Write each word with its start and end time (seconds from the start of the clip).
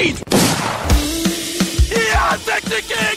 lead! 0.00 0.16
Yantek 1.90 2.64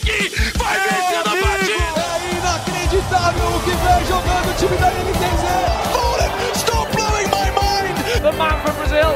King 0.02 0.32
vai 0.58 0.78
vencendo 0.80 1.30
a 1.30 1.36
partida! 1.42 2.04
É 2.04 2.32
inacreditável 2.38 3.48
o 3.48 3.60
que 3.64 3.72
vem 3.72 4.02
jogando 4.08 4.50
o 4.50 4.54
time 4.56 4.78
da 4.78 4.90
NTZ! 4.92 5.44
Fallen, 5.92 6.32
stop 6.56 6.88
blowing 6.96 7.30
my 7.30 7.50
mind! 7.52 7.96
The 8.22 8.32
man 8.34 8.58
from 8.62 8.76
Brazil, 8.76 9.14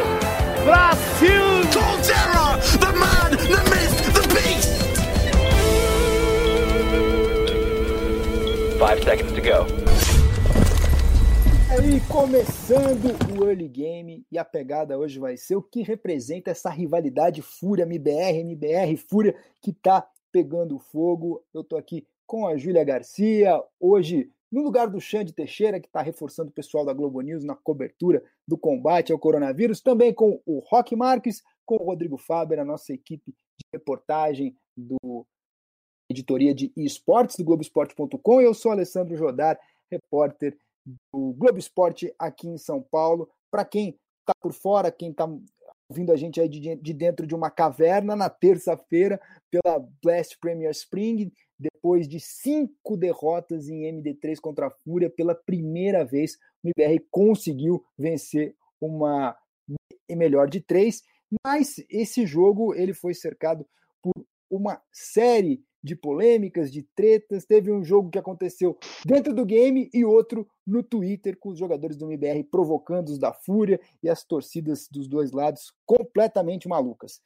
Brasil! 0.65 1.47
Colterra, 1.71 2.47
the 2.79 2.91
man, 2.93 3.31
the 3.31 3.61
myth, 3.69 3.97
the 4.13 4.23
beast! 4.33 4.71
Five 8.79 9.03
seconds 9.03 9.31
to 9.33 9.41
go. 9.41 9.86
Aí, 11.87 12.01
começando 12.01 13.15
o 13.39 13.45
early 13.45 13.69
game 13.69 14.25
e 14.29 14.37
a 14.37 14.43
pegada 14.43 14.99
hoje 14.99 15.19
vai 15.19 15.37
ser 15.37 15.55
o 15.55 15.63
que 15.63 15.81
representa 15.81 16.51
essa 16.51 16.69
rivalidade 16.69 17.41
Fúria 17.41 17.83
MBR, 17.83 18.39
MBR 18.39 18.97
Fúria 18.97 19.33
que 19.61 19.71
tá 19.71 20.05
pegando 20.29 20.77
fogo. 20.79 21.41
Eu 21.53 21.63
tô 21.63 21.77
aqui 21.77 22.05
com 22.25 22.45
a 22.45 22.57
Júlia 22.57 22.83
Garcia, 22.83 23.63
hoje 23.79 24.29
no 24.51 24.63
lugar 24.63 24.89
do 24.89 24.99
Xande 24.99 25.31
Teixeira, 25.31 25.79
que 25.79 25.87
está 25.87 26.01
reforçando 26.01 26.49
o 26.49 26.53
pessoal 26.53 26.83
da 26.83 26.91
Globo 26.91 27.21
News 27.21 27.45
na 27.45 27.55
cobertura 27.55 28.21
do 28.45 28.57
combate 28.57 29.13
ao 29.13 29.17
coronavírus, 29.17 29.79
também 29.79 30.13
com 30.13 30.41
o 30.45 30.59
Rock 30.59 30.93
Marques, 30.93 31.41
com 31.65 31.75
o 31.75 31.85
Rodrigo 31.85 32.17
Faber, 32.17 32.59
a 32.59 32.65
nossa 32.65 32.91
equipe 32.91 33.31
de 33.31 33.65
reportagem 33.71 34.53
do 34.75 35.25
editoria 36.09 36.53
de 36.53 36.69
esportes 36.75 37.37
do 37.37 37.45
Globoesporte.com. 37.45 38.41
Eu 38.41 38.53
sou 38.53 38.73
Alessandro 38.73 39.15
Jodar, 39.15 39.57
repórter 39.89 40.57
do 41.13 41.33
Globo 41.33 41.57
Esporte 41.57 42.13
aqui 42.17 42.47
em 42.47 42.57
São 42.57 42.81
Paulo. 42.81 43.29
Para 43.51 43.65
quem 43.65 43.99
está 44.21 44.33
por 44.41 44.53
fora, 44.53 44.91
quem 44.91 45.11
está 45.11 45.27
ouvindo 45.89 46.11
a 46.11 46.17
gente 46.17 46.39
aí 46.39 46.49
de, 46.49 46.75
de 46.75 46.93
dentro 46.93 47.25
de 47.25 47.33
uma 47.33 47.49
caverna, 47.49 48.15
na 48.15 48.29
terça-feira, 48.29 49.19
pela 49.49 49.79
Blast 50.03 50.37
Premier 50.39 50.71
Spring, 50.71 51.31
depois 51.57 52.07
de 52.07 52.19
cinco 52.19 52.97
derrotas 52.97 53.69
em 53.69 53.83
MD3 53.83 54.39
contra 54.39 54.67
a 54.67 54.71
Fúria, 54.71 55.09
pela 55.09 55.33
primeira 55.33 56.05
vez 56.05 56.37
o 56.63 56.69
IBR 56.69 57.05
conseguiu 57.09 57.83
vencer 57.97 58.55
uma 58.81 59.35
melhor 60.09 60.49
de 60.49 60.61
três, 60.61 61.03
mas 61.45 61.83
esse 61.89 62.25
jogo 62.25 62.73
ele 62.73 62.93
foi 62.93 63.13
cercado 63.13 63.67
por 64.01 64.13
uma 64.49 64.81
série 64.91 65.63
de 65.83 65.95
polêmicas, 65.95 66.71
de 66.71 66.83
tretas. 66.95 67.45
Teve 67.45 67.71
um 67.71 67.83
jogo 67.83 68.09
que 68.09 68.19
aconteceu 68.19 68.77
dentro 69.05 69.33
do 69.33 69.45
game 69.45 69.89
e 69.93 70.03
outro 70.03 70.47
no 70.65 70.83
Twitter, 70.83 71.37
com 71.37 71.49
os 71.49 71.59
jogadores 71.59 71.95
do 71.95 72.05
MBR 72.05 72.43
provocando 72.45 73.09
os 73.09 73.19
da 73.19 73.33
Fúria 73.33 73.79
e 74.01 74.09
as 74.09 74.23
torcidas 74.23 74.87
dos 74.91 75.07
dois 75.07 75.31
lados 75.31 75.71
completamente 75.85 76.67
malucas. 76.67 77.21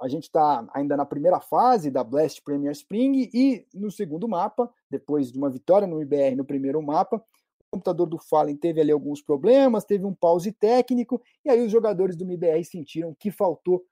A 0.00 0.06
gente 0.06 0.24
está 0.24 0.64
ainda 0.72 0.96
na 0.96 1.04
primeira 1.04 1.40
fase 1.40 1.90
da 1.90 2.04
Blast 2.04 2.40
Premier 2.42 2.72
Spring 2.72 3.28
e 3.34 3.66
no 3.74 3.90
segundo 3.90 4.28
mapa, 4.28 4.72
depois 4.88 5.32
de 5.32 5.38
uma 5.38 5.50
vitória 5.50 5.88
no 5.88 6.00
IBR 6.00 6.36
no 6.36 6.44
primeiro 6.44 6.80
mapa, 6.80 7.16
o 7.16 7.76
computador 7.76 8.06
do 8.06 8.16
Fallen 8.16 8.56
teve 8.56 8.80
ali 8.80 8.92
alguns 8.92 9.20
problemas, 9.20 9.84
teve 9.84 10.04
um 10.04 10.14
pause 10.14 10.52
técnico, 10.52 11.20
e 11.44 11.50
aí 11.50 11.60
os 11.60 11.70
jogadores 11.70 12.16
do 12.16 12.24
MBR 12.24 12.64
sentiram 12.64 13.14
que 13.18 13.30
faltou 13.30 13.84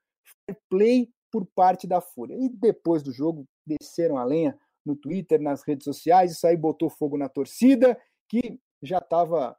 fair 0.45 0.57
play 0.69 1.09
por 1.37 1.45
parte 1.45 1.85
da 1.85 2.01
Fúria. 2.01 2.35
E 2.35 2.49
depois 2.49 3.03
do 3.03 3.11
jogo, 3.11 3.45
desceram 3.63 4.17
a 4.17 4.23
lenha 4.23 4.57
no 4.83 4.95
Twitter, 4.95 5.39
nas 5.39 5.61
redes 5.61 5.83
sociais, 5.83 6.31
isso 6.31 6.47
aí 6.47 6.57
botou 6.57 6.89
fogo 6.89 7.15
na 7.15 7.29
torcida, 7.29 7.95
que 8.27 8.59
já 8.81 8.97
estava 8.97 9.55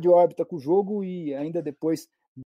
de 0.00 0.08
órbita 0.08 0.44
com 0.44 0.56
o 0.56 0.60
jogo 0.60 1.04
e 1.04 1.32
ainda 1.34 1.62
depois 1.62 2.08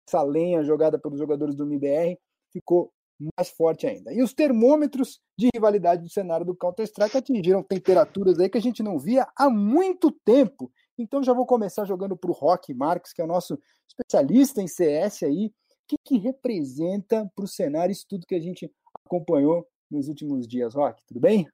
dessa 0.07 0.23
lenha 0.23 0.63
jogada 0.63 0.97
pelos 0.97 1.19
jogadores 1.19 1.55
do 1.55 1.65
MBR, 1.65 2.17
ficou 2.53 2.93
mais 3.35 3.49
forte 3.49 3.85
ainda. 3.85 4.13
E 4.13 4.21
os 4.21 4.33
termômetros 4.33 5.19
de 5.37 5.49
rivalidade 5.53 6.03
do 6.03 6.09
cenário 6.09 6.45
do 6.45 6.55
Counter-Strike 6.55 7.17
atingiram 7.17 7.61
temperaturas 7.63 8.39
aí 8.39 8.49
que 8.49 8.57
a 8.57 8.61
gente 8.61 8.81
não 8.81 8.97
via 8.97 9.27
há 9.35 9.49
muito 9.49 10.09
tempo. 10.23 10.71
Então 10.97 11.21
já 11.21 11.33
vou 11.33 11.45
começar 11.45 11.83
jogando 11.83 12.15
para 12.15 12.31
o 12.31 12.33
Rock 12.33 12.73
Marques, 12.73 13.11
que 13.11 13.21
é 13.21 13.25
o 13.25 13.27
nosso 13.27 13.59
especialista 13.89 14.61
em 14.61 14.67
CS 14.67 15.23
aí. 15.23 15.51
Que, 15.93 15.97
que 16.03 16.17
representa 16.17 17.29
para 17.35 17.45
o 17.45 17.47
cenário 17.47 17.91
isso 17.91 18.05
tudo 18.09 18.25
que 18.25 18.35
a 18.35 18.39
gente 18.39 18.71
acompanhou 19.05 19.67
nos 19.91 20.07
últimos 20.07 20.47
dias, 20.47 20.73
Rock? 20.73 21.03
Tudo 21.05 21.19
bem? 21.19 21.47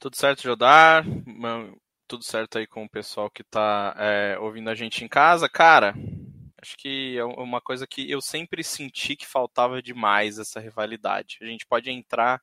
Tudo 0.00 0.16
certo, 0.16 0.42
Jodar. 0.42 1.04
Tudo 2.08 2.24
certo 2.24 2.58
aí 2.58 2.66
com 2.66 2.84
o 2.84 2.88
pessoal 2.88 3.30
que 3.30 3.42
está 3.42 3.94
é, 3.98 4.38
ouvindo 4.38 4.70
a 4.70 4.74
gente 4.74 5.04
em 5.04 5.08
casa. 5.08 5.48
Cara, 5.48 5.94
acho 6.62 6.76
que 6.78 7.18
é 7.18 7.24
uma 7.24 7.60
coisa 7.60 7.86
que 7.86 8.10
eu 8.10 8.20
sempre 8.20 8.62
senti 8.62 9.16
que 9.16 9.26
faltava 9.26 9.82
demais 9.82 10.38
essa 10.38 10.60
rivalidade. 10.60 11.38
A 11.42 11.46
gente 11.46 11.66
pode 11.66 11.90
entrar 11.90 12.40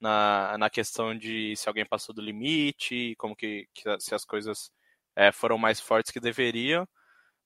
na, 0.00 0.56
na 0.58 0.70
questão 0.70 1.16
de 1.16 1.54
se 1.56 1.68
alguém 1.68 1.84
passou 1.84 2.14
do 2.14 2.22
limite, 2.22 3.14
como 3.18 3.36
que, 3.36 3.68
que 3.74 3.84
se 4.00 4.14
as 4.14 4.24
coisas 4.24 4.70
é, 5.16 5.32
foram 5.32 5.58
mais 5.58 5.80
fortes 5.80 6.12
que 6.12 6.20
deveriam 6.20 6.88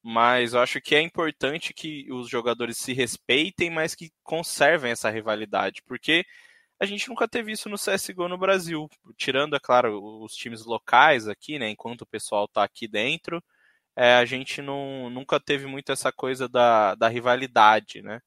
mas 0.02 0.54
eu 0.54 0.60
acho 0.60 0.80
que 0.80 0.94
é 0.94 1.00
importante 1.00 1.74
que 1.74 2.10
os 2.12 2.28
jogadores 2.28 2.78
se 2.78 2.92
respeitem, 2.92 3.70
mas 3.70 3.94
que 3.94 4.10
conservem 4.22 4.92
essa 4.92 5.10
rivalidade, 5.10 5.82
porque 5.86 6.24
a 6.80 6.86
gente 6.86 7.08
nunca 7.08 7.28
teve 7.28 7.52
isso 7.52 7.68
no 7.68 7.76
CSGO 7.76 8.28
no 8.28 8.38
Brasil, 8.38 8.88
tirando, 9.16 9.56
é 9.56 9.60
claro, 9.60 10.00
os 10.22 10.34
times 10.34 10.64
locais 10.64 11.28
aqui, 11.28 11.58
né, 11.58 11.70
enquanto 11.70 12.02
o 12.02 12.06
pessoal 12.06 12.44
está 12.46 12.62
aqui 12.64 12.86
dentro, 12.88 13.42
é, 13.96 14.14
a 14.14 14.24
gente 14.24 14.62
não, 14.62 15.10
nunca 15.10 15.40
teve 15.40 15.66
muito 15.66 15.92
essa 15.92 16.12
coisa 16.12 16.48
da, 16.48 16.94
da 16.94 17.08
rivalidade, 17.08 18.02
né, 18.02 18.20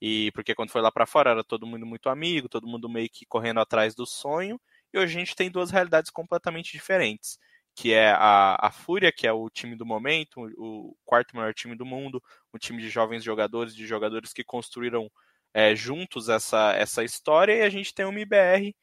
e 0.00 0.30
porque 0.32 0.54
quando 0.54 0.70
foi 0.70 0.80
lá 0.80 0.90
para 0.92 1.06
fora 1.06 1.30
era 1.32 1.44
todo 1.44 1.66
mundo 1.66 1.84
muito 1.86 2.08
amigo, 2.08 2.48
todo 2.48 2.66
mundo 2.66 2.88
meio 2.88 3.10
que 3.10 3.26
correndo 3.26 3.60
atrás 3.60 3.94
do 3.94 4.06
sonho, 4.06 4.60
e 4.92 4.98
hoje 4.98 5.16
a 5.16 5.20
gente 5.20 5.36
tem 5.36 5.50
duas 5.50 5.70
realidades 5.70 6.10
completamente 6.10 6.72
diferentes 6.72 7.38
que 7.78 7.92
é 7.92 8.10
a, 8.10 8.56
a 8.60 8.72
Fúria, 8.72 9.12
que 9.12 9.24
é 9.24 9.32
o 9.32 9.48
time 9.48 9.76
do 9.76 9.86
momento, 9.86 10.50
o 10.56 10.96
quarto 11.04 11.36
maior 11.36 11.54
time 11.54 11.76
do 11.76 11.86
mundo, 11.86 12.20
um 12.52 12.58
time 12.58 12.82
de 12.82 12.90
jovens 12.90 13.22
jogadores, 13.22 13.72
de 13.72 13.86
jogadores 13.86 14.32
que 14.32 14.42
construíram 14.42 15.08
é, 15.54 15.76
juntos 15.76 16.28
essa, 16.28 16.72
essa 16.72 17.04
história, 17.04 17.52
e 17.52 17.62
a 17.62 17.70
gente 17.70 17.94
tem 17.94 18.04
o 18.04 18.08
MBR, 18.08 18.74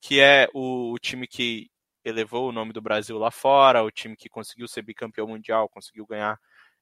que 0.00 0.18
é 0.18 0.48
o, 0.54 0.94
o, 0.94 0.98
time 0.98 1.26
que 1.26 1.70
elevou 2.02 2.48
o 2.48 2.52
nome 2.52 2.72
do 2.72 2.80
Brasil 2.80 3.18
lá 3.18 3.30
fora, 3.30 3.84
o 3.84 3.90
time 3.90 4.16
que 4.16 4.30
conseguiu 4.30 4.66
ser 4.66 4.80
bicampeão 4.80 5.26
mundial, 5.28 5.68
conseguiu 5.68 6.06
ganhar 6.06 6.40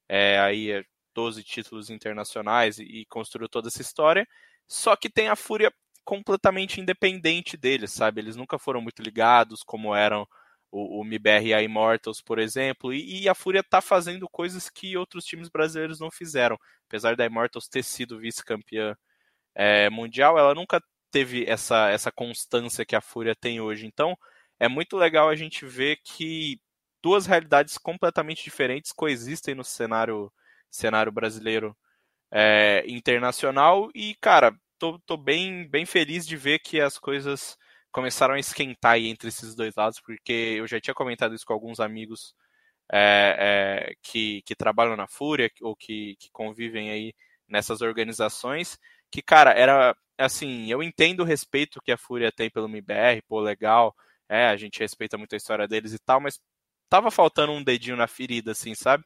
é, 0.09 0.39
aí 0.39 0.85
12 1.13 1.43
títulos 1.43 1.91
internacionais 1.91 2.79
e, 2.79 2.85
e 2.85 3.07
construiu 3.07 3.49
toda 3.49 3.67
essa 3.67 3.83
história, 3.83 4.25
só 4.69 4.95
que 4.95 5.11
tem 5.11 5.29
a 5.29 5.35
Fúria 5.35 5.73
completamente 6.05 6.81
independente 6.81 7.57
deles, 7.57 7.91
sabe? 7.91 8.21
Eles 8.21 8.37
nunca 8.37 8.57
foram 8.57 8.81
muito 8.81 9.03
ligados 9.03 9.65
como 9.65 9.93
eram 9.93 10.29
o, 10.71 11.01
o 11.01 11.05
e 11.07 11.65
Immortals, 11.65 12.21
por 12.21 12.39
exemplo, 12.39 12.93
e, 12.93 13.23
e 13.23 13.29
a 13.29 13.35
Fúria 13.35 13.61
está 13.61 13.81
fazendo 13.81 14.29
coisas 14.29 14.69
que 14.69 14.97
outros 14.97 15.25
times 15.25 15.49
brasileiros 15.49 16.01
não 16.01 16.11
fizeram. 16.11 16.59
Apesar 16.87 17.17
da 17.17 17.27
Immortals 17.27 17.69
ter 17.69 17.83
sido 17.83 18.19
vice-campeã 18.19 18.97
é, 19.55 19.89
mundial, 19.91 20.39
ela 20.39 20.55
nunca 20.55 20.83
teve 21.11 21.45
essa, 21.47 21.89
essa 21.91 22.13
constância 22.13 22.85
que 22.85 22.97
a 22.97 23.01
Fúria 23.01 23.35
tem 23.35 23.61
hoje. 23.61 23.87
Então, 23.87 24.17
é 24.61 24.69
muito 24.69 24.97
legal 24.97 25.29
a 25.29 25.37
gente 25.37 25.65
ver 25.65 25.97
que 26.05 26.61
duas 27.03 27.27
realidades 27.27 27.79
completamente 27.79 28.43
diferentes 28.45 28.93
coexistem 28.93 29.55
no 29.55 29.65
cenário, 29.65 30.33
cenário 30.71 31.13
brasileiro 31.13 31.77
é, 32.31 32.85
internacional. 32.87 33.89
E, 33.95 34.15
cara, 34.21 34.55
tô, 34.79 34.99
tô 35.01 35.17
bem, 35.17 35.69
bem 35.69 35.87
feliz 35.87 36.27
de 36.27 36.37
ver 36.37 36.59
que 36.59 36.81
as 36.81 36.99
coisas 36.99 37.57
começaram 37.97 38.35
a 38.35 38.39
esquentar 38.39 38.99
entre 38.99 39.29
esses 39.29 39.55
dois 39.55 39.75
lados, 39.75 39.99
porque 40.01 40.57
eu 40.59 40.67
já 40.67 40.79
tinha 40.79 40.93
comentado 40.93 41.35
isso 41.35 41.47
com 41.47 41.55
alguns 41.55 41.81
amigos 41.81 42.35
é, 42.93 43.89
é, 43.89 43.95
que, 44.03 44.43
que 44.43 44.55
trabalham 44.55 44.95
na 44.95 45.09
Fúria 45.09 45.51
ou 45.63 45.75
que, 45.75 46.15
que 46.21 46.31
convivem 46.31 46.91
aí 46.91 47.15
nessas 47.49 47.81
organizações, 47.81 48.79
que, 49.11 49.23
cara, 49.23 49.53
era 49.53 49.97
assim, 50.19 50.71
eu 50.71 50.83
entendo 50.83 51.21
o 51.21 51.25
respeito 51.25 51.81
que 51.83 51.91
a 51.91 51.97
Fúria 51.97 52.31
tem 52.31 52.51
pelo 52.51 52.69
MBR, 52.69 53.23
pô, 53.27 53.41
legal, 53.41 53.97
é, 54.29 54.47
a 54.47 54.57
gente 54.59 54.79
respeita 54.79 55.17
muito 55.17 55.33
a 55.33 55.39
história 55.39 55.67
deles 55.67 55.95
e 55.95 55.99
tal, 55.99 56.21
mas 56.21 56.39
tava 56.91 57.11
faltando 57.11 57.53
um 57.53 57.65
dedinho 57.65 57.97
na 57.97 58.07
ferida, 58.07 58.53
assim, 58.53 58.75
sabe? 58.75 59.05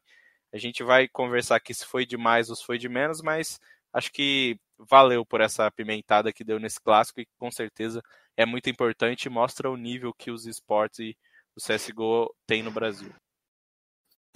A 0.53 0.59
gente 0.59 0.83
vai 0.83 1.07
conversar 1.07 1.55
aqui 1.55 1.73
se 1.73 1.87
foi 1.87 2.05
demais 2.05 2.51
ou 2.51 2.57
se 2.57 2.65
foi 2.65 2.77
de 2.77 2.89
menos, 2.89 3.23
mas 3.23 3.61
acho 3.93 4.11
que 4.11 4.59
valeu 4.77 5.25
por 5.25 5.41
essa 5.41 5.65
apimentada 5.65 6.33
que 6.33 6.43
deu 6.43 6.59
nesse 6.59 6.81
clássico 6.81 7.21
e 7.21 7.29
com 7.39 7.53
certeza 7.53 8.03
é 8.37 8.47
muito 8.47 8.71
importante 8.71 9.25
e 9.25 9.31
mostra 9.31 9.71
o 9.71 9.77
nível 9.77 10.13
que 10.13 10.31
os 10.31 10.47
esportes 10.47 10.99
e 11.01 11.17
o 11.57 11.61
CSGO 11.61 12.35
tem 12.47 12.63
no 12.63 12.71
Brasil. 12.71 13.11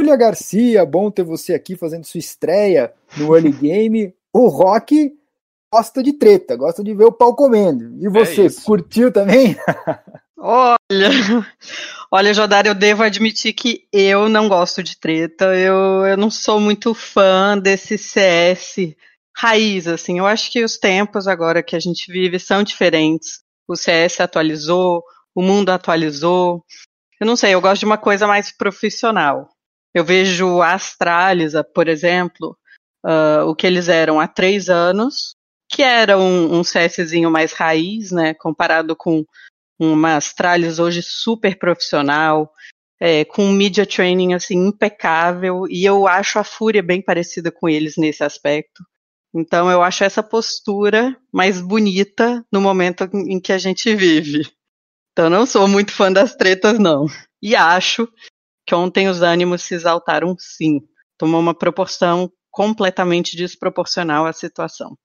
Julia 0.01 0.17
Garcia, 0.17 0.85
bom 0.85 1.11
ter 1.11 1.23
você 1.23 1.55
aqui 1.55 1.77
fazendo 1.77 2.05
sua 2.05 2.19
estreia 2.19 2.93
no 3.17 3.35
Early 3.35 3.53
Game. 3.57 4.15
O 4.33 4.49
Rock 4.49 5.17
gosta 5.73 6.03
de 6.03 6.13
treta, 6.13 6.57
gosta 6.57 6.83
de 6.83 6.95
ver 6.95 7.05
o 7.05 7.13
pau 7.13 7.35
comendo. 7.35 7.97
E 8.05 8.09
você, 8.09 8.47
é 8.47 8.63
curtiu 8.65 9.13
também? 9.13 9.57
Olha, 10.37 10.77
olha, 12.11 12.35
Jodar, 12.35 12.67
eu 12.67 12.75
devo 12.75 13.03
admitir 13.03 13.53
que 13.53 13.87
eu 13.93 14.29
não 14.29 14.49
gosto 14.49 14.83
de 14.83 14.97
treta. 14.97 15.57
Eu, 15.57 16.05
eu 16.07 16.17
não 16.17 16.31
sou 16.31 16.61
muito 16.61 16.93
fã 16.93 17.57
desse 17.57 17.97
CS 17.97 18.95
raiz, 19.37 19.87
assim. 19.87 20.19
Eu 20.19 20.27
acho 20.27 20.51
que 20.51 20.65
os 20.65 20.77
tempos 20.77 21.27
agora 21.27 21.63
que 21.63 21.77
a 21.77 21.81
gente 21.81 22.11
vive 22.11 22.39
são 22.39 22.63
diferentes. 22.63 23.44
O 23.69 23.77
CS 23.77 24.21
atualizou, 24.21 25.03
o 25.35 25.43
mundo 25.43 25.71
atualizou. 25.71 26.65
Eu 27.21 27.27
não 27.27 27.37
sei, 27.37 27.55
eu 27.55 27.61
gosto 27.61 27.81
de 27.81 27.87
uma 27.87 27.99
coisa 27.99 28.27
mais 28.27 28.51
profissional. 28.51 29.49
Eu 29.95 30.05
vejo 30.05 30.61
a 30.61 30.75
Astralis, 30.75 31.53
por 31.73 31.89
exemplo, 31.89 32.57
uh, 33.05 33.47
o 33.47 33.55
que 33.55 33.67
eles 33.67 33.89
eram 33.89 34.19
há 34.21 34.27
três 34.27 34.69
anos, 34.69 35.37
que 35.69 35.83
era 35.83 36.19
um, 36.19 36.59
um 36.59 36.63
CSzinho 36.63 37.31
mais 37.31 37.53
raiz, 37.53 38.11
né, 38.11 38.35
comparado 38.35 38.97
com 38.97 39.25
uma 39.79 40.17
Astralis 40.17 40.79
hoje 40.79 41.03
super 41.03 41.59
profissional, 41.59 42.53
é, 43.01 43.25
com 43.25 43.49
media 43.51 43.87
training 43.87 44.35
assim 44.35 44.67
impecável, 44.67 45.65
e 45.69 45.85
eu 45.85 46.07
acho 46.07 46.39
a 46.39 46.45
Fúria 46.45 46.83
bem 46.83 47.03
parecida 47.03 47.51
com 47.51 47.69
eles 47.69 47.97
nesse 47.97 48.23
aspecto. 48.25 48.83
Então 49.35 49.69
eu 49.69 49.83
acho 49.83 50.05
essa 50.05 50.23
postura 50.23 51.17
mais 51.33 51.61
bonita 51.61 52.47
no 52.53 52.61
momento 52.61 53.03
em 53.13 53.41
que 53.41 53.53
a 53.53 53.59
gente 53.59 53.95
vive. 53.97 54.49
Então 55.13 55.29
não 55.29 55.45
sou 55.45 55.67
muito 55.67 55.93
fã 55.93 56.13
das 56.13 56.37
tretas, 56.37 56.79
não. 56.79 57.07
E 57.43 57.57
acho 57.57 58.09
que 58.65 58.75
ontem 58.75 59.09
os 59.09 59.23
ânimos 59.23 59.63
se 59.63 59.75
exaltaram 59.75 60.37
sim. 60.39 60.81
Tomou 61.19 61.41
uma 61.41 61.55
proporção 61.55 62.31
completamente 62.51 63.37
desproporcional 63.37 64.25
à 64.25 64.33
situação. 64.33 64.97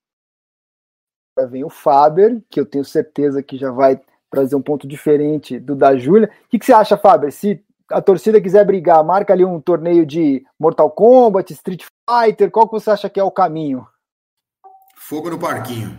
Vem 1.50 1.64
o 1.64 1.70
Faber, 1.70 2.44
que 2.50 2.60
eu 2.60 2.66
tenho 2.66 2.86
certeza 2.86 3.42
que 3.42 3.58
já 3.58 3.72
vai 3.72 4.00
trazer 4.30 4.56
um 4.56 4.62
ponto 4.62 4.88
diferente 4.88 5.60
do 5.60 5.76
da 5.76 5.98
Júlia. 5.98 6.30
O 6.46 6.50
que, 6.50 6.60
que 6.60 6.66
você 6.66 6.74
acha, 6.74 6.98
Faber? 6.98 7.32
Se 7.32 7.64
a 7.90 8.02
torcida 8.02 8.42
quiser 8.42 8.66
brigar, 8.66 9.04
marca 9.04 9.34
ali 9.34 9.44
um 9.44 9.60
torneio 9.60 10.06
de 10.06 10.46
Mortal 10.60 10.92
Kombat, 10.92 11.52
Street 11.54 11.84
Fighter, 12.08 12.52
qual 12.52 12.68
que 12.68 12.74
você 12.74 12.92
acha 12.92 13.10
que 13.10 13.20
é 13.20 13.24
o 13.24 13.32
caminho? 13.32 13.88
Fogo 15.10 15.32
no 15.32 15.40
parquinho. 15.40 15.98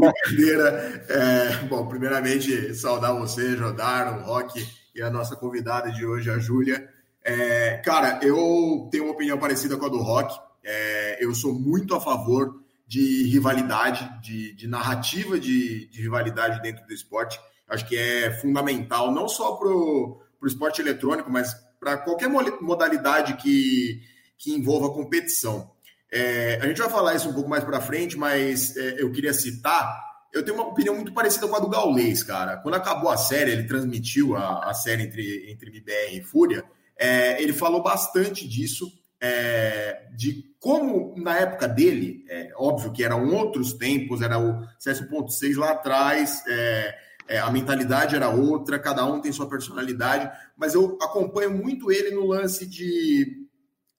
Brincadeira. 0.00 1.04
É, 1.10 1.56
bom, 1.68 1.86
primeiramente, 1.88 2.74
saudar 2.74 3.12
você, 3.12 3.54
Jodar, 3.54 4.18
o 4.18 4.22
Rock 4.22 4.66
e 4.94 5.02
a 5.02 5.10
nossa 5.10 5.36
convidada 5.36 5.92
de 5.92 6.06
hoje, 6.06 6.30
a 6.30 6.38
Júlia. 6.38 6.88
É, 7.22 7.82
cara, 7.84 8.18
eu 8.22 8.88
tenho 8.90 9.04
uma 9.04 9.12
opinião 9.12 9.36
parecida 9.36 9.76
com 9.76 9.84
a 9.84 9.90
do 9.90 9.98
Rock. 9.98 10.34
É, 10.64 11.22
eu 11.22 11.34
sou 11.34 11.52
muito 11.52 11.94
a 11.94 12.00
favor 12.00 12.62
de 12.86 13.24
rivalidade, 13.24 14.10
de, 14.22 14.54
de 14.54 14.66
narrativa 14.66 15.38
de, 15.38 15.86
de, 15.90 16.00
rivalidade 16.00 16.62
dentro 16.62 16.86
do 16.86 16.94
esporte. 16.94 17.38
Acho 17.68 17.86
que 17.86 17.98
é 17.98 18.30
fundamental, 18.40 19.12
não 19.12 19.28
só 19.28 19.52
para 19.52 19.68
o 19.68 20.22
esporte 20.46 20.80
eletrônico, 20.80 21.30
mas 21.30 21.54
para 21.78 21.98
qualquer 21.98 22.30
modalidade 22.30 23.34
que, 23.34 24.00
que 24.38 24.54
envolva 24.54 24.94
competição. 24.94 25.70
É, 26.12 26.58
a 26.60 26.66
gente 26.66 26.80
vai 26.80 26.90
falar 26.90 27.14
isso 27.14 27.28
um 27.28 27.34
pouco 27.34 27.48
mais 27.48 27.62
para 27.62 27.80
frente, 27.80 28.16
mas 28.16 28.76
é, 28.76 29.02
eu 29.02 29.12
queria 29.12 29.32
citar. 29.32 30.00
Eu 30.32 30.44
tenho 30.44 30.56
uma 30.56 30.68
opinião 30.68 30.94
muito 30.94 31.12
parecida 31.12 31.46
com 31.46 31.56
a 31.56 31.60
do 31.60 31.68
Gaulês, 31.68 32.22
cara. 32.22 32.56
Quando 32.58 32.74
acabou 32.74 33.10
a 33.10 33.16
série, 33.16 33.52
ele 33.52 33.64
transmitiu 33.64 34.36
a, 34.36 34.70
a 34.70 34.74
série 34.74 35.04
entre, 35.04 35.50
entre 35.50 35.70
MBR 35.70 36.16
e 36.16 36.22
Fúria. 36.22 36.64
É, 36.96 37.40
ele 37.42 37.52
falou 37.52 37.82
bastante 37.82 38.46
disso, 38.46 38.90
é, 39.20 40.08
de 40.16 40.50
como 40.58 41.14
na 41.16 41.38
época 41.38 41.66
dele, 41.66 42.24
é, 42.28 42.52
óbvio 42.56 42.92
que 42.92 43.02
eram 43.02 43.26
outros 43.34 43.72
tempos, 43.72 44.20
era 44.20 44.38
o 44.38 44.62
CS.6 44.78 45.56
lá 45.56 45.70
atrás, 45.70 46.42
é, 46.46 46.94
a 47.38 47.50
mentalidade 47.50 48.16
era 48.16 48.28
outra, 48.28 48.78
cada 48.78 49.04
um 49.06 49.20
tem 49.20 49.32
sua 49.32 49.48
personalidade, 49.48 50.30
mas 50.56 50.74
eu 50.74 50.98
acompanho 51.00 51.50
muito 51.50 51.90
ele 51.90 52.10
no 52.10 52.26
lance 52.26 52.66
de 52.66 53.46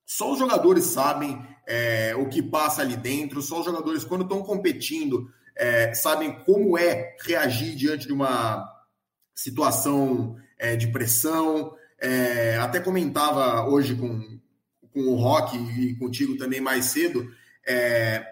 só 0.05 0.33
os 0.33 0.39
jogadores 0.39 0.83
sabem 0.83 1.41
é, 1.67 2.15
o 2.15 2.27
que 2.27 2.41
passa 2.41 2.81
ali 2.81 2.97
dentro, 2.97 3.41
só 3.41 3.59
os 3.59 3.65
jogadores, 3.65 4.03
quando 4.03 4.23
estão 4.23 4.41
competindo, 4.43 5.31
é, 5.55 5.93
sabem 5.93 6.31
como 6.43 6.77
é 6.77 7.15
reagir 7.23 7.75
diante 7.75 8.07
de 8.07 8.13
uma 8.13 8.67
situação 9.35 10.37
é, 10.57 10.75
de 10.75 10.87
pressão. 10.87 11.73
É, 11.99 12.57
até 12.57 12.79
comentava 12.79 13.67
hoje 13.67 13.95
com, 13.95 14.39
com 14.93 15.01
o 15.01 15.15
Rock 15.15 15.57
e 15.57 15.95
contigo 15.95 16.37
também 16.37 16.61
mais 16.61 16.85
cedo. 16.85 17.31
É, 17.67 18.25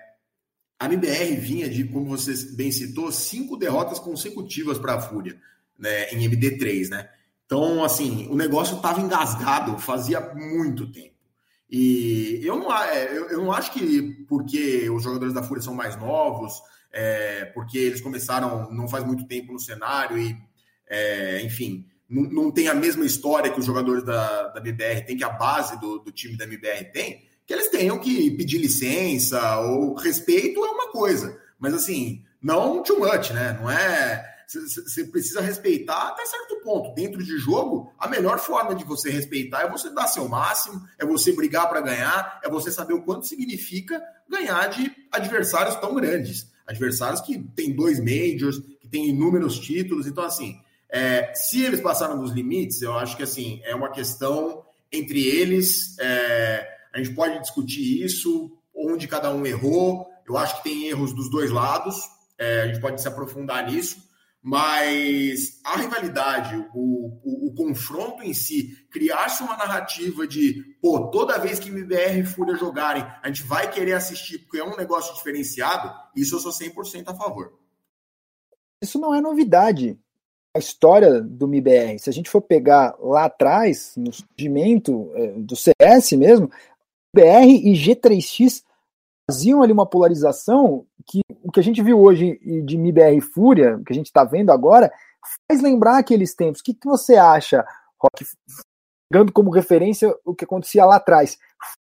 a 0.80 0.86
MBR 0.86 1.36
vinha 1.36 1.70
de, 1.70 1.84
como 1.84 2.06
você 2.06 2.34
bem 2.56 2.72
citou, 2.72 3.12
cinco 3.12 3.58
derrotas 3.58 4.00
consecutivas 4.00 4.78
para 4.78 4.96
a 4.96 5.02
Fúria, 5.02 5.38
né, 5.78 6.10
em 6.12 6.28
MD3, 6.30 6.90
né? 6.90 7.10
Então, 7.46 7.84
assim, 7.84 8.28
o 8.30 8.36
negócio 8.36 8.78
estava 8.78 9.02
engasgado 9.02 9.78
fazia 9.78 10.22
muito 10.34 10.90
tempo. 10.92 11.19
E 11.70 12.42
eu 12.44 12.58
não, 12.58 12.76
é, 12.76 13.16
eu, 13.16 13.30
eu 13.30 13.38
não 13.38 13.52
acho 13.52 13.72
que 13.72 14.02
porque 14.28 14.90
os 14.90 15.04
jogadores 15.04 15.34
da 15.34 15.44
Fúria 15.44 15.62
são 15.62 15.74
mais 15.74 15.96
novos, 15.96 16.54
é, 16.92 17.46
porque 17.46 17.78
eles 17.78 18.02
começaram 18.02 18.72
não 18.72 18.88
faz 18.88 19.06
muito 19.06 19.28
tempo 19.28 19.54
no 19.54 19.60
cenário 19.60 20.18
e, 20.18 20.36
é, 20.90 21.42
enfim, 21.44 21.86
não, 22.10 22.24
não, 22.24 22.52
tem 22.52 22.68
a 22.68 22.74
mesma 22.74 23.06
história 23.06 23.52
que 23.52 23.60
os 23.60 23.66
jogadores 23.66 24.04
da, 24.04 24.48
da 24.48 24.60
MBR 24.60 25.06
têm, 25.06 25.18
que 25.18 25.24
a 25.24 25.30
base 25.30 25.80
do, 25.80 26.00
do 26.00 26.12
time 26.12 26.36
da 26.36 26.46
MBR 26.46 26.86
tem, 26.92 27.24
que 27.46 27.54
eles 27.54 27.70
tenham 27.70 28.00
que 28.00 28.32
pedir 28.32 28.58
licença 28.58 29.60
ou 29.60 29.94
respeito 29.94 30.66
é 30.66 30.70
uma 30.70 30.92
coisa, 30.92 31.40
mas 31.60 31.74
assim, 31.76 32.24
não 32.42 32.82
too 32.82 33.00
much, 33.00 33.30
né? 33.32 33.58
Não 33.62 33.70
é 33.70 34.29
você 34.50 35.04
precisa 35.04 35.42
respeitar 35.42 36.08
até 36.08 36.26
certo 36.26 36.56
ponto. 36.64 36.96
Dentro 36.96 37.24
de 37.24 37.38
jogo, 37.38 37.94
a 38.00 38.08
melhor 38.08 38.40
forma 38.40 38.74
de 38.74 38.84
você 38.84 39.12
respeitar 39.12 39.62
é 39.62 39.70
você 39.70 39.92
dar 39.92 40.08
seu 40.08 40.28
máximo, 40.28 40.84
é 40.98 41.06
você 41.06 41.32
brigar 41.32 41.70
para 41.70 41.82
ganhar, 41.82 42.40
é 42.44 42.50
você 42.50 42.72
saber 42.72 42.94
o 42.94 43.04
quanto 43.04 43.28
significa 43.28 44.02
ganhar 44.28 44.68
de 44.68 44.92
adversários 45.12 45.76
tão 45.76 45.94
grandes. 45.94 46.48
Adversários 46.66 47.22
que 47.22 47.38
têm 47.56 47.76
dois 47.76 48.00
majors, 48.00 48.60
que 48.80 48.88
têm 48.88 49.10
inúmeros 49.10 49.60
títulos. 49.60 50.08
Então, 50.08 50.24
assim, 50.24 50.60
é, 50.90 51.32
se 51.36 51.64
eles 51.64 51.80
passaram 51.80 52.20
dos 52.20 52.32
limites, 52.32 52.82
eu 52.82 52.94
acho 52.98 53.16
que 53.16 53.24
assim 53.24 53.62
é 53.64 53.76
uma 53.76 53.92
questão 53.92 54.64
entre 54.92 55.28
eles. 55.28 55.96
É, 56.00 56.68
a 56.92 56.98
gente 56.98 57.14
pode 57.14 57.40
discutir 57.40 58.04
isso, 58.04 58.52
onde 58.74 59.08
cada 59.08 59.32
um 59.32 59.46
errou. 59.46 60.08
Eu 60.28 60.38
acho 60.38 60.58
que 60.58 60.64
tem 60.64 60.88
erros 60.88 61.14
dos 61.14 61.30
dois 61.30 61.52
lados. 61.52 61.96
É, 62.36 62.62
a 62.62 62.68
gente 62.68 62.80
pode 62.80 63.00
se 63.00 63.08
aprofundar 63.08 63.70
nisso 63.70 64.09
mas 64.42 65.60
a 65.66 65.78
rivalidade, 65.78 66.56
o, 66.74 67.20
o, 67.24 67.48
o 67.48 67.54
confronto 67.54 68.24
em 68.24 68.34
si, 68.34 68.88
criar-se 68.90 69.44
uma 69.44 69.58
narrativa 69.58 70.26
de, 70.26 70.64
pô, 70.82 71.10
toda 71.10 71.38
vez 71.38 71.60
que 71.60 71.70
MBR 71.70 72.20
e 72.20 72.26
Fúria 72.26 72.56
jogarem, 72.56 73.04
a 73.22 73.28
gente 73.28 73.44
vai 73.44 73.70
querer 73.70 73.94
assistir 73.94 74.40
porque 74.40 74.60
é 74.60 74.64
um 74.64 74.78
negócio 74.78 75.14
diferenciado, 75.16 75.94
isso 76.16 76.36
eu 76.36 76.40
sou 76.40 76.52
100% 76.52 77.10
a 77.10 77.16
favor. 77.16 77.60
Isso 78.82 78.98
não 78.98 79.14
é 79.14 79.20
novidade. 79.20 80.00
A 80.56 80.60
história 80.60 81.22
do 81.22 81.46
MBR, 81.46 82.00
se 82.00 82.10
a 82.10 82.14
gente 82.14 82.30
for 82.30 82.42
pegar 82.42 82.96
lá 83.00 83.26
atrás, 83.26 83.94
no 83.98 84.12
surgimento 84.12 85.12
é, 85.16 85.34
do 85.34 85.56
CS 85.56 86.14
mesmo, 86.14 86.50
BR 87.14 87.46
e 87.46 87.74
G3X 87.74 88.64
faziam 89.30 89.62
ali 89.62 89.72
uma 89.72 89.86
polarização 89.86 90.88
que 91.06 91.22
o 91.50 91.52
que 91.52 91.60
a 91.60 91.64
gente 91.64 91.82
viu 91.82 92.00
hoje 92.00 92.40
de 92.64 92.78
MIBR 92.78 93.20
Fúria, 93.22 93.82
que 93.84 93.92
a 93.92 93.96
gente 93.96 94.06
está 94.06 94.24
vendo 94.24 94.52
agora, 94.52 94.92
faz 95.48 95.64
lembrar 95.64 95.98
aqueles 95.98 96.36
tempos. 96.36 96.62
O 96.62 96.64
que, 96.64 96.76
que 96.76 96.88
você 96.88 97.16
acha, 97.16 97.66
Rock, 98.00 98.24
pegando 99.12 99.34
como 99.34 99.50
referência 99.50 100.16
o 100.24 100.36
que 100.36 100.46
acontecia 100.46 100.86
lá 100.86 100.98
atrás? 100.98 101.40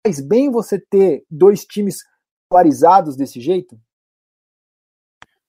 Faz 0.06 0.20
bem 0.20 0.52
você 0.52 0.78
ter 0.78 1.25
dois 1.28 1.64
times 1.64 1.99
polarizados 2.49 3.16
desse 3.16 3.40
jeito? 3.40 3.76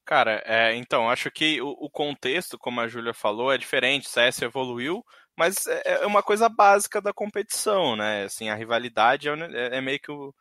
Cara, 0.04 0.42
é, 0.46 0.74
então, 0.76 1.10
acho 1.10 1.30
que 1.30 1.62
o, 1.62 1.70
o, 1.80 1.90
contexto, 1.90 2.58
como 2.58 2.82
a 2.82 2.88
Júlia 2.88 3.14
falou, 3.14 3.54
é 3.54 3.58
diferente. 3.58 4.08
O 4.08 4.10
CS 4.10 4.42
evoluiu, 4.42 5.06
mas 5.38 5.68
é, 5.68 6.02
é 6.02 6.06
uma 6.08 6.24
coisa 6.24 6.50
básica 6.50 7.00
da 7.00 7.14
competição, 7.14 7.96
né? 7.96 8.24
Assim, 8.24 8.50
a 8.50 8.56
rivalidade 8.56 9.30
é, 9.30 9.78
é, 9.78 9.82
meio 9.82 10.00
que 10.00 10.12
o 10.12 10.34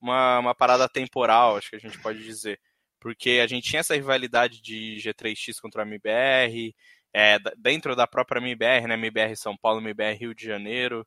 uma, 0.00 0.38
uma 0.38 0.54
parada 0.54 0.88
temporal, 0.88 1.56
acho 1.56 1.70
que 1.70 1.76
a 1.76 1.80
gente 1.80 2.00
pode 2.00 2.24
dizer. 2.24 2.58
Porque 3.00 3.40
a 3.42 3.46
gente 3.46 3.68
tinha 3.68 3.80
essa 3.80 3.94
rivalidade 3.94 4.60
de 4.60 4.96
G3X 4.98 5.60
contra 5.60 5.82
a 5.82 5.86
MBR, 5.86 6.74
é, 7.12 7.38
dentro 7.58 7.96
da 7.96 8.06
própria 8.06 8.40
MBR, 8.40 8.86
né? 8.86 8.94
MBR 8.94 9.36
São 9.36 9.56
Paulo, 9.56 9.80
MBR 9.80 10.16
Rio 10.18 10.34
de 10.34 10.46
Janeiro. 10.46 11.06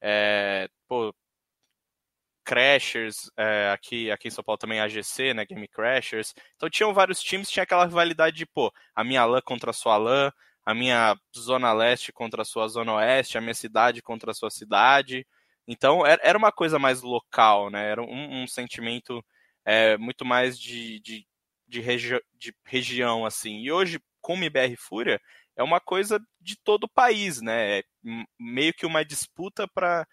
É, 0.00 0.68
pô, 0.88 1.14
Crashers, 2.44 3.30
é, 3.36 3.70
aqui, 3.72 4.10
aqui 4.10 4.28
em 4.28 4.30
São 4.30 4.44
Paulo 4.44 4.58
também 4.58 4.80
AGC, 4.80 5.34
né? 5.34 5.44
Game 5.44 5.66
Crashers. 5.68 6.32
Então 6.54 6.70
tinham 6.70 6.94
vários 6.94 7.20
times, 7.20 7.50
tinha 7.50 7.64
aquela 7.64 7.84
rivalidade 7.84 8.36
de, 8.36 8.46
pô, 8.46 8.72
a 8.94 9.02
minha 9.04 9.24
LAN 9.24 9.40
contra 9.44 9.70
a 9.70 9.74
sua 9.74 9.96
LAN, 9.96 10.32
a 10.64 10.74
minha 10.74 11.16
Zona 11.36 11.72
Leste 11.72 12.12
contra 12.12 12.42
a 12.42 12.44
sua 12.44 12.68
Zona 12.68 12.94
Oeste, 12.94 13.36
a 13.36 13.40
minha 13.40 13.54
cidade 13.54 14.00
contra 14.00 14.30
a 14.30 14.34
sua 14.34 14.50
cidade. 14.50 15.26
Então 15.66 16.06
era 16.06 16.38
uma 16.38 16.52
coisa 16.52 16.78
mais 16.78 17.02
local, 17.02 17.70
né? 17.70 17.90
Era 17.90 18.02
um, 18.02 18.42
um 18.42 18.46
sentimento 18.46 19.24
é, 19.66 19.98
muito 19.98 20.24
mais 20.24 20.58
de, 20.58 21.00
de, 21.00 21.26
de, 21.66 21.80
regi 21.80 22.18
de, 22.38 22.54
região, 22.64 23.26
assim. 23.26 23.58
E 23.60 23.72
hoje, 23.72 24.00
com 24.20 24.34
o 24.34 24.36
MBR 24.36 24.76
Fúria, 24.76 25.20
é 25.56 25.62
uma 25.62 25.80
coisa 25.80 26.20
de 26.40 26.56
todo 26.56 26.84
o 26.84 26.88
país, 26.88 27.42
né? 27.42 27.80
É 27.80 27.84
meio 28.38 28.72
que 28.72 28.86
uma 28.86 29.04
disputa 29.04 29.68
para 29.68 30.06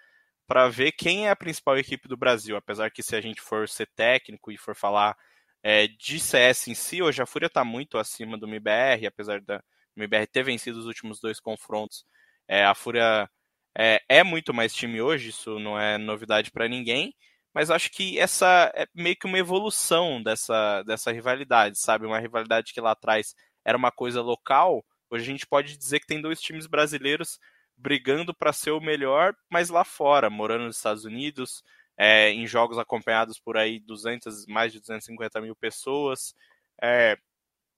para 0.45 0.67
ver 0.67 0.91
quem 0.91 1.27
é 1.27 1.29
a 1.31 1.36
principal 1.36 1.77
equipe 1.77 2.07
do 2.07 2.17
Brasil. 2.17 2.55
Apesar 2.57 2.91
que 2.91 3.01
se 3.01 3.15
a 3.15 3.22
gente 3.22 3.41
for 3.41 3.67
ser 3.69 3.88
técnico 3.95 4.51
e 4.51 4.57
for 4.57 4.75
falar 4.75 5.15
é, 5.63 5.88
de 5.88 6.19
CS 6.19 6.67
em 6.67 6.75
si, 6.75 7.01
hoje 7.01 7.22
a 7.22 7.25
Fúria 7.25 7.48
está 7.48 7.63
muito 7.63 7.98
acima 7.98 8.38
do 8.38 8.48
MBR, 8.48 9.07
apesar 9.07 9.41
da 9.41 9.63
MBR 9.95 10.27
ter 10.27 10.43
vencido 10.43 10.79
os 10.79 10.86
últimos 10.86 11.19
dois 11.22 11.39
confrontos. 11.39 12.05
É, 12.48 12.65
a 12.65 12.75
Fúria 12.75 13.29
é, 13.77 14.01
é, 14.10 14.24
muito 14.24 14.53
mais 14.53 14.74
time 14.74 15.01
hoje, 15.01 15.29
isso 15.29 15.60
não 15.60 15.79
é 15.79 15.98
novidade 15.98 16.51
para 16.51 16.67
ninguém, 16.67 17.15
mas 17.53 17.69
acho 17.69 17.91
que 17.91 18.17
essa 18.19 18.72
é 18.75 18.88
meio 18.93 19.15
que 19.15 19.27
uma 19.27 19.38
evolução 19.38 20.22
dessa, 20.22 20.83
dessa 20.83 21.12
rivalidade, 21.12 21.77
sabe? 21.79 22.05
Uma 22.05 22.19
rivalidade 22.19 22.74
que 22.74 22.81
lá 22.81 22.91
atrás 22.91 23.36
era 23.63 23.77
uma 23.77 23.91
coisa 23.91 24.22
local, 24.22 24.83
hoje 25.10 25.24
a 25.24 25.31
gente 25.31 25.48
pode 25.48 25.77
dizer 25.77 26.00
que 26.00 26.07
tem 26.07 26.22
dois 26.22 26.41
times 26.41 26.67
brasileiros 26.67 27.39
brigando 27.77 28.33
para 28.33 28.53
ser 28.53 28.72
o 28.72 28.81
melhor, 28.81 29.36
mas 29.50 29.69
lá 29.69 29.83
fora, 29.83 30.29
morando 30.29 30.65
nos 30.65 30.77
Estados 30.77 31.05
Unidos, 31.05 31.63
é, 31.98 32.31
em 32.31 32.48
jogos 32.48 32.77
acompanhados 32.77 33.39
por 33.39 33.57
aí 33.57 33.79
200, 33.79 34.45
mais 34.48 34.72
de 34.72 34.79
250 34.79 35.41
mil 35.41 35.55
pessoas, 35.55 36.36
é, 36.81 37.17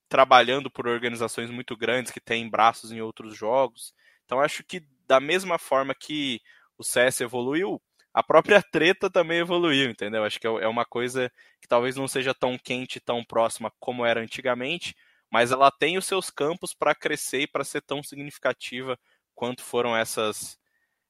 trabalhando 0.08 0.70
por 0.70 0.88
organizações 0.88 1.50
muito 1.50 1.76
grandes 1.76 2.12
que 2.12 2.22
têm 2.22 2.50
braços 2.50 2.92
em 2.92 3.02
outros 3.02 3.36
jogos. 3.36 3.94
Então 4.26 4.40
acho 4.40 4.64
que 4.64 4.82
da 5.08 5.20
mesma 5.20 5.58
forma 5.58 5.94
que 5.94 6.42
o 6.78 6.84
CS 6.84 7.22
evoluiu, 7.22 7.82
a 8.16 8.24
própria 8.24 8.62
treta 8.72 9.10
também 9.10 9.40
evoluiu, 9.40 9.90
entendeu? 9.90 10.24
Acho 10.24 10.40
que 10.40 10.48
é, 10.48 10.50
é 10.50 10.68
uma 10.68 10.86
coisa 10.86 11.30
que 11.62 11.68
talvez 11.68 11.98
não 11.98 12.08
seja 12.08 12.34
tão 12.34 12.58
quente, 12.58 13.00
tão 13.00 13.24
próxima 13.26 13.72
como 13.78 14.06
era 14.06 14.22
antigamente, 14.22 14.96
mas 15.30 15.52
ela 15.52 15.70
tem 15.70 15.98
os 15.98 16.06
seus 16.06 16.30
campos 16.30 16.74
para 16.74 16.96
crescer 16.96 17.42
e 17.42 17.48
para 17.48 17.66
ser 17.66 17.82
tão 17.82 18.02
significativa 18.02 18.98
quanto 19.36 19.62
foram 19.62 19.96
essas 19.96 20.58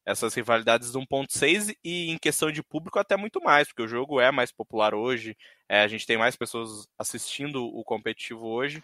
essas 0.07 0.35
rivalidades 0.35 0.91
do 0.91 0.99
1.6 0.99 1.75
e 1.83 2.11
em 2.11 2.17
questão 2.19 2.51
de 2.51 2.61
público 2.61 2.99
até 2.99 3.17
muito 3.17 3.41
mais, 3.41 3.67
porque 3.67 3.81
o 3.81 3.87
jogo 3.87 4.21
é 4.21 4.31
mais 4.31 4.51
popular 4.51 4.93
hoje, 4.93 5.35
é, 5.67 5.81
a 5.81 5.87
gente 5.87 6.05
tem 6.05 6.15
mais 6.15 6.35
pessoas 6.35 6.87
assistindo 6.97 7.65
o 7.65 7.83
competitivo 7.83 8.45
hoje, 8.45 8.83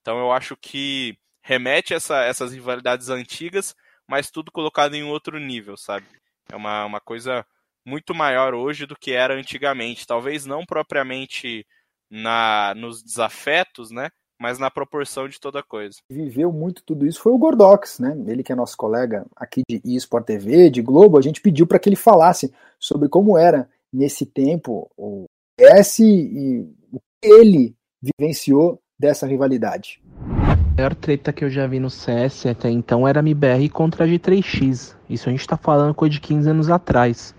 então 0.00 0.18
eu 0.18 0.32
acho 0.32 0.56
que 0.56 1.18
remete 1.42 1.92
essa, 1.92 2.22
essas 2.22 2.52
rivalidades 2.54 3.10
antigas, 3.10 3.74
mas 4.08 4.30
tudo 4.30 4.50
colocado 4.50 4.94
em 4.94 5.02
outro 5.02 5.38
nível, 5.38 5.76
sabe? 5.76 6.06
É 6.50 6.56
uma, 6.56 6.86
uma 6.86 7.00
coisa 7.00 7.46
muito 7.84 8.14
maior 8.14 8.54
hoje 8.54 8.86
do 8.86 8.96
que 8.96 9.12
era 9.12 9.34
antigamente, 9.34 10.06
talvez 10.06 10.46
não 10.46 10.64
propriamente 10.64 11.66
na 12.10 12.74
nos 12.76 13.02
desafetos, 13.02 13.90
né? 13.90 14.10
mas 14.42 14.58
na 14.58 14.68
proporção 14.68 15.28
de 15.28 15.38
toda 15.38 15.62
coisa. 15.62 15.98
Viveu 16.10 16.52
muito 16.52 16.82
tudo 16.82 17.06
isso 17.06 17.20
foi 17.20 17.32
o 17.32 17.38
Gordox, 17.38 18.00
né? 18.00 18.20
Ele 18.26 18.42
que 18.42 18.50
é 18.50 18.56
nosso 18.56 18.76
colega 18.76 19.24
aqui 19.36 19.62
de 19.70 19.80
eSport 19.84 20.26
TV, 20.26 20.68
de 20.68 20.82
Globo, 20.82 21.16
a 21.16 21.22
gente 21.22 21.40
pediu 21.40 21.64
para 21.64 21.78
que 21.78 21.88
ele 21.88 21.94
falasse 21.94 22.52
sobre 22.76 23.08
como 23.08 23.38
era 23.38 23.68
nesse 23.92 24.26
tempo 24.26 24.90
o 24.96 25.26
S 25.56 26.02
e 26.02 26.66
o 26.92 26.98
que 26.98 27.28
ele 27.28 27.76
vivenciou 28.02 28.80
dessa 28.98 29.28
rivalidade. 29.28 30.02
A 30.48 30.74
maior 30.76 30.94
treta 30.96 31.32
que 31.32 31.44
eu 31.44 31.50
já 31.50 31.68
vi 31.68 31.78
no 31.78 31.88
CS 31.88 32.46
até 32.46 32.68
então 32.68 33.06
era 33.06 33.20
a 33.20 33.22
MBR 33.22 33.68
contra 33.68 34.04
a 34.04 34.08
G3X. 34.08 34.96
Isso 35.08 35.28
a 35.28 35.32
gente 35.32 35.46
tá 35.46 35.56
falando 35.56 35.94
coisa 35.94 36.14
de 36.14 36.20
15 36.20 36.50
anos 36.50 36.68
atrás. 36.68 37.32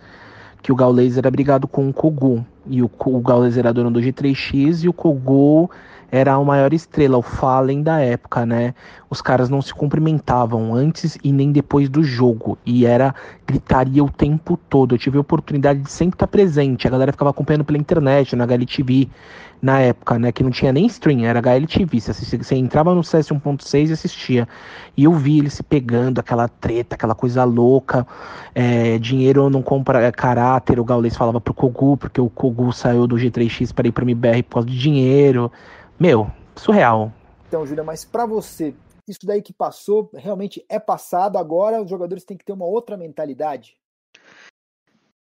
Que 0.64 0.72
o 0.72 0.76
Gaules 0.76 1.18
era 1.18 1.30
brigado 1.30 1.68
com 1.68 1.88
o 1.88 1.94
Kogu. 1.94 2.44
E 2.66 2.82
o, 2.82 2.90
o 2.90 3.20
Gaules 3.20 3.58
era 3.58 3.72
dono 3.72 3.92
do 3.92 4.00
G3X 4.00 4.86
e 4.86 4.90
o 4.90 4.94
Kogu 4.94 5.70
era 6.14 6.36
a 6.36 6.44
maior 6.44 6.72
estrela, 6.74 7.18
o 7.18 7.24
Fallen 7.24 7.82
da 7.82 8.00
época, 8.00 8.46
né? 8.46 8.76
Os 9.10 9.20
caras 9.20 9.50
não 9.50 9.64
se 9.64 9.74
cumprimentavam 9.74 10.76
antes 10.76 11.18
e 11.24 11.32
nem 11.32 11.52
depois 11.52 11.90
do 11.90 12.04
jogo. 12.04 12.56
E 12.64 12.86
era 12.86 13.16
gritaria 13.48 14.04
o 14.04 14.10
tempo 14.12 14.56
todo. 14.70 14.94
Eu 14.94 15.00
tive 15.00 15.18
a 15.18 15.22
oportunidade 15.22 15.80
de 15.80 15.92
sempre 15.92 16.14
estar 16.14 16.28
presente. 16.28 16.88
A 16.88 16.92
galera 16.92 17.12
ficava 17.12 17.32
acompanhando 17.32 17.66
pela 17.66 17.80
internet, 17.80 18.36
na 18.36 18.44
HLTV, 18.44 19.10
na 19.60 19.80
época, 19.80 20.20
né? 20.20 20.32
Que 20.32 20.44
não 20.44 20.52
tinha 20.52 20.72
nem 20.72 20.86
stream, 20.86 21.26
era 21.26 21.40
HLTV. 21.40 22.00
Você, 22.00 22.12
assistia, 22.12 22.44
você 22.44 22.56
entrava 22.58 22.94
no 22.94 23.04
CS 23.04 23.30
1.6 23.30 23.90
e 23.90 23.94
assistia. 23.94 24.48
E 24.96 25.06
eu 25.06 25.14
vi 25.14 25.40
eles 25.40 25.54
se 25.54 25.64
pegando, 25.64 26.20
aquela 26.20 26.48
treta, 26.48 26.94
aquela 26.94 27.16
coisa 27.16 27.44
louca. 27.44 28.06
É, 28.54 29.00
dinheiro 29.00 29.50
não 29.50 29.64
compra 29.64 30.04
é, 30.04 30.12
caráter. 30.12 30.80
O 30.80 30.86
Gaules 30.86 31.18
falava 31.18 31.42
pro 31.42 31.56
Kogu, 31.56 31.98
porque 31.98 32.22
o 32.22 32.30
Kogu 32.30 32.72
saiu 32.72 33.08
do 33.08 33.16
G3X 33.16 33.74
para 33.74 33.88
ir 33.88 33.92
pro 33.92 34.06
MBR 34.06 34.44
por 34.44 34.54
causa 34.54 34.68
de 34.68 34.78
dinheiro. 34.78 35.52
Meu, 36.00 36.28
surreal. 36.56 37.12
Então, 37.48 37.66
Júlia, 37.66 37.84
mas 37.84 38.04
para 38.04 38.26
você, 38.26 38.76
isso 39.08 39.26
daí 39.26 39.42
que 39.42 39.54
passou 39.54 40.10
realmente 40.14 40.66
é 40.68 40.80
passado, 40.80 41.38
agora 41.38 41.82
os 41.82 41.90
jogadores 41.90 42.24
têm 42.24 42.38
que 42.38 42.46
ter 42.46 42.54
uma 42.54 42.66
outra 42.66 42.98
mentalidade? 42.98 43.78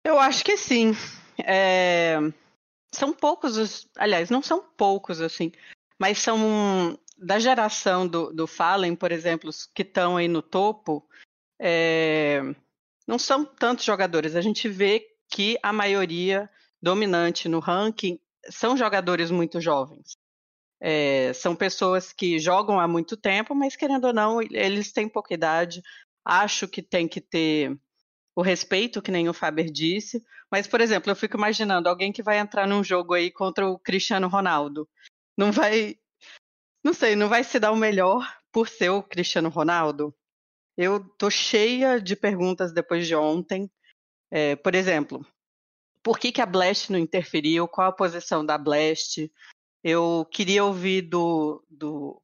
Eu 0.04 0.20
acho 0.20 0.44
que 0.44 0.58
sim. 0.58 0.94
É... 1.46 2.18
São 2.94 3.14
poucos 3.14 3.58
os. 3.58 3.88
Aliás, 3.96 4.30
não 4.30 4.42
são 4.42 4.64
poucos, 4.76 5.22
assim, 5.22 5.52
mas 6.00 6.20
são 6.20 6.98
da 7.18 7.38
geração 7.38 8.08
do, 8.08 8.34
do 8.34 8.48
Fallen, 8.48 8.96
por 8.96 9.12
exemplo, 9.12 9.50
os 9.50 9.66
que 9.66 9.84
estão 9.84 10.18
aí 10.18 10.28
no 10.28 10.42
topo. 10.42 11.08
É... 11.60 12.42
Não 13.08 13.20
são 13.20 13.46
tantos 13.46 13.86
jogadores. 13.86 14.36
A 14.36 14.42
gente 14.42 14.68
vê 14.68 15.06
que 15.30 15.58
a 15.62 15.72
maioria 15.72 16.50
dominante 16.82 17.48
no 17.48 17.60
ranking 17.60 18.20
são 18.50 18.76
jogadores 18.76 19.30
muito 19.30 19.60
jovens. 19.60 20.18
É, 20.82 21.34
são 21.34 21.56
pessoas 21.56 22.14
que 22.14 22.40
jogam 22.40 22.80
há 22.80 22.88
muito 22.88 23.18
tempo, 23.18 23.54
mas 23.54 23.76
querendo 23.76 24.06
ou 24.06 24.14
não, 24.14 24.42
eles 24.42 24.92
têm 24.92 25.10
pouca 25.10 25.34
idade. 25.34 25.82
Acho 26.24 26.68
que 26.68 26.82
tem 26.82 27.08
que 27.08 27.20
ter 27.20 27.78
o 28.36 28.42
respeito, 28.42 29.02
que 29.02 29.12
nem 29.12 29.28
o 29.28 29.34
Faber 29.34 29.70
disse. 29.70 30.24
Mas, 30.52 30.68
por 30.68 30.80
exemplo, 30.82 31.12
eu 31.12 31.16
fico 31.16 31.38
imaginando 31.38 31.90
alguém 31.90 32.12
que 32.12 32.24
vai 32.24 32.40
entrar 32.40 32.66
num 32.68 32.84
jogo 32.84 33.14
aí 33.14 33.30
contra 33.30 33.68
o 33.68 33.78
Cristiano 33.78 34.28
Ronaldo. 34.28 34.88
Não 35.38 35.52
vai. 35.52 35.98
Não 36.84 36.94
sei, 36.94 37.16
não 37.16 37.28
vai 37.28 37.44
se 37.44 37.60
dar 37.60 37.72
o 37.72 37.76
melhor 37.76 38.26
por 38.52 38.70
ser 38.70 38.90
o 38.90 39.04
Cristiano 39.04 39.50
Ronaldo? 39.50 40.16
Eu 40.78 41.04
tô 41.18 41.30
cheia 41.30 42.00
de 42.00 42.16
perguntas 42.16 42.72
depois 42.72 43.06
de 43.06 43.16
ontem. 43.16 43.70
É, 44.32 44.56
por 44.56 44.74
exemplo, 44.74 45.26
por 46.02 46.18
que, 46.18 46.32
que 46.32 46.42
a 46.42 46.46
Blast 46.46 46.92
não 46.92 47.00
interferiu? 47.00 47.68
Qual 47.68 47.88
a 47.88 47.92
posição 47.92 48.46
da 48.46 48.58
Blast? 48.58 49.30
Eu 49.84 50.28
queria 50.32 50.64
ouvir 50.64 51.04
do, 51.04 51.64
do, 51.70 52.22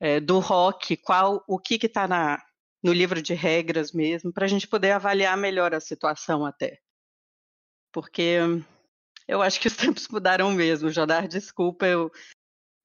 é, 0.00 0.20
do 0.20 0.38
rock 0.38 0.96
qual 0.96 1.44
o 1.46 1.58
que 1.58 1.74
está 1.86 2.06
no 2.82 2.92
livro 2.92 3.22
de 3.22 3.32
regras 3.32 3.92
mesmo, 3.92 4.30
para 4.32 4.44
a 4.44 4.48
gente 4.48 4.68
poder 4.68 4.90
avaliar 4.90 5.36
melhor 5.38 5.74
a 5.74 5.80
situação 5.80 6.44
até. 6.44 6.78
Porque 7.90 8.38
eu 9.26 9.40
acho 9.40 9.58
que 9.58 9.68
os 9.68 9.76
tempos 9.76 10.06
mudaram 10.08 10.52
mesmo. 10.52 10.90
Jodar, 10.90 11.26
desculpa, 11.26 11.86
eu, 11.86 12.10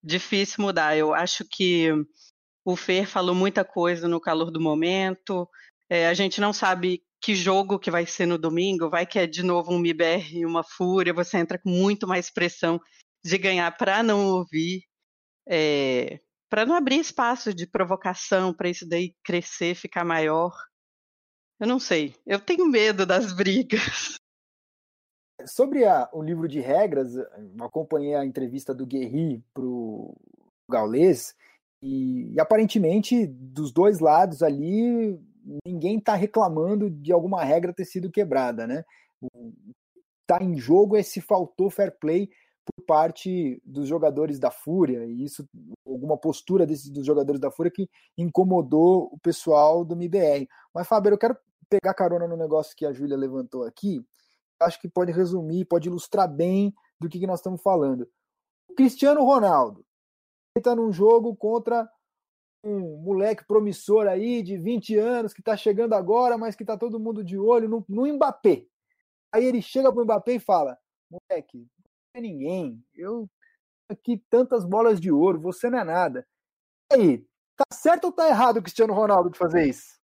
difícil 0.02 0.64
mudar. 0.64 0.96
Eu 0.96 1.14
acho 1.14 1.44
que 1.46 1.90
o 2.64 2.76
Fer 2.76 3.08
falou 3.08 3.36
muita 3.36 3.66
coisa 3.66 4.08
no 4.08 4.22
calor 4.22 4.52
do 4.52 4.62
momento. 4.62 5.50
É, 5.90 6.08
a 6.08 6.14
gente 6.14 6.40
não 6.40 6.54
sabe 6.54 7.04
que 7.22 7.36
jogo 7.36 7.80
que 7.80 7.92
vai 7.92 8.06
ser 8.06 8.26
no 8.26 8.38
domingo. 8.38 8.90
Vai 8.90 9.06
que 9.06 9.20
é 9.20 9.28
de 9.28 9.44
novo 9.44 9.74
um 9.74 9.80
MIBR 9.80 10.38
e 10.38 10.46
uma 10.46 10.64
Fúria. 10.64 11.14
Você 11.14 11.38
entra 11.38 11.60
com 11.60 11.70
muito 11.70 12.08
mais 12.08 12.32
pressão 12.32 12.80
de 13.24 13.38
ganhar 13.38 13.76
para 13.78 14.02
não 14.04 14.28
ouvir, 14.28 14.84
é, 15.48 16.14
eh, 16.14 16.20
para 16.50 16.66
não 16.66 16.76
abrir 16.76 17.00
espaço 17.00 17.54
de 17.54 17.68
provocação, 17.68 18.54
para 18.54 18.70
isso 18.70 18.88
daí 18.88 19.16
crescer, 19.24 19.76
ficar 19.76 20.04
maior. 20.04 20.52
Eu 21.60 21.68
não 21.68 21.80
sei. 21.80 22.16
Eu 22.26 22.40
tenho 22.40 22.66
medo 22.66 23.06
das 23.06 23.32
brigas. 23.36 24.16
Sobre 25.46 25.86
a, 25.86 26.10
o 26.12 26.22
livro 26.22 26.48
de 26.48 26.60
regras, 26.60 27.16
acompanhei 27.62 28.16
a 28.16 28.26
entrevista 28.26 28.74
do 28.74 28.86
Guerri 28.86 29.44
pro 29.54 30.14
Gaules 30.70 31.36
e, 31.82 32.34
e 32.34 32.40
aparentemente 32.40 33.26
dos 33.26 33.72
dois 33.72 34.00
lados 34.00 34.44
ali 34.44 35.18
ninguém 35.66 35.98
está 35.98 36.14
reclamando 36.14 36.90
de 36.90 37.12
alguma 37.12 37.44
regra 37.44 37.74
ter 37.74 37.86
sido 37.86 38.12
quebrada, 38.12 38.68
né? 38.68 38.84
Está 40.22 40.44
em 40.44 40.58
jogo 40.58 40.96
é 40.96 41.04
se 41.04 41.22
faltou 41.22 41.70
fair 41.70 41.98
play 42.00 42.30
por 42.76 42.86
parte 42.86 43.62
dos 43.66 43.88
jogadores 43.88 44.40
da 44.40 44.52
Fúria, 44.52 45.06
e 45.06 45.24
isso, 45.24 45.48
alguma 45.86 46.18
postura 46.18 46.66
desses, 46.66 46.90
dos 46.90 47.06
jogadores 47.06 47.40
da 47.40 47.52
Fúria 47.52 47.72
que 47.72 47.90
incomodou 48.18 49.10
o 49.12 49.20
pessoal 49.20 49.84
do 49.84 49.96
MBR. 49.96 50.48
Mas, 50.74 50.88
Fábio, 50.88 51.12
eu 51.12 51.18
quero 51.18 51.38
pegar 51.70 51.94
carona 51.94 52.28
no 52.28 52.36
negócio 52.36 52.76
que 52.76 52.86
a 52.86 52.94
Júlia 52.94 53.16
levantou 53.18 53.64
aqui, 53.64 54.04
acho 54.60 54.80
que 54.82 54.90
pode 54.90 55.12
resumir, 55.12 55.66
pode 55.66 55.88
ilustrar 55.88 56.28
bem 56.28 56.74
do 57.00 57.08
que, 57.08 57.20
que 57.20 57.28
nós 57.28 57.40
estamos 57.40 57.62
falando. 57.62 58.10
O 58.70 58.74
Cristiano 58.74 59.24
Ronaldo 59.24 59.86
está 60.58 60.76
num 60.76 60.92
jogo 60.92 61.36
contra 61.36 61.90
um 62.64 63.02
moleque 63.02 63.46
promissor 63.46 64.08
aí 64.08 64.42
de 64.44 64.58
20 64.58 64.98
anos 64.98 65.34
que 65.34 65.42
está 65.42 65.56
chegando 65.56 65.94
agora, 65.94 66.38
mas 66.38 66.56
que 66.56 66.64
está 66.64 66.78
todo 66.78 67.00
mundo 67.00 67.24
de 67.24 67.38
olho 67.38 67.70
no, 67.70 67.86
no 67.88 68.06
Mbappé. 68.14 68.66
Aí 69.32 69.46
ele 69.46 69.62
chega 69.62 69.92
para 69.92 70.02
o 70.02 70.04
Mbappé 70.04 70.34
e 70.34 70.40
fala: 70.40 70.78
moleque, 71.10 71.66
é 72.14 72.22
ninguém. 72.22 72.84
Eu 72.96 73.30
aqui 73.90 74.22
tantas 74.30 74.66
bolas 74.66 75.00
de 75.00 75.12
ouro, 75.12 75.40
você 75.40 75.70
não 75.70 75.80
é 75.80 75.84
nada. 75.84 76.28
E 76.92 76.96
aí, 76.96 77.26
tá 77.56 77.66
certo 77.74 78.06
ou 78.06 78.12
tá 78.12 78.28
errado 78.28 78.58
o 78.58 78.62
Cristiano 78.62 78.94
Ronaldo 78.94 79.30
de 79.30 79.38
fazer 79.38 79.68
isso? 79.68 80.00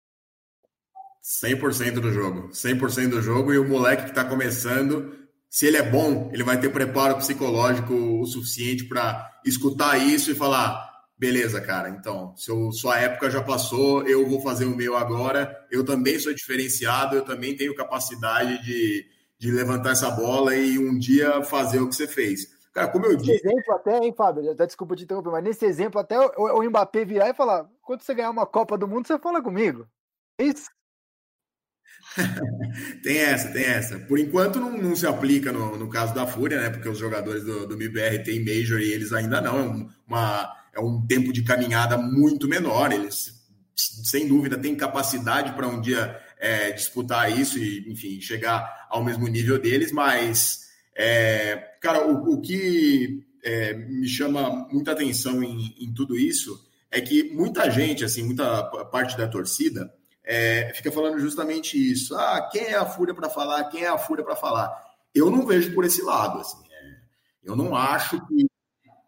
100% 1.23 1.99
do 1.99 2.11
jogo. 2.11 2.49
100% 2.49 3.09
do 3.09 3.21
jogo. 3.21 3.53
E 3.53 3.57
o 3.57 3.67
moleque 3.67 4.03
que 4.03 4.09
está 4.09 4.25
começando, 4.25 5.27
se 5.49 5.65
ele 5.65 5.77
é 5.77 5.89
bom, 5.89 6.29
ele 6.33 6.43
vai 6.43 6.59
ter 6.59 6.69
preparo 6.69 7.17
psicológico 7.17 7.93
o 7.93 8.25
suficiente 8.25 8.85
para 8.85 9.39
escutar 9.45 9.97
isso 9.97 10.31
e 10.31 10.35
falar: 10.35 11.05
beleza, 11.17 11.61
cara, 11.61 11.89
então, 11.89 12.35
seu, 12.35 12.71
sua 12.73 12.99
época 12.99 13.29
já 13.29 13.41
passou, 13.41 14.05
eu 14.05 14.27
vou 14.27 14.41
fazer 14.41 14.65
o 14.65 14.75
meu 14.75 14.97
agora. 14.97 15.65
Eu 15.71 15.85
também 15.85 16.19
sou 16.19 16.33
diferenciado, 16.33 17.15
eu 17.15 17.23
também 17.23 17.55
tenho 17.55 17.75
capacidade 17.75 18.61
de, 18.63 19.05
de 19.43 19.51
levantar 19.51 19.91
essa 19.91 20.09
bola 20.09 20.55
e 20.55 20.79
um 20.79 20.97
dia 20.97 21.43
fazer 21.43 21.81
o 21.81 21.89
que 21.89 21.95
você 21.95 22.07
fez. 22.07 22.47
Cara, 22.71 22.87
como 22.87 23.05
eu 23.05 23.17
disse. 23.17 23.45
exemplo 23.45 23.73
até, 23.73 23.97
hein, 23.97 24.13
Fábio? 24.17 24.49
Até 24.49 24.65
desculpa 24.65 24.95
te 24.95 25.03
interromper, 25.03 25.31
mas 25.31 25.43
nesse 25.43 25.65
exemplo, 25.65 25.99
até 25.99 26.17
o, 26.17 26.59
o 26.59 26.63
Mbappé 26.63 27.03
virar 27.03 27.29
e 27.29 27.33
falar: 27.33 27.69
quando 27.81 28.01
você 28.01 28.13
ganhar 28.13 28.29
uma 28.29 28.45
Copa 28.45 28.77
do 28.77 28.87
Mundo, 28.87 29.05
você 29.05 29.19
fala 29.19 29.43
comigo. 29.43 29.85
É 30.39 30.45
isso? 30.45 30.69
tem 33.03 33.17
essa, 33.17 33.51
tem 33.51 33.65
essa. 33.65 33.99
Por 33.99 34.17
enquanto 34.17 34.61
não, 34.61 34.77
não 34.77 34.95
se 34.95 35.05
aplica 35.05 35.51
no, 35.51 35.77
no, 35.77 35.89
caso 35.89 36.15
da 36.15 36.25
Fúria, 36.25 36.61
né? 36.61 36.69
Porque 36.69 36.87
os 36.87 36.97
jogadores 36.97 37.43
do, 37.43 37.67
do 37.67 37.75
MBR 37.75 38.23
têm 38.23 38.45
Major 38.45 38.79
e 38.79 38.93
eles 38.93 39.11
ainda 39.11 39.41
não. 39.41 39.59
É, 39.59 39.87
uma, 40.07 40.55
é 40.73 40.79
um 40.79 41.05
tempo 41.05 41.33
de 41.33 41.43
caminhada 41.43 41.97
muito 41.97 42.47
menor. 42.47 42.93
Eles, 42.93 43.45
sem 43.75 44.25
dúvida, 44.25 44.57
têm 44.57 44.73
capacidade 44.73 45.51
para 45.51 45.67
um 45.67 45.81
dia 45.81 46.17
é, 46.43 46.73
disputar 46.73 47.31
isso 47.31 47.57
e, 47.57 47.89
enfim, 47.89 48.19
chegar 48.19 48.85
ao 48.89 49.01
mesmo 49.01 49.25
nível 49.29 49.57
deles, 49.57 49.93
mas, 49.93 50.67
é, 50.93 51.55
cara, 51.79 52.05
o, 52.05 52.33
o 52.33 52.41
que 52.41 53.25
é, 53.41 53.73
me 53.73 54.09
chama 54.09 54.67
muita 54.69 54.91
atenção 54.91 55.41
em, 55.41 55.73
em 55.79 55.93
tudo 55.93 56.17
isso 56.17 56.69
é 56.91 56.99
que 56.99 57.31
muita 57.31 57.71
gente, 57.71 58.03
assim, 58.03 58.23
muita 58.23 58.61
parte 58.91 59.17
da 59.17 59.25
torcida 59.25 59.93
é, 60.21 60.73
fica 60.75 60.91
falando 60.91 61.17
justamente 61.17 61.77
isso. 61.77 62.13
Ah, 62.13 62.49
quem 62.51 62.63
é 62.63 62.75
a 62.75 62.85
Fúria 62.85 63.15
para 63.15 63.29
falar? 63.29 63.63
Quem 63.69 63.85
é 63.85 63.87
a 63.87 63.97
Fúria 63.97 64.23
para 64.23 64.35
falar? 64.35 64.69
Eu 65.15 65.31
não 65.31 65.45
vejo 65.45 65.73
por 65.73 65.85
esse 65.85 66.01
lado. 66.01 66.39
Assim, 66.39 66.61
é, 66.69 66.95
eu 67.41 67.55
não 67.55 67.73
acho 67.73 68.19
que, 68.27 68.47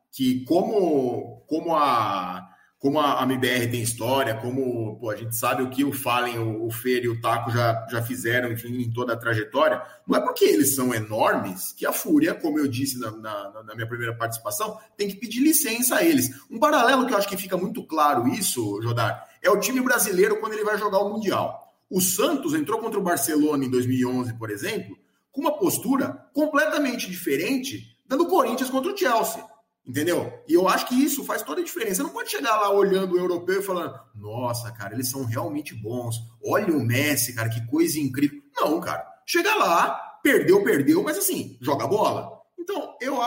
que 0.10 0.46
como, 0.46 1.44
como 1.48 1.76
a 1.76 2.50
como 2.80 3.00
a, 3.00 3.24
MBR 3.24 3.72
tem 3.72 3.82
história, 3.82 4.36
como 4.36 5.00
pô, 5.00 5.10
a 5.10 5.16
gente 5.16 5.36
sabe 5.36 5.64
o 5.64 5.70
que 5.70 5.84
o 5.84 5.92
Fallen, 5.92 6.38
o, 6.38 6.66
o 6.66 6.72
Fer 6.72 7.04
e 7.04 7.10
o 7.10 7.20
Taco 7.20 7.50
já, 7.50 7.86
já 7.90 8.02
fizeram, 8.02 8.52
enfim, 8.52 8.82
em 8.82 8.92
toda 8.92 9.14
a 9.14 9.18
trajetória, 9.18 9.82
não 10.08 10.18
é 10.18 10.22
porque 10.22 10.46
eles 10.46 10.76
são 10.76 10.94
enormes 10.94 11.72
que 11.72 11.86
a 11.86 11.92
Fúria, 11.92 12.36
como 12.36 12.60
eu 12.60 12.68
disse 12.68 13.00
na, 13.00 13.12
na, 13.12 13.64
na, 13.64 13.76
minha 13.76 13.88
primeira 13.88 14.16
participação, 14.16 14.78
tem 14.96 15.08
que 15.08 15.16
pedir 15.16 15.40
licença 15.40 15.96
a 15.96 16.04
eles. 16.04 16.30
Um 16.50 16.60
paralelo 16.60 17.08
que 17.08 17.14
eu 17.14 17.18
acho 17.18 17.30
que 17.30 17.38
fica 17.38 17.58
muito 17.58 17.84
claro 17.88 18.28
isso, 18.28 18.82
Jodar, 18.82 19.26
é 19.42 19.50
o 19.50 19.60
time 19.60 19.82
brasileiro 19.82 20.40
quando 20.40 20.54
ele 20.54 20.64
vai 20.64 20.78
jogar 20.78 21.00
o 21.00 21.10
Mundial. 21.10 21.62
O 21.90 22.02
Santos 22.02 22.54
entrou 22.54 22.80
contra 22.80 23.00
o 23.00 23.04
Barcelona 23.04 23.64
em 23.64 23.70
2011, 23.70 24.34
por 24.38 24.50
exemplo, 24.50 24.98
com 25.32 25.42
uma 25.42 25.58
postura 25.58 26.28
completamente 26.34 27.10
diferente 27.10 27.96
da 28.08 28.16
do 28.16 28.28
Corinthians 28.28 28.70
contra 28.70 28.92
o 28.92 28.98
Chelsea. 28.98 29.44
Entendeu? 29.88 30.34
E 30.48 30.54
eu 30.54 30.68
acho 30.68 30.88
que 30.88 30.96
isso 30.96 31.24
faz 31.24 31.44
toda 31.44 31.62
a 31.62 31.64
diferença. 31.64 31.96
Você 31.96 32.04
não 32.04 32.10
pode 32.10 32.32
chegar 32.32 32.58
lá 32.58 32.72
olhando 32.72 33.14
o 33.14 33.20
europeu 33.20 33.60
e 33.60 33.64
falando: 33.64 34.00
nossa, 34.16 34.72
cara, 34.72 34.96
eles 34.96 35.10
são 35.10 35.24
realmente 35.24 35.76
bons. 35.76 36.16
Olha 36.44 36.76
o 36.76 36.84
Messi, 36.84 37.36
cara, 37.36 37.50
que 37.50 37.66
coisa 37.68 38.00
incrível. 38.00 38.42
Não, 38.56 38.82
cara. 38.82 39.06
Chega 39.28 39.54
lá, 39.56 40.20
perdeu, 40.24 40.64
perdeu, 40.64 41.04
mas 41.04 41.20
assim, 41.20 41.56
joga 41.62 41.86
bola. 41.86 42.34
Então, 42.58 42.98
eu, 43.00 43.18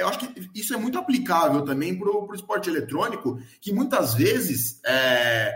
eu 0.00 0.08
acho 0.08 0.18
que 0.18 0.50
isso 0.52 0.74
é 0.74 0.76
muito 0.76 0.98
aplicável 0.98 1.64
também 1.64 1.96
para 1.96 2.10
o 2.10 2.34
esporte 2.34 2.68
eletrônico, 2.68 3.38
que 3.60 3.72
muitas 3.72 4.14
vezes 4.14 4.80
é, 4.84 5.54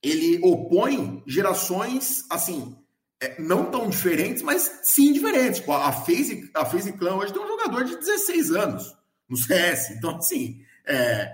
ele 0.00 0.38
opõe 0.44 1.24
gerações, 1.26 2.24
assim, 2.30 2.76
é, 3.20 3.40
não 3.42 3.68
tão 3.68 3.88
diferentes, 3.88 4.42
mas 4.42 4.80
sim 4.84 5.12
diferentes. 5.12 5.60
A 5.68 5.90
FaZe, 5.90 6.48
a 6.54 6.64
FaZe 6.64 6.92
Clan 6.92 7.16
hoje 7.16 7.32
tem 7.32 7.42
um 7.42 7.48
jogador 7.48 7.82
de 7.82 7.96
16 7.96 8.52
anos 8.52 8.99
no 9.30 9.36
CS. 9.36 9.90
Então, 9.90 10.16
assim, 10.16 10.60
é, 10.86 11.32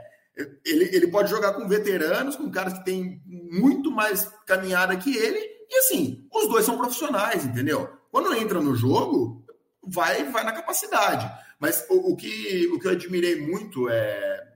ele, 0.65 0.95
ele 0.95 1.07
pode 1.09 1.31
jogar 1.31 1.55
com 1.55 1.67
veteranos, 1.67 2.37
com 2.37 2.51
caras 2.51 2.75
que 2.75 2.85
têm 2.85 3.23
muito 3.27 3.91
mais 3.91 4.31
caminhada 4.47 4.97
que 4.97 5.17
ele, 5.17 5.39
e 5.69 5.79
assim, 5.79 6.27
os 6.33 6.49
dois 6.49 6.65
são 6.65 6.77
profissionais, 6.77 7.45
entendeu? 7.45 7.89
Quando 8.13 8.35
entra 8.35 8.61
no 8.61 8.77
jogo, 8.77 9.45
vai 9.83 10.31
vai 10.31 10.45
na 10.45 10.53
capacidade. 10.53 11.29
Mas 11.59 11.85
o, 11.89 12.13
o 12.13 12.17
que, 12.17 12.69
o 12.69 12.79
que 12.79 12.87
eu 12.87 12.93
admirei 12.93 13.41
muito 13.41 13.89
é 13.89 14.47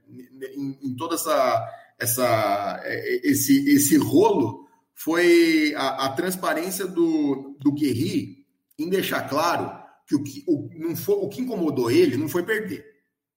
em, 0.55 0.77
em 0.83 0.95
toda 0.95 1.15
essa 1.15 1.67
essa, 2.01 2.81
é, 2.83 3.27
esse, 3.29 3.69
esse 3.69 3.95
rolo 3.95 4.67
foi 4.95 5.73
a, 5.75 6.07
a 6.07 6.09
transparência 6.13 6.87
do, 6.87 7.55
do 7.59 7.71
Guerri 7.71 8.43
em 8.77 8.89
deixar 8.89 9.29
claro 9.29 9.71
que 10.07 10.15
o 10.15 10.23
que, 10.23 10.43
o, 10.47 10.67
não 10.75 10.95
foi, 10.95 11.15
o 11.15 11.29
que 11.29 11.41
incomodou 11.41 11.91
ele 11.91 12.17
não 12.17 12.27
foi 12.27 12.43
perder. 12.43 12.83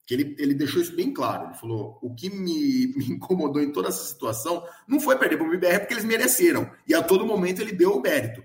Que 0.07 0.15
ele, 0.15 0.37
ele 0.39 0.55
deixou 0.55 0.83
isso 0.83 0.95
bem 0.95 1.13
claro. 1.13 1.47
Ele 1.47 1.55
falou: 1.55 1.99
o 2.03 2.15
que 2.15 2.31
me, 2.31 2.95
me 2.97 3.07
incomodou 3.11 3.63
em 3.63 3.73
toda 3.73 3.89
essa 3.89 4.05
situação 4.05 4.65
não 4.87 5.01
foi 5.01 5.17
perder 5.17 5.37
para 5.37 5.47
o 5.47 5.51
BBR 5.51 5.81
porque 5.81 5.95
eles 5.95 6.05
mereceram. 6.05 6.71
E 6.87 6.95
a 6.95 7.03
todo 7.03 7.27
momento 7.27 7.61
ele 7.61 7.73
deu 7.73 7.93
o 7.93 8.03
mérito. 8.03 8.43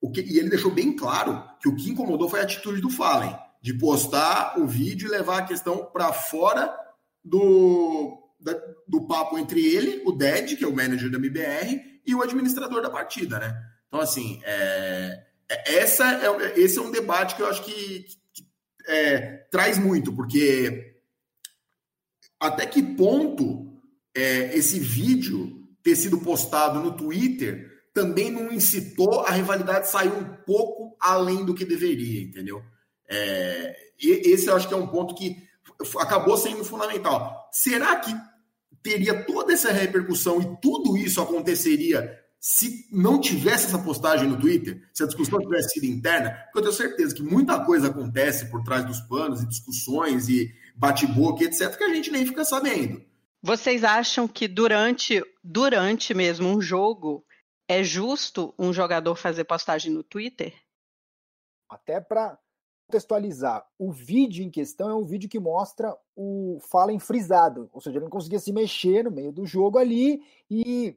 O 0.00 0.10
que, 0.10 0.20
e 0.20 0.38
ele 0.38 0.50
deixou 0.50 0.70
bem 0.70 0.94
claro 0.94 1.42
que 1.60 1.68
o 1.68 1.74
que 1.74 1.90
incomodou 1.90 2.28
foi 2.28 2.40
a 2.40 2.42
atitude 2.42 2.80
do 2.80 2.90
Fallen, 2.90 3.34
de 3.62 3.74
postar 3.74 4.58
o 4.58 4.66
vídeo 4.66 5.08
e 5.08 5.10
levar 5.10 5.38
a 5.38 5.46
questão 5.46 5.86
para 5.86 6.12
fora 6.12 6.72
do, 7.24 8.22
do 8.86 9.06
papo 9.06 9.38
entre 9.38 9.64
ele, 9.64 10.02
o 10.04 10.12
Ded, 10.12 10.56
que 10.56 10.64
é 10.64 10.68
o 10.68 10.74
manager 10.74 11.10
da 11.10 11.18
MBR, 11.18 12.00
e 12.06 12.14
o 12.14 12.22
administrador 12.22 12.80
da 12.80 12.90
partida, 12.90 13.38
né? 13.38 13.60
Então, 13.88 14.00
assim, 14.00 14.40
é, 14.44 15.24
é, 15.48 15.78
essa 15.78 16.04
é, 16.04 16.60
esse 16.60 16.78
é 16.78 16.82
um 16.82 16.90
debate 16.90 17.34
que 17.34 17.42
eu 17.42 17.48
acho 17.48 17.62
que, 17.64 18.06
que 18.32 18.46
é, 18.86 19.46
traz 19.50 19.78
muito, 19.78 20.12
porque 20.12 20.85
até 22.40 22.66
que 22.66 22.82
ponto 22.82 23.72
é, 24.14 24.56
esse 24.56 24.78
vídeo 24.78 25.66
ter 25.82 25.96
sido 25.96 26.18
postado 26.18 26.80
no 26.80 26.96
Twitter 26.96 27.70
também 27.94 28.30
não 28.30 28.52
incitou 28.52 29.20
a 29.20 29.30
rivalidade 29.30 29.88
sair 29.88 30.12
um 30.12 30.36
pouco 30.44 30.96
além 31.00 31.44
do 31.44 31.54
que 31.54 31.64
deveria, 31.64 32.22
entendeu? 32.22 32.62
É, 33.08 33.74
esse 33.98 34.48
eu 34.48 34.56
acho 34.56 34.68
que 34.68 34.74
é 34.74 34.76
um 34.76 34.88
ponto 34.88 35.14
que 35.14 35.36
acabou 35.98 36.36
sendo 36.36 36.64
fundamental. 36.64 37.48
Será 37.52 37.96
que 37.96 38.14
teria 38.82 39.24
toda 39.24 39.52
essa 39.52 39.72
repercussão 39.72 40.40
e 40.40 40.60
tudo 40.60 40.96
isso 40.96 41.20
aconteceria 41.20 42.25
se 42.40 42.86
não 42.92 43.20
tivesse 43.20 43.66
essa 43.66 43.78
postagem 43.78 44.28
no 44.28 44.38
Twitter, 44.38 44.88
se 44.92 45.02
a 45.02 45.06
discussão 45.06 45.38
tivesse 45.40 45.70
sido 45.70 45.86
interna, 45.86 46.30
porque 46.44 46.58
eu 46.58 46.62
tenho 46.62 46.74
certeza 46.74 47.14
que 47.14 47.22
muita 47.22 47.64
coisa 47.64 47.88
acontece 47.88 48.50
por 48.50 48.62
trás 48.62 48.84
dos 48.84 49.00
panos 49.00 49.42
e 49.42 49.48
discussões 49.48 50.28
e 50.28 50.52
bate-boca, 50.76 51.44
etc., 51.44 51.76
que 51.76 51.84
a 51.84 51.94
gente 51.94 52.10
nem 52.10 52.26
fica 52.26 52.44
sabendo. 52.44 53.02
Vocês 53.42 53.84
acham 53.84 54.26
que 54.26 54.48
durante, 54.48 55.22
durante 55.42 56.14
mesmo 56.14 56.48
um 56.48 56.60
jogo 56.60 57.24
é 57.68 57.82
justo 57.82 58.54
um 58.58 58.72
jogador 58.72 59.16
fazer 59.16 59.44
postagem 59.44 59.92
no 59.92 60.02
Twitter? 60.02 60.54
Até 61.68 62.00
para 62.00 62.38
contextualizar, 62.86 63.66
o 63.78 63.90
vídeo 63.90 64.44
em 64.44 64.50
questão 64.50 64.88
é 64.88 64.94
um 64.94 65.04
vídeo 65.04 65.28
que 65.28 65.40
mostra 65.40 65.96
o 66.14 66.58
Fallen 66.70 67.00
frisado, 67.00 67.68
ou 67.72 67.80
seja, 67.80 67.96
ele 67.96 68.04
não 68.04 68.10
conseguia 68.10 68.38
se 68.38 68.52
mexer 68.52 69.02
no 69.04 69.10
meio 69.10 69.32
do 69.32 69.44
jogo 69.44 69.78
ali 69.78 70.22
e 70.48 70.96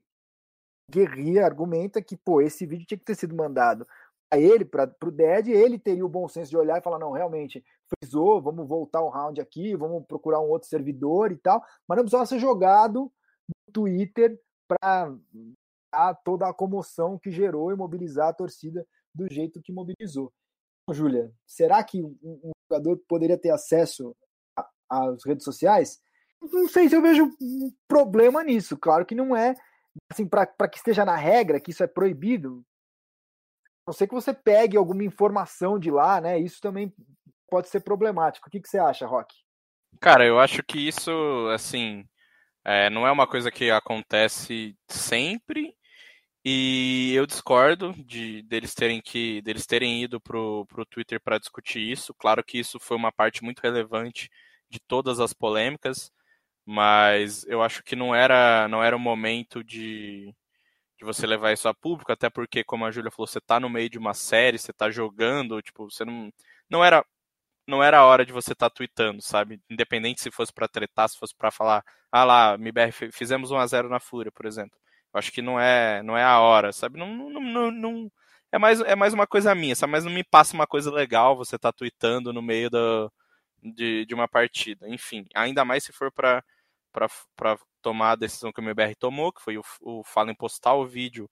Guerria 0.90 1.46
argumenta 1.46 2.02
que, 2.02 2.18
pô, 2.18 2.42
esse 2.42 2.66
vídeo 2.66 2.86
tinha 2.86 2.98
que 2.98 3.06
ter 3.06 3.16
sido 3.16 3.36
mandado 3.36 3.86
a 4.32 4.38
ele, 4.38 4.64
para 4.64 4.94
o 5.04 5.12
Dead, 5.12 5.48
ele 5.48 5.80
teria 5.80 6.06
o 6.06 6.10
bom 6.10 6.28
senso 6.28 6.52
de 6.52 6.58
olhar 6.58 6.78
e 6.78 6.84
falar, 6.84 7.00
não, 7.00 7.12
realmente, 7.12 7.64
frisou, 7.88 8.40
vamos 8.42 8.68
voltar 8.68 9.04
um 9.04 9.10
round 9.10 9.42
aqui, 9.42 9.76
vamos 9.76 10.06
procurar 10.06 10.40
um 10.40 10.50
outro 10.50 10.70
servidor 10.70 11.32
e 11.32 11.38
tal, 11.38 11.64
mas 11.88 11.96
não 11.96 12.04
precisava 12.04 12.28
ser 12.28 12.38
jogado 12.38 13.12
no 13.48 13.74
Twitter 13.74 14.40
para 14.68 16.14
toda 16.24 16.48
a 16.48 16.54
comoção 16.54 17.18
que 17.18 17.32
gerou 17.32 17.72
e 17.72 17.76
mobilizar 17.76 18.28
a 18.28 18.34
torcida 18.34 18.86
do 19.14 19.28
jeito 19.32 19.62
que 19.62 19.72
mobilizou. 19.72 20.32
Júlia, 20.92 21.32
será 21.48 21.84
que 21.84 22.04
um 22.04 22.52
jogador 22.70 22.98
poderia 23.08 23.38
ter 23.38 23.50
acesso 23.50 24.16
às 24.88 25.26
redes 25.26 25.44
sociais? 25.44 26.00
Não 26.40 26.68
sei 26.68 26.88
se 26.88 26.96
eu 26.96 27.02
vejo 27.02 27.26
um 27.42 27.72
problema 27.88 28.44
nisso. 28.44 28.78
Claro 28.78 29.06
que 29.06 29.16
não 29.16 29.36
é 29.36 29.56
assim 30.12 30.28
para 30.28 30.46
que 30.68 30.78
esteja 30.78 31.06
na 31.06 31.16
regra 31.16 31.60
que 31.60 31.72
isso 31.72 31.84
é 31.84 31.88
proibido. 31.88 32.64
A 33.86 33.90
não 33.90 33.94
sei 33.94 34.08
que 34.08 34.14
você 34.14 34.34
pegue 34.34 34.78
alguma 34.78 35.04
informação 35.04 35.80
de 35.80 35.90
lá, 35.90 36.22
né? 36.22 36.38
Isso 36.38 36.62
também 36.62 36.94
pode 37.50 37.70
ser 37.70 37.80
problemático. 37.82 38.48
O 38.48 38.52
que, 38.52 38.60
que 38.60 38.70
você 38.70 38.78
acha, 38.78 39.08
Rock? 39.08 39.34
Cara, 40.00 40.26
eu 40.26 40.40
acho 40.40 40.62
que 40.64 40.88
isso, 40.88 41.12
assim, 41.54 42.08
é, 42.64 42.90
não 42.90 43.08
é 43.08 43.12
uma 43.12 43.28
coisa 43.28 43.50
que 43.50 43.72
acontece 43.72 44.78
sempre 44.88 45.76
e 46.46 47.14
eu 47.16 47.26
discordo 47.26 47.94
de 48.06 48.42
deles 48.44 48.74
terem 48.74 49.02
que 49.02 49.42
deles 49.42 49.66
terem 49.66 50.04
ido 50.04 50.22
pro, 50.22 50.66
pro 50.68 50.86
Twitter 50.86 51.20
para 51.20 51.40
discutir 51.40 51.80
isso. 51.80 52.14
Claro 52.14 52.44
que 52.44 52.60
isso 52.60 52.80
foi 52.80 52.96
uma 52.96 53.12
parte 53.12 53.44
muito 53.44 53.60
relevante 53.60 54.30
de 54.70 54.80
todas 54.80 55.20
as 55.20 55.34
polêmicas, 55.34 56.12
mas 56.72 57.44
eu 57.48 57.64
acho 57.64 57.84
que 57.84 57.96
não 57.96 58.14
era 58.14 58.68
não 58.68 58.84
era 58.84 58.96
o 58.96 59.00
momento 59.00 59.64
de, 59.64 60.32
de 61.00 61.06
você 61.06 61.26
levar 61.26 61.52
isso 61.54 61.68
a 61.68 61.74
público, 61.74 62.12
até 62.12 62.30
porque, 62.30 62.64
como 62.64 62.86
a 62.86 62.92
Júlia 62.92 63.10
falou, 63.12 63.28
você 63.28 63.42
tá 63.42 63.60
no 63.60 63.70
meio 63.70 63.90
de 63.90 63.98
uma 63.98 64.14
série, 64.14 64.60
você 64.60 64.72
tá 64.74 64.92
jogando, 64.92 65.62
tipo, 65.64 65.90
você 65.90 66.06
não. 66.06 66.32
Não 66.70 66.86
era. 66.86 67.04
Não 67.68 67.84
era 67.84 68.00
a 68.00 68.06
hora 68.06 68.26
de 68.26 68.34
você 68.34 68.54
estar 68.54 68.70
tá 68.70 68.76
tweetando, 68.76 69.22
sabe? 69.22 69.62
Independente 69.70 70.22
se 70.22 70.32
fosse 70.32 70.54
para 70.54 70.68
tretar, 70.68 71.10
se 71.10 71.18
fosse 71.20 71.36
para 71.36 71.52
falar, 71.52 71.84
ah 72.12 72.24
lá, 72.26 72.56
MBR, 72.56 72.92
fizemos 73.14 73.52
1 73.52 73.58
a 73.58 73.68
0 73.68 73.90
na 73.90 74.00
Fúria, 74.00 74.32
por 74.32 74.46
exemplo. 74.46 74.78
Eu 75.14 75.20
acho 75.20 75.32
que 75.32 75.42
não 75.42 75.60
é, 75.60 76.04
não 76.04 76.18
é 76.18 76.24
a 76.24 76.40
hora, 76.40 76.72
sabe? 76.74 77.00
Não, 77.00 77.08
não, 77.08 77.42
não, 77.42 77.72
não, 77.72 78.12
é 78.52 78.58
mais, 78.60 78.82
é 78.82 78.96
mais 78.96 79.14
uma 79.14 79.28
coisa 79.28 79.56
minha, 79.56 79.76
sabe? 79.76 79.92
Mas 79.92 80.06
não 80.06 80.12
me 80.12 80.24
passa 80.24 80.56
uma 80.56 80.68
coisa 80.68 80.92
legal 80.92 81.36
você 81.38 81.58
tá 81.60 81.72
tweetando 81.72 82.34
no 82.34 82.42
meio 82.42 82.70
do, 82.70 83.12
de, 83.64 84.06
de 84.06 84.14
uma 84.16 84.28
partida. 84.28 84.88
Enfim, 84.90 85.26
ainda 85.36 85.66
mais 85.66 85.84
se 85.84 85.94
for 85.94 86.12
para 86.12 86.44
tomar 87.82 88.12
a 88.12 88.16
decisão 88.16 88.52
que 88.52 88.60
o 88.60 88.64
MBR 88.64 88.96
tomou, 88.96 89.32
que 89.32 89.42
foi 89.42 89.58
o, 89.58 89.64
o 89.82 90.04
Fallen 90.04 90.36
postar 90.36 90.74
o 90.74 90.86
vídeo 90.86 91.30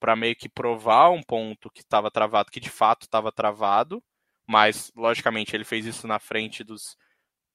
para 0.00 0.16
meio 0.16 0.34
que 0.34 0.48
provar 0.48 1.10
um 1.10 1.22
ponto 1.22 1.70
que 1.70 1.80
estava 1.80 2.10
travado, 2.10 2.50
que 2.50 2.60
de 2.60 2.70
fato 2.70 3.02
estava 3.02 3.30
travado, 3.30 4.02
mas 4.46 4.90
logicamente 4.96 5.54
ele 5.54 5.64
fez 5.64 5.86
isso 5.86 6.06
na 6.08 6.18
frente 6.18 6.64
dos, 6.64 6.96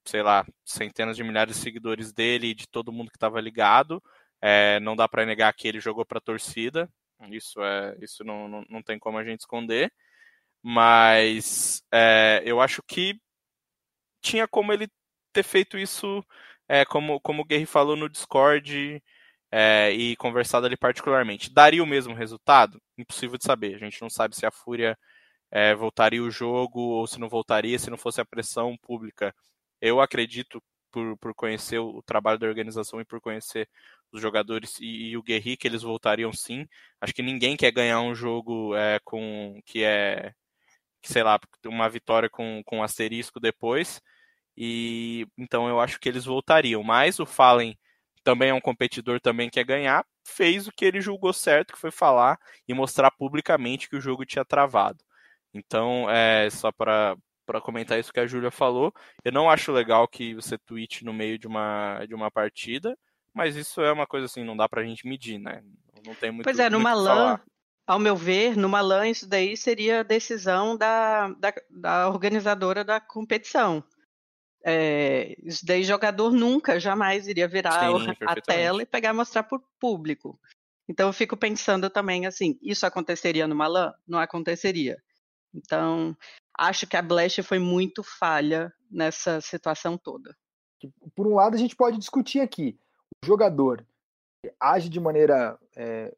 sei 0.06 0.24
lá, 0.24 0.46
centenas 0.66 1.18
de 1.18 1.24
milhares 1.24 1.56
de 1.56 1.62
seguidores 1.62 2.14
dele 2.14 2.48
e 2.48 2.56
de 2.56 2.68
todo 2.68 2.92
mundo 2.92 3.10
que 3.10 3.18
estava 3.18 3.42
ligado. 3.42 4.02
É, 4.42 4.80
não 4.80 4.96
dá 4.96 5.08
para 5.10 5.26
negar 5.26 5.54
que 5.54 5.68
ele 5.68 5.80
jogou 5.80 6.06
para 6.06 6.20
a 6.20 6.22
torcida, 6.22 6.90
isso 7.32 7.62
é, 7.62 7.98
isso 8.02 8.24
não, 8.24 8.48
não, 8.48 8.64
não, 8.70 8.84
tem 8.84 9.00
como 9.00 9.18
a 9.18 9.24
gente 9.24 9.42
esconder. 9.42 9.92
Mas 10.64 11.84
é, 11.92 12.42
eu 12.46 12.62
acho 12.62 12.82
que 12.84 13.20
tinha 14.22 14.48
como 14.48 14.74
ele 14.74 14.88
ter 15.34 15.44
feito 15.44 15.78
isso 15.78 16.24
é, 16.68 16.86
como, 16.86 17.20
como 17.22 17.42
o 17.42 17.46
Guerri 17.46 17.66
falou 17.66 17.96
no 17.96 18.10
Discord 18.10 19.02
é, 19.52 19.92
e 19.92 20.16
conversado 20.18 20.66
ali 20.66 20.78
particularmente. 20.78 21.54
Daria 21.54 21.84
o 21.84 21.88
mesmo 21.88 22.14
resultado? 22.14 22.82
Impossível 22.98 23.38
de 23.38 23.46
saber. 23.46 23.76
A 23.76 23.80
gente 23.80 24.02
não 24.02 24.10
sabe 24.10 24.36
se 24.36 24.46
a 24.46 24.52
Fúria 24.52 24.98
é, 25.52 25.74
voltaria 25.76 26.22
o 26.22 26.32
jogo 26.32 26.80
ou 26.80 27.08
se 27.08 27.20
não 27.20 27.30
voltaria, 27.30 27.80
se 27.80 27.90
não 27.90 27.98
fosse 27.98 28.22
a 28.22 28.26
pressão 28.26 28.78
pública. 28.78 29.34
Eu 29.82 30.02
acredito, 30.02 30.62
por, 30.92 31.18
por 31.18 31.34
conhecer 31.36 31.80
o, 31.80 32.02
trabalho 32.04 32.40
da 32.40 32.48
organização 32.48 33.00
e 33.02 33.06
por 33.06 33.22
conhecer 33.22 33.70
os 34.12 34.22
jogadores 34.22 34.80
e, 34.80 35.10
e 35.10 35.18
o 35.18 35.24
Guerri, 35.24 35.58
que 35.58 35.68
eles 35.68 35.84
voltariam 35.84 36.34
sim. 36.34 36.68
Acho 37.02 37.14
que 37.14 37.22
ninguém 37.22 37.56
quer 37.58 37.72
ganhar 37.72 38.02
um 38.02 38.16
jogo 38.16 38.76
é, 38.76 39.00
com 39.04 39.60
que 39.66 39.84
é, 39.84 40.34
sei 41.04 41.24
lá, 41.24 41.40
uma 41.66 41.90
vitória 41.90 42.30
com, 42.30 42.62
com 42.66 42.84
asterisco 42.84 43.40
depois. 43.40 44.02
E 44.58 45.28
então 45.38 45.70
eu 45.70 45.80
acho 45.80 46.00
que 46.00 46.10
eles 46.10 46.26
voltariam. 46.26 46.84
Mas 46.84 47.20
o 47.20 47.26
Fallen 47.26 47.78
também 48.24 48.50
é 48.50 48.54
um 48.54 48.60
competidor, 48.60 49.22
também 49.22 49.50
quer 49.50 49.64
ganhar, 49.64 50.06
fez 50.26 50.68
o 50.68 50.72
que 50.72 50.84
ele 50.84 51.00
julgou 51.00 51.32
certo, 51.32 51.74
que 51.74 51.80
foi 51.80 51.92
falar 51.92 52.38
e 52.68 52.74
mostrar 52.74 53.12
publicamente 53.12 53.90
que 53.90 53.96
o 53.96 54.02
jogo 54.02 54.26
tinha 54.26 54.44
travado. 54.44 55.02
Então, 55.54 56.10
é 56.10 56.50
só 56.50 56.72
para 56.72 57.16
para 57.46 57.62
comentar 57.62 57.98
isso 57.98 58.12
que 58.12 58.20
a 58.20 58.28
Júlia 58.28 58.52
falou, 58.52 58.94
eu 59.24 59.32
não 59.32 59.50
acho 59.50 59.72
legal 59.72 60.06
que 60.06 60.36
você 60.36 60.58
tweete 60.58 61.06
no 61.06 61.14
meio 61.14 61.40
de 61.40 61.48
uma, 61.48 62.04
de 62.06 62.14
uma 62.14 62.30
partida, 62.30 62.98
mas 63.34 63.56
isso 63.56 63.80
é 63.80 63.90
uma 63.90 64.06
coisa 64.06 64.26
assim, 64.26 64.44
não 64.44 64.58
dá 64.58 64.68
pra 64.68 64.84
gente 64.84 65.08
medir, 65.08 65.40
né? 65.40 65.64
Não 66.06 66.14
tem 66.14 66.30
muito 66.30 66.44
Pois 66.44 66.60
é, 66.60 66.70
numa 66.70 66.94
LAN, 66.94 67.40
ao 67.88 68.00
meu 68.00 68.18
ver, 68.18 68.58
numa 68.58 68.82
LAN 68.82 69.08
isso 69.08 69.26
daí 69.26 69.56
seria 69.56 70.04
decisão 70.04 70.76
da, 70.76 71.30
da, 71.40 71.54
da 71.70 72.10
organizadora 72.10 72.84
da 72.84 73.00
competição 73.00 73.82
é, 74.64 75.36
isso 75.44 75.66
daí 75.66 75.84
jogador 75.84 76.32
nunca, 76.32 76.80
jamais 76.80 77.28
iria 77.28 77.48
virar 77.48 77.80
Sim, 77.80 78.14
a 78.26 78.36
tela 78.42 78.82
e 78.82 78.86
pegar 78.86 79.10
e 79.10 79.14
mostrar 79.14 79.44
para 79.44 79.58
o 79.58 79.64
público. 79.80 80.40
Então 80.90 81.08
eu 81.08 81.14
fico 81.14 81.36
pensando 81.36 81.90
também 81.90 82.26
assim, 82.26 82.58
isso 82.62 82.86
aconteceria 82.86 83.48
numa 83.48 83.68
LAN? 83.68 83.94
Não 84.08 84.20
aconteceria. 84.20 85.02
Então, 85.54 86.16
acho 86.58 86.88
que 86.88 86.96
a 86.96 87.02
Blast 87.02 87.42
foi 87.44 87.60
muito 87.60 88.04
falha 88.04 88.74
nessa 88.90 89.42
situação 89.42 89.98
toda. 89.98 90.36
Por 91.16 91.28
um 91.28 91.36
lado, 91.36 91.56
a 91.56 91.60
gente 91.60 91.76
pode 91.76 91.98
discutir 91.98 92.40
aqui. 92.40 92.78
O 93.24 93.28
jogador 93.28 93.86
age 94.60 94.90
de 94.90 95.00
maneira 95.00 95.58
é, 95.76 96.16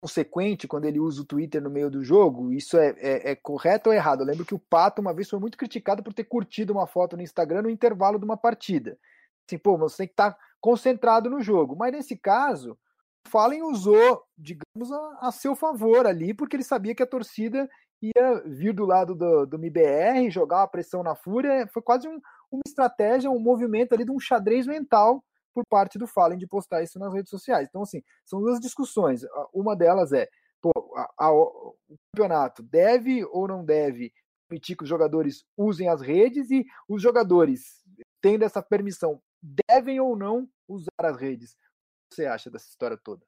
consequente 0.00 0.68
quando 0.68 0.84
ele 0.84 1.00
usa 1.00 1.22
o 1.22 1.24
Twitter 1.24 1.60
no 1.60 1.70
meio 1.70 1.90
do 1.90 2.02
jogo, 2.02 2.52
isso 2.52 2.76
é, 2.78 2.94
é, 2.98 3.30
é, 3.32 3.36
correto 3.36 3.90
ou 3.90 3.94
errado? 3.94 4.20
Eu 4.20 4.26
lembro 4.26 4.44
que 4.44 4.54
o 4.54 4.58
Pato 4.58 5.00
uma 5.00 5.12
vez 5.12 5.28
foi 5.28 5.38
muito 5.38 5.58
criticado 5.58 6.02
por 6.02 6.12
ter 6.12 6.24
curtido 6.24 6.72
uma 6.72 6.86
foto 6.86 7.16
no 7.16 7.22
Instagram 7.22 7.62
no 7.62 7.70
intervalo 7.70 8.18
de 8.18 8.24
uma 8.24 8.36
partida. 8.36 8.98
Assim, 9.46 9.58
pô, 9.58 9.76
você 9.76 9.98
tem 9.98 10.06
que 10.06 10.12
estar 10.12 10.32
tá 10.32 10.38
concentrado 10.60 11.28
no 11.28 11.40
jogo. 11.40 11.74
Mas 11.76 11.92
nesse 11.92 12.16
caso, 12.16 12.78
o 13.26 13.30
Fallen 13.30 13.62
usou, 13.62 14.22
digamos, 14.36 14.92
a, 14.92 15.28
a, 15.28 15.32
seu 15.32 15.56
favor 15.56 16.06
ali, 16.06 16.32
porque 16.32 16.56
ele 16.56 16.64
sabia 16.64 16.94
que 16.94 17.02
a 17.02 17.06
torcida 17.06 17.68
ia 18.00 18.42
vir 18.46 18.72
do 18.72 18.84
lado 18.84 19.14
do, 19.14 19.46
do 19.46 19.56
MBR, 19.56 20.30
jogar 20.30 20.58
uma 20.58 20.68
pressão 20.68 21.02
na 21.02 21.16
fúria. 21.16 21.66
Foi 21.72 21.82
quase 21.82 22.06
um, 22.06 22.20
uma 22.50 22.62
estratégia, 22.66 23.30
um 23.30 23.40
movimento 23.40 23.94
ali 23.94 24.04
de 24.04 24.12
um 24.12 24.20
xadrez 24.20 24.66
mental 24.66 25.24
por 25.58 25.66
parte 25.66 25.98
do 25.98 26.06
Fallen 26.06 26.38
de 26.38 26.46
postar 26.46 26.82
isso 26.84 26.98
nas 27.00 27.12
redes 27.12 27.30
sociais. 27.30 27.66
Então, 27.68 27.82
assim, 27.82 28.00
são 28.24 28.40
duas 28.40 28.60
discussões. 28.60 29.22
Uma 29.52 29.74
delas 29.74 30.12
é, 30.12 30.28
pô, 30.60 30.70
a, 30.96 31.26
a, 31.26 31.32
o 31.32 31.74
campeonato 32.12 32.62
deve 32.62 33.24
ou 33.24 33.48
não 33.48 33.64
deve 33.64 34.12
permitir 34.48 34.76
que 34.76 34.84
os 34.84 34.88
jogadores 34.88 35.44
usem 35.56 35.88
as 35.88 36.00
redes 36.00 36.50
e 36.50 36.64
os 36.88 37.02
jogadores, 37.02 37.82
tendo 38.20 38.44
essa 38.44 38.62
permissão, 38.62 39.20
devem 39.68 40.00
ou 40.00 40.16
não 40.16 40.48
usar 40.68 40.90
as 41.02 41.16
redes. 41.16 41.52
O 41.52 41.56
que 42.10 42.14
você 42.14 42.26
acha 42.26 42.50
dessa 42.50 42.68
história 42.68 42.96
toda? 42.96 43.26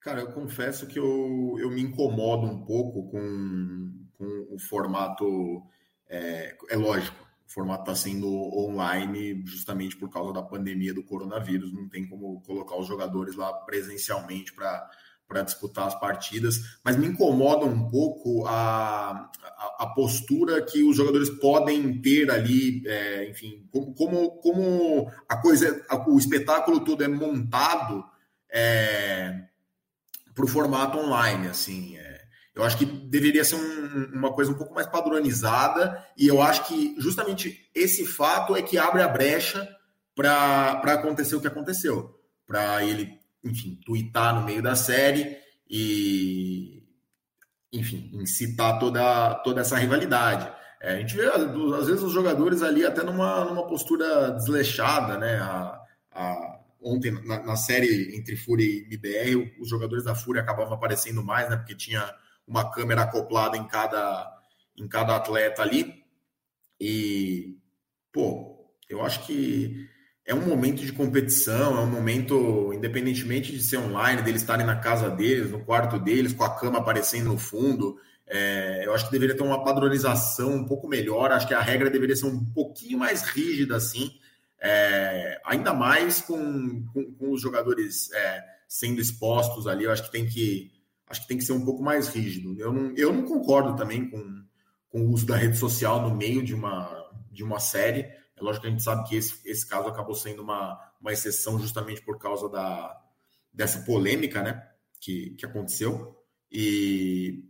Cara, 0.00 0.20
eu 0.20 0.32
confesso 0.32 0.86
que 0.86 0.98
eu, 0.98 1.56
eu 1.58 1.70
me 1.70 1.82
incomodo 1.82 2.46
um 2.46 2.64
pouco 2.64 3.10
com, 3.10 4.06
com 4.16 4.54
o 4.54 4.58
formato. 4.58 5.62
É, 6.08 6.56
é 6.70 6.76
lógico, 6.76 7.16
o 7.52 7.54
formato 7.54 7.82
está 7.82 7.94
sendo 7.94 8.26
online 8.28 9.42
justamente 9.44 9.94
por 9.94 10.08
causa 10.08 10.32
da 10.32 10.42
pandemia 10.42 10.94
do 10.94 11.04
coronavírus. 11.04 11.70
Não 11.70 11.86
tem 11.86 12.08
como 12.08 12.40
colocar 12.40 12.76
os 12.76 12.88
jogadores 12.88 13.36
lá 13.36 13.52
presencialmente 13.52 14.54
para 14.54 14.90
para 15.28 15.42
disputar 15.42 15.86
as 15.86 15.98
partidas, 15.98 16.78
mas 16.84 16.94
me 16.94 17.06
incomoda 17.06 17.64
um 17.64 17.88
pouco 17.88 18.46
a, 18.46 19.30
a, 19.42 19.76
a 19.78 19.86
postura 19.94 20.60
que 20.60 20.82
os 20.82 20.94
jogadores 20.94 21.30
podem 21.30 22.02
ter 22.02 22.30
ali, 22.30 22.82
é, 22.86 23.30
enfim, 23.30 23.66
como, 23.70 23.94
como, 23.94 24.30
como 24.42 25.10
a 25.26 25.40
coisa, 25.40 25.86
o 26.06 26.18
espetáculo 26.18 26.80
todo 26.80 27.02
é 27.02 27.08
montado 27.08 28.04
é, 28.50 29.44
para 30.34 30.44
o 30.44 30.48
formato 30.48 30.98
online, 30.98 31.48
assim, 31.48 31.96
é, 31.96 32.11
eu 32.54 32.62
acho 32.64 32.76
que 32.76 32.84
deveria 32.84 33.44
ser 33.44 33.56
um, 33.56 34.10
uma 34.12 34.32
coisa 34.32 34.50
um 34.50 34.54
pouco 34.54 34.74
mais 34.74 34.86
padronizada, 34.86 36.04
e 36.16 36.28
eu 36.28 36.42
acho 36.42 36.66
que 36.66 36.94
justamente 36.98 37.70
esse 37.74 38.06
fato 38.06 38.54
é 38.54 38.62
que 38.62 38.76
abre 38.76 39.02
a 39.02 39.08
brecha 39.08 39.68
para 40.14 40.72
acontecer 40.72 41.34
o 41.34 41.40
que 41.40 41.46
aconteceu. 41.46 42.18
Para 42.46 42.84
ele, 42.84 43.18
enfim, 43.42 43.80
tuitar 43.84 44.34
no 44.34 44.44
meio 44.44 44.62
da 44.62 44.76
série 44.76 45.38
e, 45.68 46.82
enfim, 47.72 48.10
incitar 48.12 48.78
toda, 48.78 49.36
toda 49.36 49.62
essa 49.62 49.78
rivalidade. 49.78 50.52
É, 50.82 50.94
a 50.94 50.98
gente 50.98 51.16
vê, 51.16 51.26
às 51.26 51.86
vezes, 51.86 52.02
os 52.02 52.12
jogadores 52.12 52.60
ali 52.60 52.84
até 52.84 53.02
numa, 53.02 53.44
numa 53.44 53.66
postura 53.66 54.32
desleixada, 54.32 55.16
né? 55.16 55.38
A, 55.38 55.80
a, 56.10 56.60
ontem, 56.82 57.12
na, 57.24 57.42
na, 57.42 57.56
série 57.56 58.16
entre 58.16 58.36
Fúria 58.36 58.66
e 58.66 58.84
MBR, 58.84 59.56
os 59.60 59.68
jogadores 59.68 60.04
da 60.04 60.14
Fúria 60.14 60.42
acabavam 60.42 60.74
aparecendo 60.74 61.22
mais, 61.22 61.48
né? 61.48 61.56
Porque 61.56 61.76
tinha 61.76 62.12
uma 62.46 62.70
câmera 62.70 63.02
acoplada 63.02 63.56
em 63.56 63.66
cada, 63.66 64.30
em 64.76 64.88
cada 64.88 65.16
atleta 65.16 65.62
ali. 65.62 66.02
E, 66.80 67.56
pô, 68.12 68.68
eu 68.88 69.02
acho 69.02 69.24
que 69.26 69.88
é 70.24 70.34
um 70.34 70.46
momento 70.46 70.82
de 70.82 70.92
competição, 70.92 71.76
é 71.76 71.80
um 71.80 71.90
momento, 71.90 72.72
independentemente 72.72 73.52
de 73.52 73.62
ser 73.62 73.78
online, 73.78 74.22
deles 74.22 74.42
estarem 74.42 74.66
na 74.66 74.76
casa 74.76 75.10
deles, 75.10 75.50
no 75.50 75.64
quarto 75.64 75.98
deles, 75.98 76.32
com 76.32 76.44
a 76.44 76.54
cama 76.54 76.78
aparecendo 76.78 77.30
no 77.32 77.38
fundo. 77.38 77.98
É, 78.26 78.86
eu 78.86 78.94
acho 78.94 79.06
que 79.06 79.12
deveria 79.12 79.36
ter 79.36 79.42
uma 79.42 79.64
padronização 79.64 80.54
um 80.54 80.64
pouco 80.64 80.88
melhor. 80.88 81.32
Acho 81.32 81.48
que 81.48 81.54
a 81.54 81.60
regra 81.60 81.90
deveria 81.90 82.16
ser 82.16 82.26
um 82.26 82.44
pouquinho 82.44 82.98
mais 82.98 83.22
rígida, 83.22 83.76
assim, 83.76 84.10
é, 84.60 85.40
ainda 85.44 85.74
mais 85.74 86.20
com, 86.20 86.84
com, 86.92 87.12
com 87.14 87.32
os 87.32 87.40
jogadores 87.40 88.10
é, 88.12 88.44
sendo 88.68 89.00
expostos 89.00 89.66
ali. 89.66 89.84
Eu 89.84 89.90
acho 89.90 90.04
que 90.04 90.12
tem 90.12 90.24
que 90.24 90.70
acho 91.12 91.20
que 91.22 91.28
tem 91.28 91.36
que 91.36 91.44
ser 91.44 91.52
um 91.52 91.64
pouco 91.64 91.82
mais 91.82 92.08
rígido. 92.08 92.58
Eu 92.58 92.72
não, 92.72 92.94
eu 92.96 93.12
não 93.12 93.24
concordo 93.24 93.76
também 93.76 94.08
com, 94.08 94.44
com 94.88 95.02
o 95.02 95.10
uso 95.10 95.26
da 95.26 95.36
rede 95.36 95.58
social 95.58 96.00
no 96.00 96.16
meio 96.16 96.42
de 96.42 96.54
uma, 96.54 97.06
de 97.30 97.44
uma 97.44 97.60
série. 97.60 98.00
É 98.00 98.40
lógico 98.40 98.62
que 98.62 98.68
a 98.68 98.70
gente 98.70 98.82
sabe 98.82 99.06
que 99.06 99.16
esse, 99.16 99.38
esse 99.44 99.66
caso 99.66 99.88
acabou 99.88 100.14
sendo 100.14 100.42
uma, 100.42 100.80
uma 100.98 101.12
exceção 101.12 101.58
justamente 101.58 102.00
por 102.00 102.18
causa 102.18 102.48
da, 102.48 102.98
dessa 103.52 103.80
polêmica 103.80 104.42
né, 104.42 104.66
que, 104.98 105.34
que 105.36 105.44
aconteceu. 105.44 106.16
E, 106.50 107.44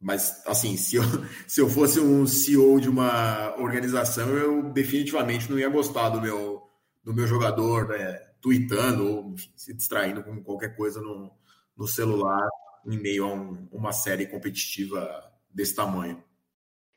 mas, 0.00 0.40
assim, 0.46 0.76
se 0.76 0.94
eu, 0.94 1.02
se 1.48 1.60
eu 1.60 1.68
fosse 1.68 1.98
um 1.98 2.24
CEO 2.24 2.80
de 2.80 2.88
uma 2.88 3.56
organização, 3.60 4.28
eu 4.28 4.72
definitivamente 4.72 5.50
não 5.50 5.58
ia 5.58 5.68
gostar 5.68 6.10
do 6.10 6.20
meu, 6.20 6.62
do 7.02 7.12
meu 7.12 7.26
jogador 7.26 7.88
né, 7.88 8.12
tweetando 8.40 9.04
ou 9.04 9.34
se 9.56 9.74
distraindo 9.74 10.22
com 10.22 10.40
qualquer 10.40 10.76
coisa 10.76 11.00
no, 11.00 11.32
no 11.76 11.88
celular 11.88 12.48
em 12.86 12.98
meio 12.98 13.24
a 13.24 13.34
um, 13.34 13.68
uma 13.72 13.92
série 13.92 14.26
competitiva 14.26 15.32
desse 15.50 15.74
tamanho. 15.74 16.22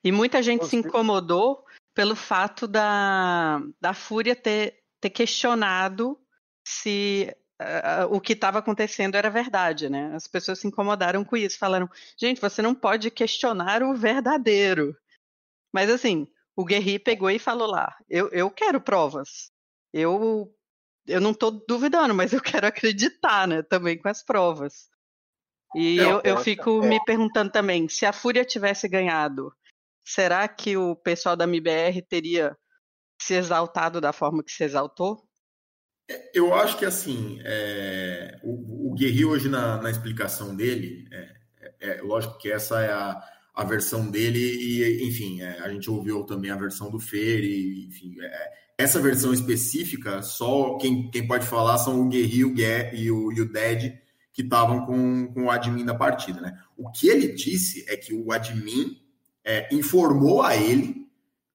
E 0.04 0.12
muita 0.12 0.41
gente 0.41 0.65
se 0.65 0.76
incomodou 0.76 1.63
pelo 1.94 2.15
fato 2.15 2.67
da, 2.67 3.62
da 3.80 3.94
Fúria 3.94 4.36
ter, 4.36 4.84
ter 5.00 5.10
questionado 5.10 6.20
se 6.65 7.36
uh, 7.62 8.15
o 8.15 8.20
que 8.20 8.34
estava 8.34 8.60
acontecendo 8.60 9.15
era 9.15 9.30
verdade, 9.30 9.89
né? 9.89 10.12
As 10.15 10.28
pessoas 10.28 10.60
se 10.60 10.67
incomodaram 10.67 11.24
com 11.24 11.38
isso, 11.38 11.58
falaram, 11.58 11.89
gente, 12.17 12.41
você 12.41 12.62
não 12.62 12.74
pode 12.74 13.12
questionar 13.12 13.84
o 13.84 13.94
verdadeiro. 13.94 14.96
Mas 15.74 15.89
assim, 15.89 16.28
o 16.56 16.65
Guerri 16.65 17.00
pegou 17.00 17.30
e 17.30 17.39
falou 17.39 17.67
lá, 17.67 17.96
eu, 18.10 18.30
eu 18.30 18.50
quero 18.50 18.82
provas. 18.82 19.52
Eu, 19.94 20.54
eu 21.06 21.22
não 21.22 21.32
estou 21.32 21.52
duvidando, 21.67 22.13
mas 22.13 22.34
eu 22.34 22.41
quero 22.41 22.67
acreditar, 22.67 23.48
né? 23.48 23.62
Também 23.62 23.98
com 23.98 24.10
as 24.10 24.24
provas. 24.24 24.89
E 25.75 25.99
é, 25.99 26.03
eu, 26.03 26.21
eu 26.23 26.38
fico 26.38 26.84
é. 26.84 26.88
me 26.88 27.03
perguntando 27.03 27.51
também, 27.51 27.88
se 27.88 28.05
a 28.05 28.13
Fúria 28.13 28.43
tivesse 28.43 28.88
ganhado, 28.88 29.53
será 30.05 30.47
que 30.47 30.75
o 30.75 30.95
pessoal 30.95 31.36
da 31.36 31.45
MBR 31.45 32.01
teria 32.01 32.55
se 33.21 33.34
exaltado 33.36 34.01
da 34.01 34.12
forma 34.12 34.43
que 34.43 34.51
se 34.51 34.63
exaltou? 34.63 35.23
É, 36.10 36.31
eu 36.34 36.53
acho 36.53 36.77
que 36.77 36.86
assim, 36.86 37.39
é, 37.45 38.38
o, 38.43 38.91
o 38.91 38.93
Guerri 38.95 39.25
hoje 39.25 39.47
na, 39.47 39.81
na 39.81 39.89
explicação 39.89 40.55
dele, 40.55 41.05
é, 41.12 41.29
é, 41.62 41.89
é, 41.89 42.01
lógico 42.01 42.38
que 42.38 42.51
essa 42.51 42.81
é 42.81 42.91
a, 42.91 43.21
a 43.53 43.63
versão 43.63 44.10
dele 44.10 44.39
e, 44.39 45.07
enfim, 45.07 45.41
é, 45.41 45.60
a 45.60 45.69
gente 45.69 45.89
ouviu 45.89 46.23
também 46.23 46.51
a 46.51 46.57
versão 46.57 46.89
do 46.89 46.99
Fer 46.99 47.43
e, 47.43 47.88
enfim, 47.88 48.15
essa 48.77 48.99
versão 48.99 49.34
específica, 49.34 50.21
só 50.21 50.77
quem, 50.77 51.10
quem 51.12 51.27
pode 51.27 51.45
falar 51.45 51.77
são 51.77 52.01
o 52.01 52.10
Guerri 52.10 52.43
o 52.43 52.53
Guer, 52.53 52.93
e, 52.93 53.12
o, 53.12 53.31
e 53.31 53.41
o 53.41 53.51
Dead, 53.51 54.01
que 54.34 54.41
estavam 54.41 54.86
com, 54.86 55.28
com 55.34 55.46
o 55.46 55.52
admin 55.52 55.86
da 55.86 55.96
partida, 55.96 56.39
né? 56.39 56.58
O 56.78 56.89
que 56.89 57.08
ele 57.10 57.30
disse 57.34 57.86
é 57.88 57.98
que 57.98 58.13
o 58.13 58.32
admin 58.32 58.98
é, 59.44 59.74
informou 59.74 60.41
a 60.41 60.56
ele 60.56 61.08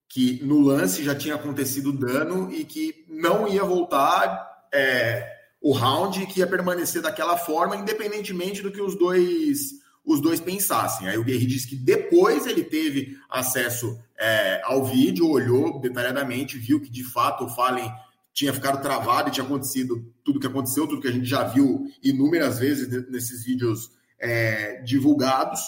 que 0.09 0.43
no 0.45 0.61
lance 0.61 1.05
já 1.05 1.15
tinha 1.15 1.35
acontecido 1.35 1.93
dano 1.93 2.53
e 2.53 2.65
que 2.65 3.05
não 3.09 3.49
ia 3.49 3.65
voltar 3.65 4.69
é, 4.73 5.37
o 5.61 5.73
round 5.73 6.23
e 6.23 6.27
que 6.27 6.41
ia 6.41 6.47
permanecer 6.47 7.03
daquela 7.03 7.37
forma, 7.37 7.77
independentemente 7.77 8.63
do 8.63 8.71
que 8.71 8.81
os 8.81 8.97
dois 8.97 9.85
os 10.05 10.21
dois 10.21 10.39
pensassem. 10.39 11.09
Aí 11.09 11.19
o 11.19 11.25
Guerri 11.25 11.47
disse 11.47 11.67
que 11.67 11.75
depois 11.75 12.47
ele 12.47 12.63
teve 12.63 13.19
acesso 13.29 13.99
é, 14.17 14.63
ao 14.63 14.85
vídeo, 14.85 15.29
olhou 15.29 15.81
detalhadamente, 15.81 16.57
viu 16.57 16.81
que 16.81 16.89
de 16.89 17.03
fato 17.03 17.45
o 17.45 17.49
Fallen 17.49 17.93
tinha 18.37 18.53
ficado 18.53 18.83
travado 18.83 19.31
e 19.31 19.33
tinha 19.33 19.47
acontecido 19.47 20.13
tudo 20.23 20.39
que 20.39 20.47
aconteceu, 20.47 20.87
tudo 20.87 21.01
que 21.01 21.09
a 21.09 21.13
gente 21.13 21.25
já 21.25 21.43
viu 21.43 21.87
inúmeras 22.03 22.59
vezes 22.59 22.87
nesses 23.09 23.43
vídeos 23.43 23.91
é, 24.21 24.83
divulgados. 24.83 25.59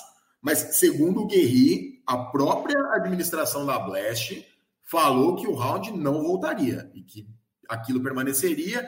Mas, 0.43 0.77
segundo 0.77 1.23
o 1.23 1.27
Guerri, 1.27 2.03
a 2.07 2.19
própria 2.19 2.79
administração 2.93 3.65
da 3.65 3.79
Blast 3.79 4.47
falou 4.85 5.35
que 5.37 5.47
o 5.47 5.55
round 5.55 5.93
não 5.93 6.23
voltaria 6.23 6.91
e 6.95 7.01
que 7.01 7.27
aquilo 7.67 8.03
permaneceria. 8.03 8.87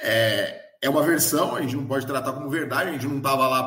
É, 0.00 0.60
é 0.82 0.90
uma 0.90 1.04
versão, 1.04 1.54
a 1.54 1.62
gente 1.62 1.76
não 1.76 1.86
pode 1.86 2.04
tratar 2.04 2.32
como 2.32 2.50
verdade, 2.50 2.90
a 2.90 2.92
gente 2.94 3.06
não 3.06 3.18
estava 3.18 3.46
lá 3.46 3.62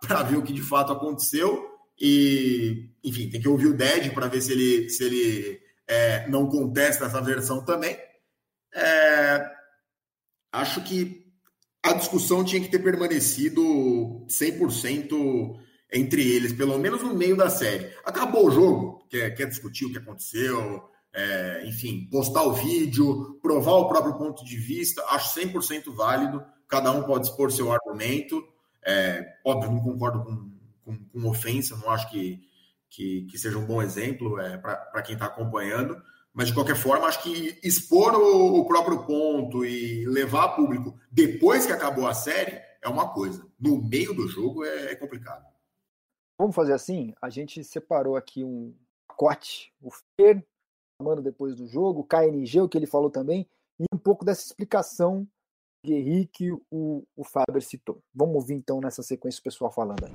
para 0.00 0.22
ver 0.30 0.36
o 0.36 0.42
que 0.42 0.52
de 0.52 0.62
fato 0.62 0.92
aconteceu. 0.92 1.60
E, 2.00 2.88
enfim, 3.02 3.28
tem 3.28 3.40
que 3.40 3.48
ouvir 3.48 3.66
o 3.66 3.76
Dead 3.76 4.14
para 4.14 4.28
ver 4.28 4.40
se 4.40 4.52
ele, 4.52 4.88
se 4.90 5.02
ele 5.02 5.60
é, 5.88 6.28
não 6.28 6.46
contesta 6.46 7.06
essa 7.06 7.20
versão 7.20 7.64
também. 7.64 8.05
É, 8.76 9.50
acho 10.52 10.82
que 10.82 11.24
a 11.82 11.94
discussão 11.94 12.44
tinha 12.44 12.60
que 12.60 12.68
ter 12.68 12.80
permanecido 12.80 14.26
100% 14.28 15.58
entre 15.92 16.22
eles, 16.22 16.52
pelo 16.52 16.78
menos 16.78 17.02
no 17.02 17.14
meio 17.14 17.36
da 17.36 17.48
série. 17.48 17.90
Acabou 18.04 18.46
o 18.46 18.50
jogo, 18.50 19.06
quer, 19.08 19.30
quer 19.34 19.46
discutir 19.46 19.86
o 19.86 19.92
que 19.92 19.98
aconteceu, 19.98 20.82
é, 21.14 21.66
enfim, 21.66 22.06
postar 22.10 22.42
o 22.42 22.52
vídeo, 22.52 23.38
provar 23.40 23.76
o 23.76 23.88
próprio 23.88 24.18
ponto 24.18 24.44
de 24.44 24.56
vista, 24.56 25.02
acho 25.08 25.40
100% 25.40 25.94
válido, 25.94 26.44
cada 26.68 26.92
um 26.92 27.04
pode 27.04 27.26
expor 27.26 27.50
seu 27.50 27.72
argumento. 27.72 28.42
É, 28.84 29.24
óbvio, 29.44 29.70
não 29.70 29.80
concordo 29.80 30.22
com, 30.22 30.52
com, 30.84 31.04
com, 31.08 31.28
ofensa, 31.28 31.76
não 31.76 31.90
acho 31.90 32.10
que, 32.10 32.40
que, 32.90 33.26
que 33.30 33.38
seja 33.38 33.58
um 33.58 33.64
bom 33.64 33.80
exemplo 33.80 34.38
é, 34.38 34.58
para 34.58 35.02
quem 35.02 35.14
está 35.14 35.26
acompanhando, 35.26 35.96
mas 36.36 36.48
de 36.48 36.54
qualquer 36.54 36.76
forma, 36.76 37.06
acho 37.06 37.22
que 37.22 37.58
expor 37.62 38.14
o, 38.14 38.60
o 38.60 38.66
próprio 38.66 39.06
ponto 39.06 39.64
e 39.64 40.04
levar 40.04 40.44
a 40.44 40.48
público 40.50 40.94
depois 41.10 41.64
que 41.64 41.72
acabou 41.72 42.06
a 42.06 42.12
série 42.12 42.60
é 42.82 42.88
uma 42.90 43.08
coisa, 43.08 43.50
no 43.58 43.82
meio 43.82 44.12
do 44.12 44.28
jogo 44.28 44.62
é, 44.62 44.92
é 44.92 44.94
complicado. 44.94 45.42
Vamos 46.38 46.54
fazer 46.54 46.74
assim? 46.74 47.14
A 47.22 47.30
gente 47.30 47.64
separou 47.64 48.16
aqui 48.16 48.44
um 48.44 48.76
pacote, 49.08 49.72
o 49.80 49.90
Fer 49.90 50.46
falando 51.02 51.22
depois 51.22 51.56
do 51.56 51.66
jogo, 51.66 52.00
o 52.00 52.04
KNG, 52.04 52.60
o 52.60 52.68
que 52.68 52.76
ele 52.76 52.86
falou 52.86 53.10
também, 53.10 53.48
e 53.80 53.84
um 53.90 53.98
pouco 53.98 54.22
dessa 54.22 54.44
explicação 54.44 55.26
de 55.82 55.94
Henrique, 55.94 56.52
o, 56.70 57.02
o 57.16 57.24
Faber 57.24 57.62
citou. 57.62 58.02
Vamos 58.14 58.34
ouvir 58.34 58.54
então 58.54 58.78
nessa 58.78 59.02
sequência 59.02 59.40
o 59.40 59.44
pessoal 59.44 59.72
falando 59.72 60.04
aí. 60.04 60.12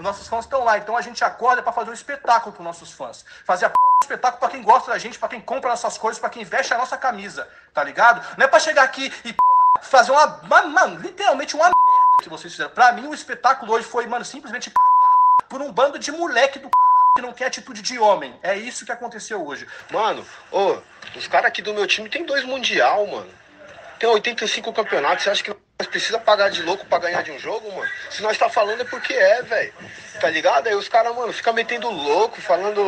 Nossos 0.00 0.26
fãs 0.26 0.44
estão 0.44 0.64
lá, 0.64 0.78
então 0.78 0.96
a 0.96 1.00
gente 1.00 1.22
acorda 1.22 1.62
para 1.62 1.72
fazer 1.72 1.90
um 1.90 1.94
espetáculo 1.94 2.52
para 2.52 2.64
nossos 2.64 2.90
fãs. 2.90 3.24
Fazer 3.44 3.66
a 3.66 3.70
p... 3.70 3.83
espetáculo 4.04 4.40
para 4.40 4.50
quem 4.50 4.62
gosta 4.62 4.90
da 4.90 4.98
gente, 4.98 5.18
para 5.18 5.28
quem 5.28 5.40
compra 5.40 5.70
nossas 5.70 5.98
coisas, 5.98 6.20
para 6.20 6.30
quem 6.30 6.44
veste 6.44 6.72
a 6.72 6.78
nossa 6.78 6.96
camisa, 6.96 7.48
tá 7.72 7.82
ligado? 7.82 8.24
Não 8.36 8.44
é 8.44 8.48
para 8.48 8.60
chegar 8.60 8.82
aqui 8.82 9.12
e 9.24 9.34
fazer 9.82 10.12
uma, 10.12 10.40
mano, 10.68 11.00
literalmente 11.00 11.54
uma 11.54 11.64
merda 11.64 12.22
que 12.22 12.28
vocês 12.28 12.52
fizeram. 12.52 12.70
Pra 12.70 12.92
mim, 12.92 13.06
o 13.06 13.14
espetáculo 13.14 13.72
hoje 13.72 13.86
foi, 13.86 14.06
mano, 14.06 14.24
simplesmente 14.24 14.72
por 15.48 15.60
um 15.60 15.72
bando 15.72 15.98
de 15.98 16.10
moleque 16.12 16.58
do 16.58 16.68
que 16.68 17.22
não 17.22 17.32
quer 17.32 17.46
atitude 17.46 17.82
de 17.82 17.98
homem. 17.98 18.34
É 18.42 18.56
isso 18.56 18.84
que 18.84 18.92
aconteceu 18.92 19.44
hoje. 19.44 19.66
Mano, 19.90 20.26
ô, 20.50 20.78
os 21.14 21.28
caras 21.28 21.46
aqui 21.46 21.62
do 21.62 21.74
meu 21.74 21.86
time 21.86 22.08
tem 22.08 22.24
dois 22.24 22.44
mundial, 22.44 23.06
mano. 23.06 23.30
Tem 23.98 24.08
85 24.08 24.72
campeonatos. 24.72 25.24
Você 25.24 25.30
acha 25.30 25.44
que 25.44 25.56
nós 25.78 25.88
precisa 25.88 26.18
pagar 26.18 26.50
de 26.50 26.62
louco 26.62 26.86
pra 26.86 26.98
ganhar 26.98 27.22
de 27.22 27.32
um 27.32 27.38
jogo, 27.38 27.70
mano? 27.74 27.90
Se 28.10 28.22
nós 28.22 28.38
tá 28.38 28.48
falando 28.48 28.82
é 28.82 28.84
porque 28.84 29.12
é, 29.12 29.42
velho. 29.42 29.74
Tá 30.20 30.30
ligado? 30.30 30.68
Aí 30.68 30.74
os 30.74 30.88
caras, 30.88 31.14
mano, 31.14 31.32
ficam 31.32 31.52
metendo 31.52 31.90
louco, 31.90 32.40
falando 32.40 32.80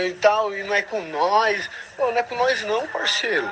e 0.00 0.14
tal, 0.14 0.54
e 0.56 0.62
não 0.62 0.74
é 0.74 0.82
com 0.82 1.00
nós. 1.02 1.68
Ô, 1.98 2.10
não 2.10 2.18
é 2.18 2.22
com 2.22 2.34
nós 2.34 2.62
não, 2.62 2.86
parceiro. 2.88 3.50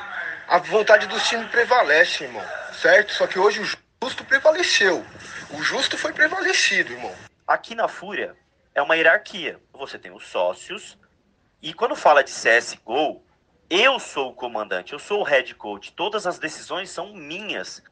A 0.48 0.58
vontade 0.58 1.06
do 1.06 1.20
time 1.20 1.44
prevalece, 1.46 2.24
irmão. 2.24 2.44
Certo? 2.80 3.12
Só 3.12 3.26
que 3.26 3.38
hoje 3.38 3.60
o 3.60 3.64
justo 4.02 4.24
prevaleceu. 4.24 5.04
O 5.50 5.62
justo 5.62 5.98
foi 5.98 6.12
prevalecido, 6.12 6.92
irmão. 6.92 7.14
Aqui 7.46 7.74
na 7.74 7.88
Fúria 7.88 8.34
é 8.74 8.80
uma 8.80 8.96
hierarquia. 8.96 9.60
Você 9.74 9.98
tem 9.98 10.12
os 10.12 10.26
sócios, 10.28 10.96
e 11.60 11.72
quando 11.72 11.94
fala 11.94 12.24
de 12.24 12.32
CSGO, 12.32 13.22
eu 13.70 14.00
sou 14.00 14.30
o 14.30 14.34
comandante, 14.34 14.92
eu 14.92 14.98
sou 14.98 15.20
o 15.20 15.22
head 15.22 15.54
coach. 15.54 15.92
Todas 15.92 16.26
as 16.26 16.38
decisões 16.38 16.90
são 16.90 17.14
minhas. 17.14 17.82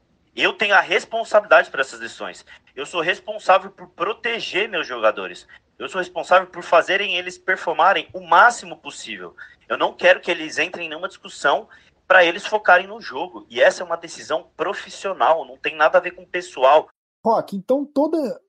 Eu 0.40 0.55
tenho 0.55 0.74
a 0.74 0.81
responsabilidade 0.81 1.70
por 1.70 1.81
essas 1.81 2.00
decisões. 2.00 2.46
Eu 2.74 2.87
sou 2.87 3.03
responsável 3.03 3.70
por 3.70 3.88
proteger 3.88 4.70
meus 4.70 4.87
jogadores. 4.87 5.46
Eu 5.79 5.87
sou 5.87 5.98
responsável 5.98 6.48
por 6.48 6.62
fazerem 6.62 7.14
eles 7.16 7.37
performarem 7.37 8.09
o 8.14 8.20
máximo 8.20 8.79
possível. 8.79 9.37
Eu 9.68 9.76
não 9.76 9.94
quero 9.94 10.18
que 10.18 10.31
eles 10.31 10.59
entrem 10.59 10.87
em 10.87 10.88
nenhuma 10.88 11.09
discussão 11.09 11.68
para 12.09 12.24
eles 12.24 12.46
focarem 12.46 12.87
no 12.87 13.03
jogo. 13.03 13.46
E 13.50 13.61
essa 13.61 13.83
é 13.83 13.87
uma 13.87 13.98
decisão 13.98 14.50
profissional, 14.57 15.44
não 15.44 15.59
tem 15.59 15.76
nada 15.76 15.98
a 15.98 16.00
ver 16.00 16.12
com 16.12 16.24
pessoal. 16.24 16.88
Rock, 17.22 17.55
então 17.55 17.85
toda 17.85 18.40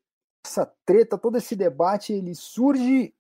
essa 0.46 0.66
treta, 0.86 1.18
todo 1.18 1.38
esse 1.38 1.58
debate, 1.58 2.14
ele 2.14 2.34
surge 2.34 3.14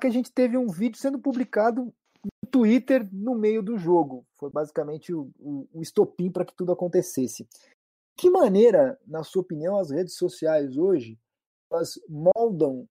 que 0.00 0.06
a 0.06 0.10
gente 0.10 0.30
teve 0.30 0.56
um 0.56 0.68
vídeo 0.68 1.00
sendo 1.00 1.18
publicado 1.18 1.92
no 2.24 2.50
Twitter 2.52 3.08
no 3.12 3.34
meio 3.34 3.64
do 3.64 3.76
jogo. 3.76 4.24
Foi 4.36 4.48
basicamente 4.48 5.12
o, 5.12 5.28
o, 5.40 5.68
o 5.74 5.82
estopim 5.82 6.30
para 6.30 6.44
que 6.44 6.54
tudo 6.54 6.70
acontecesse. 6.70 7.48
Que 8.16 8.30
maneira, 8.30 8.98
na 9.06 9.22
sua 9.22 9.42
opinião, 9.42 9.78
as 9.78 9.90
redes 9.90 10.16
sociais 10.16 10.76
hoje 10.76 11.18
elas 11.70 12.00
moldam, 12.08 12.88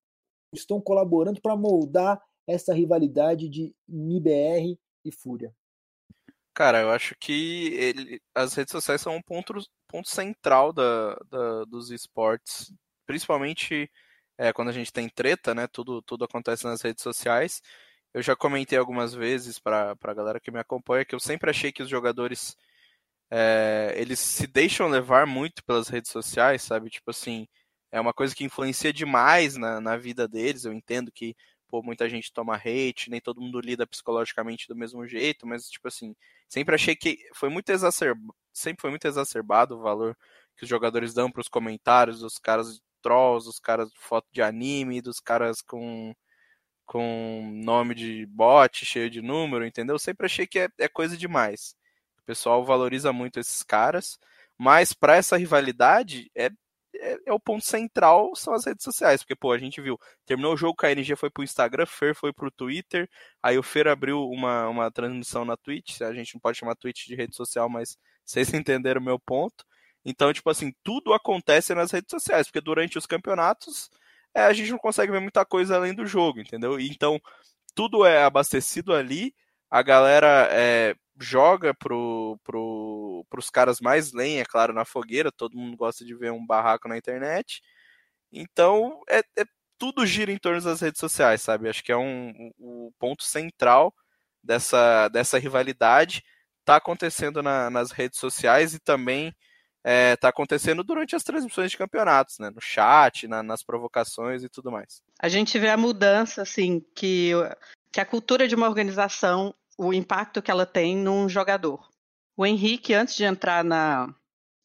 estão 0.53 0.81
colaborando 0.81 1.41
para 1.41 1.55
moldar 1.55 2.21
essa 2.47 2.73
rivalidade 2.73 3.49
de 3.49 3.73
MIBR 3.88 4.77
e 5.03 5.11
Fúria? 5.11 5.53
Cara, 6.53 6.81
eu 6.81 6.91
acho 6.91 7.15
que 7.19 7.73
ele, 7.73 8.21
as 8.33 8.53
redes 8.53 8.71
sociais 8.71 9.01
são 9.01 9.15
um 9.15 9.21
ponto, 9.21 9.53
ponto 9.88 10.09
central 10.09 10.71
da, 10.71 11.15
da 11.29 11.65
dos 11.65 11.91
esportes, 11.91 12.73
principalmente 13.05 13.91
é, 14.38 14.53
quando 14.53 14.69
a 14.69 14.73
gente 14.73 14.91
tem 14.91 15.09
treta, 15.09 15.53
né? 15.53 15.67
Tudo, 15.67 16.01
tudo 16.01 16.23
acontece 16.23 16.63
nas 16.63 16.81
redes 16.81 17.03
sociais. 17.03 17.61
Eu 18.13 18.21
já 18.21 18.35
comentei 18.35 18.77
algumas 18.77 19.13
vezes 19.13 19.59
para 19.59 19.97
a 20.01 20.13
galera 20.13 20.39
que 20.39 20.51
me 20.51 20.59
acompanha 20.59 21.03
que 21.03 21.13
eu 21.13 21.19
sempre 21.19 21.49
achei 21.49 21.71
que 21.71 21.83
os 21.83 21.89
jogadores 21.89 22.55
é, 23.31 23.93
eles 23.97 24.19
se 24.19 24.47
deixam 24.47 24.88
levar 24.88 25.25
muito 25.27 25.63
pelas 25.65 25.88
redes 25.89 26.11
sociais, 26.11 26.61
sabe? 26.63 26.89
Tipo 26.89 27.11
assim, 27.11 27.47
é 27.91 27.99
uma 27.99 28.13
coisa 28.13 28.35
que 28.35 28.43
influencia 28.43 28.93
demais 28.93 29.55
na, 29.57 29.81
na 29.81 29.97
vida 29.97 30.27
deles. 30.27 30.65
Eu 30.65 30.73
entendo 30.73 31.11
que 31.11 31.35
pô, 31.67 31.81
muita 31.83 32.07
gente 32.09 32.31
toma 32.31 32.55
hate, 32.55 33.09
nem 33.09 33.19
todo 33.21 33.41
mundo 33.41 33.59
lida 33.59 33.88
psicologicamente 33.88 34.67
do 34.67 34.75
mesmo 34.75 35.05
jeito, 35.07 35.45
mas, 35.47 35.69
tipo 35.69 35.88
assim, 35.88 36.15
sempre 36.47 36.75
achei 36.75 36.95
que 36.95 37.17
foi 37.33 37.49
muito 37.49 37.69
exacerbado, 37.69 38.33
sempre 38.53 38.81
foi 38.81 38.89
muito 38.91 39.05
exacerbado 39.07 39.75
o 39.75 39.81
valor 39.81 40.17
que 40.55 40.63
os 40.63 40.69
jogadores 40.69 41.13
dão 41.13 41.31
para 41.31 41.41
os 41.41 41.47
comentários, 41.49 42.19
dos 42.19 42.38
caras 42.38 42.81
trolls, 43.01 43.45
dos 43.45 43.59
caras 43.59 43.89
de 43.91 43.99
foto 43.99 44.27
de 44.31 44.41
anime, 44.41 45.01
dos 45.01 45.19
caras 45.19 45.61
com 45.61 46.13
com 46.85 47.51
nome 47.63 47.95
de 47.95 48.25
bot 48.27 48.85
cheio 48.85 49.09
de 49.09 49.21
número, 49.21 49.65
entendeu? 49.65 49.97
Sempre 49.99 50.27
achei 50.27 50.47
que 50.47 50.59
é, 50.59 50.69
é 50.79 50.88
coisa 50.88 51.17
demais. 51.17 51.75
O 52.25 52.31
pessoal 52.33 52.65
valoriza 52.65 53.13
muito 53.13 53.39
esses 53.39 53.63
caras, 53.63 54.19
mas 54.57 54.93
para 54.93 55.15
essa 55.15 55.38
rivalidade 55.38 56.29
é 56.35 56.49
é, 56.99 57.17
é, 57.27 57.33
o 57.33 57.39
ponto 57.39 57.63
central 57.63 58.35
são 58.35 58.53
as 58.53 58.65
redes 58.65 58.83
sociais, 58.83 59.21
porque, 59.21 59.35
pô, 59.35 59.51
a 59.51 59.57
gente 59.57 59.81
viu, 59.81 59.99
terminou 60.25 60.53
o 60.53 60.57
jogo, 60.57 60.75
KNG 60.75 61.15
foi 61.15 61.29
pro 61.29 61.43
Instagram, 61.43 61.85
Fer 61.85 62.15
foi 62.15 62.33
pro 62.33 62.49
Twitter, 62.49 63.09
aí 63.43 63.57
o 63.57 63.63
Fer 63.63 63.88
abriu 63.88 64.27
uma, 64.29 64.67
uma 64.67 64.91
transmissão 64.91 65.45
na 65.45 65.57
Twitch, 65.57 66.01
a 66.01 66.13
gente 66.13 66.33
não 66.33 66.41
pode 66.41 66.57
chamar 66.57 66.75
Twitch 66.75 67.05
de 67.05 67.15
rede 67.15 67.35
social, 67.35 67.69
mas 67.69 67.97
vocês 68.25 68.53
entenderam 68.53 69.01
o 69.01 69.03
meu 69.03 69.19
ponto. 69.19 69.65
Então, 70.03 70.31
tipo 70.33 70.49
assim, 70.49 70.73
tudo 70.83 71.13
acontece 71.13 71.73
nas 71.75 71.91
redes 71.91 72.09
sociais, 72.09 72.47
porque 72.47 72.61
durante 72.61 72.97
os 72.97 73.05
campeonatos 73.05 73.89
é, 74.33 74.43
a 74.43 74.53
gente 74.53 74.71
não 74.71 74.77
consegue 74.77 75.11
ver 75.11 75.19
muita 75.19 75.45
coisa 75.45 75.75
além 75.75 75.93
do 75.93 76.05
jogo, 76.05 76.39
entendeu? 76.39 76.79
Então, 76.79 77.19
tudo 77.75 78.05
é 78.05 78.23
abastecido 78.23 78.93
ali, 78.93 79.33
a 79.69 79.81
galera 79.81 80.47
é, 80.51 80.95
joga 81.19 81.73
pro, 81.73 82.39
pro, 82.43 83.25
pros 83.30 83.49
caras 83.49 83.80
mais 83.80 84.12
lenha, 84.12 84.41
é 84.41 84.45
claro, 84.45 84.73
na 84.73 84.86
fogueira, 84.86 85.32
todo 85.32 85.58
mundo 85.58 85.78
gosta 85.78 86.04
de 86.04 86.13
ver 86.15 86.32
um 86.32 86.45
barraco 86.45 86.88
na 86.88 86.97
internet. 86.97 87.62
Então, 88.32 89.01
é, 89.10 89.19
é 89.38 89.45
tudo 89.78 90.06
gira 90.06 90.32
em 90.32 90.38
torno 90.38 90.62
das 90.62 90.82
redes 90.82 90.99
sociais, 90.99 91.41
sabe? 91.41 91.69
Acho 91.69 91.84
que 91.84 91.91
é 91.91 91.97
um, 91.97 92.51
o 92.58 92.88
um, 92.88 92.91
ponto 92.99 93.23
central 93.23 93.93
dessa, 94.43 95.08
dessa 95.10 95.38
rivalidade. 95.38 96.23
Tá 96.63 96.78
acontecendo 96.78 97.43
na, 97.43 97.69
nas 97.69 97.91
redes 97.91 98.19
sociais 98.19 98.73
e 98.73 98.80
também 98.80 99.34
é, 99.84 100.15
tá 100.15 100.30
acontecendo 100.30 100.84
durante 100.84 101.15
as 101.15 101.23
transmissões 101.23 101.71
de 101.71 101.78
campeonatos, 101.78 102.39
né? 102.39 102.49
No 102.49 102.62
chat, 102.62 103.28
na, 103.28 103.43
nas 103.43 103.63
provocações 103.63 104.43
e 104.43 104.49
tudo 104.49 104.71
mais. 104.71 105.01
A 105.19 105.30
gente 105.30 105.60
vê 105.60 105.69
a 105.69 105.78
mudança, 105.78 106.41
assim, 106.41 106.84
que, 106.95 107.32
que 107.91 108.01
a 108.01 108.06
cultura 108.06 108.47
de 108.47 108.56
uma 108.56 108.67
organização 108.67 109.54
o 109.77 109.93
impacto 109.93 110.41
que 110.41 110.51
ela 110.51 110.65
tem 110.65 110.95
num 110.95 111.27
jogador. 111.27 111.89
O 112.38 112.45
Henrique, 112.45 112.93
antes 112.93 113.15
de 113.15 113.23
entrar 113.23 113.63
na, 113.63 114.13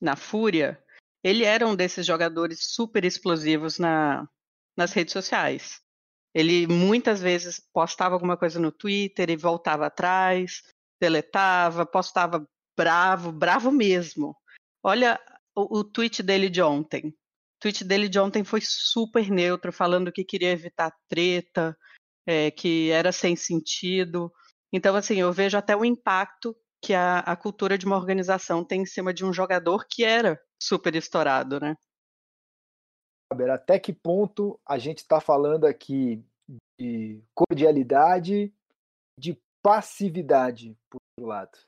na 0.00 0.16
Fúria, 0.16 0.82
ele 1.22 1.44
era 1.44 1.66
um 1.66 1.76
desses 1.76 2.06
jogadores 2.06 2.72
super 2.74 3.04
explosivos 3.04 3.78
na, 3.78 4.28
nas 4.76 4.92
redes 4.92 5.12
sociais. 5.12 5.80
Ele 6.34 6.66
muitas 6.66 7.20
vezes 7.20 7.60
postava 7.72 8.14
alguma 8.14 8.36
coisa 8.36 8.58
no 8.58 8.72
Twitter 8.72 9.30
e 9.30 9.36
voltava 9.36 9.86
atrás, 9.86 10.62
deletava, 11.00 11.84
postava 11.84 12.46
bravo, 12.76 13.32
bravo 13.32 13.70
mesmo. 13.70 14.36
Olha 14.82 15.20
o, 15.54 15.80
o 15.80 15.84
tweet 15.84 16.22
dele 16.22 16.48
de 16.48 16.62
ontem. 16.62 17.08
O 17.08 17.60
tweet 17.60 17.84
dele 17.84 18.08
de 18.08 18.18
ontem 18.18 18.44
foi 18.44 18.60
super 18.62 19.28
neutro, 19.30 19.72
falando 19.72 20.12
que 20.12 20.24
queria 20.24 20.52
evitar 20.52 20.94
treta, 21.08 21.76
é, 22.26 22.50
que 22.50 22.90
era 22.90 23.12
sem 23.12 23.36
sentido. 23.36 24.32
Então, 24.72 24.94
assim, 24.94 25.16
eu 25.16 25.32
vejo 25.32 25.58
até 25.58 25.76
o 25.76 25.84
impacto 25.84 26.56
que 26.82 26.94
a, 26.94 27.18
a 27.20 27.36
cultura 27.36 27.76
de 27.76 27.84
uma 27.84 27.96
organização 27.96 28.64
tem 28.64 28.82
em 28.82 28.86
cima 28.86 29.12
de 29.12 29.24
um 29.24 29.32
jogador 29.32 29.86
que 29.88 30.04
era 30.04 30.40
super 30.60 30.94
estourado, 30.94 31.60
né? 31.60 31.76
Até 33.52 33.78
que 33.78 33.92
ponto 33.92 34.58
a 34.66 34.78
gente 34.78 34.98
está 34.98 35.20
falando 35.20 35.66
aqui 35.66 36.24
de 36.78 37.22
cordialidade, 37.34 38.52
de 39.18 39.40
passividade, 39.62 40.76
por 40.90 40.98
outro 41.18 41.28
lado? 41.28 41.58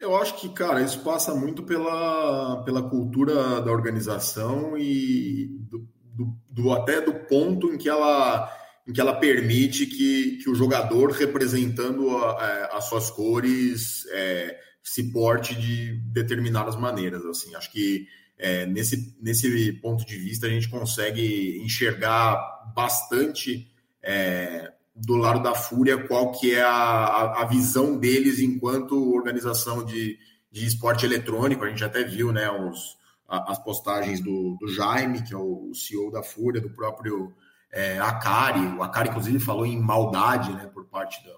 Eu 0.00 0.16
acho 0.16 0.36
que, 0.36 0.48
cara, 0.50 0.80
isso 0.80 1.02
passa 1.02 1.34
muito 1.34 1.64
pela, 1.64 2.62
pela 2.64 2.88
cultura 2.88 3.60
da 3.60 3.72
organização 3.72 4.78
e 4.78 5.48
do, 5.60 5.88
do, 6.14 6.38
do 6.48 6.72
até 6.72 7.00
do 7.00 7.12
ponto 7.26 7.72
em 7.72 7.76
que 7.76 7.88
ela 7.88 8.46
em 8.88 8.92
que 8.92 9.00
ela 9.00 9.14
permite 9.14 9.84
que, 9.84 10.38
que 10.38 10.48
o 10.48 10.54
jogador, 10.54 11.10
representando 11.10 12.16
a, 12.16 12.30
a, 12.30 12.78
as 12.78 12.84
suas 12.88 13.10
cores, 13.10 14.06
é, 14.10 14.58
se 14.82 15.12
porte 15.12 15.54
de 15.54 16.00
determinadas 16.06 16.74
maneiras. 16.74 17.22
Assim, 17.26 17.54
acho 17.54 17.70
que 17.70 18.06
é, 18.38 18.64
nesse, 18.64 19.14
nesse 19.20 19.72
ponto 19.74 20.06
de 20.06 20.16
vista 20.16 20.46
a 20.46 20.50
gente 20.50 20.70
consegue 20.70 21.60
enxergar 21.62 22.72
bastante 22.74 23.70
é, 24.02 24.72
do 24.94 25.16
lado 25.16 25.42
da 25.42 25.54
Fúria 25.54 26.06
qual 26.06 26.32
que 26.32 26.54
é 26.54 26.62
a, 26.62 27.42
a, 27.42 27.44
visão 27.44 27.98
deles 27.98 28.38
enquanto 28.38 29.14
organização 29.14 29.84
de, 29.84 30.18
de 30.50 30.66
esporte 30.66 31.04
eletrônico. 31.04 31.62
A 31.62 31.68
gente 31.68 31.84
até 31.84 32.02
viu 32.02 32.32
né, 32.32 32.50
os, 32.50 32.96
as 33.28 33.62
postagens 33.62 34.20
do, 34.20 34.56
do 34.58 34.66
Jaime, 34.66 35.22
que 35.22 35.34
é 35.34 35.36
o 35.36 35.72
CEO 35.74 36.10
da 36.10 36.22
Fúria, 36.22 36.60
do 36.60 36.70
próprio 36.70 37.34
é, 37.70 37.98
Akari, 37.98 38.60
o 38.76 38.82
Akari, 38.82 39.10
inclusive, 39.10 39.38
falou 39.38 39.66
em 39.66 39.78
maldade 39.78 40.52
né, 40.52 40.66
por 40.66 40.86
parte 40.86 41.22
do, 41.22 41.34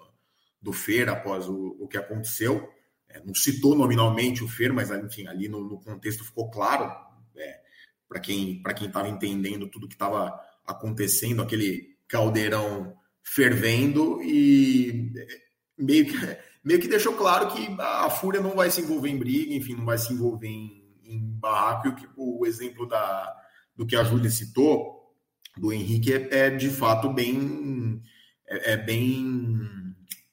do 0.63 0.73
Fer 0.73 1.09
após 1.09 1.49
o, 1.49 1.77
o 1.81 1.89
que 1.89 1.97
aconteceu. 1.97 2.69
É, 3.09 3.21
não 3.25 3.35
citou 3.35 3.75
nominalmente 3.75 4.45
o 4.45 4.49
Fer, 4.49 4.73
mas 4.73 4.91
enfim, 4.91 5.27
ali 5.27 5.49
no, 5.49 5.65
no 5.65 5.81
contexto 5.81 6.25
ficou 6.25 6.51
claro 6.51 6.95
é, 7.37 7.61
para 8.09 8.21
quem 8.21 8.63
para 8.63 8.75
quem 8.75 8.87
estava 8.87 9.09
entendendo 9.09 9.69
tudo 9.69 9.89
que 9.89 9.95
estava 9.95 10.39
acontecendo, 10.65 11.43
aquele 11.43 11.97
caldeirão 12.07 12.97
fervendo 13.23 14.23
e 14.23 15.13
é, 15.17 15.27
meio 15.77 16.07
que, 16.07 16.15
meio 16.63 16.81
que 16.81 16.89
deixou 16.89 17.15
claro 17.15 17.49
que 17.49 17.77
a 17.81 18.09
Fúria 18.09 18.41
não 18.41 18.55
vai 18.55 18.71
se 18.71 18.81
envolver 18.81 19.09
em 19.09 19.19
briga, 19.19 19.53
enfim, 19.55 19.75
não 19.75 19.85
vai 19.85 19.99
se 19.99 20.13
envolver 20.13 20.49
em, 20.49 20.97
em 21.03 21.19
barraco. 21.19 21.89
O, 22.17 22.43
o 22.43 22.47
exemplo 22.47 22.87
da, 22.87 23.35
do 23.75 23.85
que 23.85 23.97
a 23.97 24.05
Júlia 24.05 24.31
citou 24.31 25.00
do 25.57 25.73
Henrique 25.73 26.13
é, 26.13 26.29
é 26.31 26.51
de 26.51 26.71
fato 26.71 27.13
bem. 27.13 28.03
É, 28.49 28.73
é, 28.73 28.77
bem. 28.77 29.59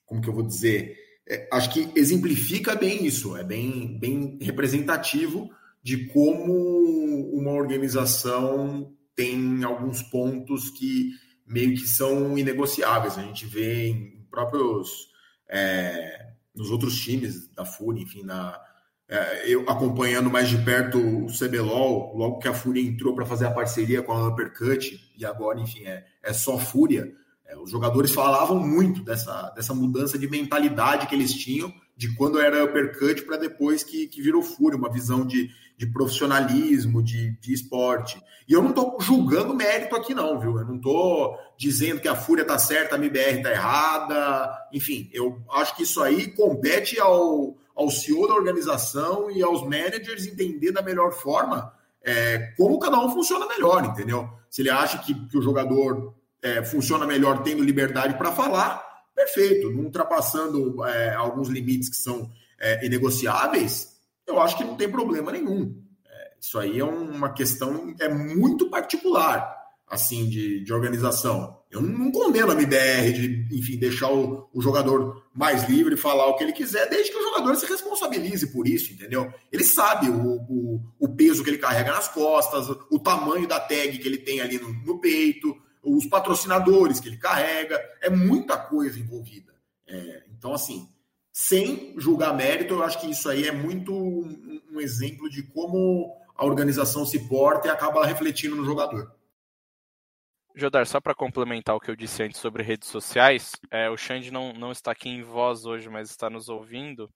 Como 0.05 0.21
que 0.21 0.29
eu 0.29 0.33
vou 0.33 0.45
dizer? 0.45 0.95
É, 1.27 1.47
acho 1.51 1.71
que 1.71 1.91
exemplifica 1.99 2.75
bem 2.75 3.05
isso, 3.05 3.35
é 3.35 3.43
bem, 3.43 3.97
bem 3.99 4.37
representativo 4.41 5.49
de 5.83 6.07
como 6.07 7.37
uma 7.37 7.51
organização 7.51 8.93
tem 9.15 9.63
alguns 9.63 10.01
pontos 10.03 10.69
que 10.69 11.11
meio 11.45 11.73
que 11.73 11.87
são 11.87 12.37
inegociáveis. 12.37 13.17
A 13.17 13.23
gente 13.23 13.45
vê 13.45 13.87
em 13.89 14.27
próprios. 14.29 15.07
É, 15.49 16.27
nos 16.53 16.71
outros 16.71 16.99
times 16.99 17.47
da 17.49 17.63
FURIA, 17.63 18.03
enfim, 18.03 18.23
na, 18.23 18.59
é, 19.09 19.49
eu 19.49 19.61
acompanhando 19.69 20.29
mais 20.29 20.49
de 20.49 20.57
perto 20.57 20.97
o 20.97 21.27
CBLOL, 21.27 22.15
logo 22.15 22.39
que 22.39 22.47
a 22.47 22.53
Fúria 22.53 22.81
entrou 22.81 23.15
para 23.15 23.25
fazer 23.25 23.45
a 23.45 23.51
parceria 23.51 24.01
com 24.01 24.11
a 24.11 24.27
Uppercut, 24.27 24.99
e 25.17 25.25
agora, 25.25 25.59
enfim, 25.59 25.85
é, 25.85 26.05
é 26.21 26.33
só 26.33 26.57
Fúria, 26.57 27.13
é, 27.45 27.57
os 27.57 27.71
jogadores 27.71 28.11
falavam 28.11 28.59
muito 28.59 29.01
dessa, 29.03 29.49
dessa 29.51 29.73
mudança 29.73 30.19
de 30.19 30.29
mentalidade 30.29 31.07
que 31.07 31.15
eles 31.15 31.33
tinham, 31.33 31.73
de 31.95 32.13
quando 32.15 32.39
era 32.39 32.63
Uppercut 32.63 33.23
para 33.23 33.37
depois 33.37 33.81
que, 33.81 34.07
que 34.07 34.21
virou 34.21 34.43
Fúria, 34.43 34.77
uma 34.77 34.91
visão 34.91 35.25
de, 35.25 35.49
de 35.77 35.87
profissionalismo, 35.87 37.01
de, 37.01 37.31
de 37.39 37.53
esporte. 37.53 38.21
E 38.47 38.53
eu 38.53 38.61
não 38.61 38.69
estou 38.69 38.97
julgando 38.99 39.55
mérito 39.55 39.95
aqui, 39.95 40.13
não, 40.13 40.39
viu? 40.39 40.59
Eu 40.59 40.65
não 40.65 40.75
estou 40.75 41.37
dizendo 41.57 41.99
que 41.99 42.07
a 42.07 42.15
Fúria 42.15 42.43
está 42.43 42.59
certa, 42.59 42.95
a 42.95 42.97
MBR 42.99 43.37
está 43.37 43.51
errada. 43.51 44.67
Enfim, 44.71 45.09
eu 45.11 45.41
acho 45.51 45.75
que 45.75 45.83
isso 45.83 46.01
aí 46.03 46.27
compete 46.27 46.99
ao 46.99 47.57
ao 47.77 47.91
CEO 47.91 48.27
da 48.27 48.33
organização 48.33 49.29
e 49.29 49.43
aos 49.43 49.61
managers 49.61 50.25
entender 50.25 50.71
da 50.71 50.81
melhor 50.81 51.13
forma 51.13 51.71
é, 52.03 52.53
como 52.57 52.79
cada 52.79 52.99
um 52.99 53.11
funciona 53.11 53.45
melhor, 53.47 53.85
entendeu? 53.85 54.29
Se 54.49 54.61
ele 54.61 54.69
acha 54.69 54.97
que, 54.97 55.13
que 55.27 55.37
o 55.37 55.41
jogador 55.41 56.15
é, 56.41 56.63
funciona 56.63 57.05
melhor 57.05 57.43
tendo 57.43 57.63
liberdade 57.63 58.17
para 58.17 58.31
falar, 58.31 58.83
perfeito, 59.13 59.69
não 59.69 59.83
ultrapassando 59.83 60.83
é, 60.85 61.13
alguns 61.13 61.49
limites 61.49 61.89
que 61.89 61.97
são 61.97 62.31
é, 62.59 62.85
inegociáveis, 62.85 63.95
eu 64.25 64.39
acho 64.39 64.57
que 64.57 64.63
não 64.63 64.75
tem 64.75 64.89
problema 64.89 65.31
nenhum. 65.31 65.79
É, 66.05 66.33
isso 66.39 66.57
aí 66.57 66.79
é 66.79 66.83
uma 66.83 67.33
questão 67.33 67.93
é 67.99 68.09
muito 68.09 68.69
particular 68.69 69.55
assim 69.87 70.27
de, 70.27 70.63
de 70.63 70.73
organização. 70.73 71.56
Eu 71.69 71.81
não 71.81 72.11
condeno 72.11 72.51
a 72.51 72.53
MBR 72.53 73.11
de, 73.11 73.57
enfim, 73.57 73.77
deixar 73.77 74.09
o, 74.11 74.49
o, 74.53 74.61
jogador 74.61 75.23
mais 75.33 75.67
livre 75.67 75.95
e 75.95 75.97
falar 75.97 76.27
o 76.27 76.35
que 76.35 76.43
ele 76.43 76.53
quiser, 76.53 76.89
desde 76.89 77.11
que 77.11 77.17
o 77.17 77.23
jogador 77.23 77.55
se 77.55 77.65
responsabilize 77.65 78.47
por 78.47 78.65
isso, 78.65 78.93
entendeu? 78.93 79.31
Ele 79.51 79.65
sabe 79.65 80.09
o, 80.09 80.37
o, 80.49 80.81
o 80.97 81.09
peso 81.09 81.43
que 81.43 81.49
ele 81.49 81.57
carrega 81.57 81.91
nas 81.91 82.07
costas, 82.07 82.69
o 82.89 82.99
tamanho 82.99 83.47
da 83.47 83.59
tag 83.59 83.97
que 83.97 84.07
ele 84.07 84.17
tem 84.17 84.39
ali 84.39 84.57
no, 84.57 84.71
no 84.85 84.99
peito, 84.99 85.55
os 85.83 86.05
patrocinadores 86.05 87.01
que 87.01 87.09
ele 87.09 87.17
carrega, 87.17 87.79
é 88.01 88.09
muita 88.09 88.57
coisa 88.57 88.97
envolvida. 88.97 89.53
É, 89.85 90.23
então, 90.37 90.53
assim, 90.53 90.87
sem 91.33 91.93
julgar 91.97 92.35
mérito, 92.35 92.75
eu 92.75 92.83
acho 92.83 92.99
que 92.99 93.11
isso 93.11 93.29
aí 93.29 93.45
é 93.45 93.51
muito 93.51 93.93
um, 93.93 94.61
um 94.71 94.79
exemplo 94.79 95.29
de 95.29 95.43
como 95.43 96.15
a 96.35 96.45
organização 96.45 97.05
se 97.05 97.27
porta 97.27 97.67
e 97.67 97.71
acaba 97.71 98.05
refletindo 98.05 98.55
no 98.55 98.65
jogador. 98.65 99.11
Jodar, 100.59 100.87
só 100.87 100.99
para 100.99 101.13
complementar 101.13 101.75
o 101.75 101.79
que 101.79 101.91
eu 101.91 101.95
disse 101.95 102.23
antes 102.23 102.41
sobre 102.41 102.63
redes 102.63 102.89
sociais, 102.89 103.51
é, 103.69 103.89
o 103.91 103.95
Xande 103.95 104.31
não, 104.31 104.53
não 104.53 104.71
está 104.71 104.91
aqui 104.91 105.07
em 105.07 105.21
voz 105.21 105.65
hoje, 105.65 105.87
mas 105.87 106.09
está 106.09 106.31
nos 106.31 106.49
ouvindo 106.49 107.13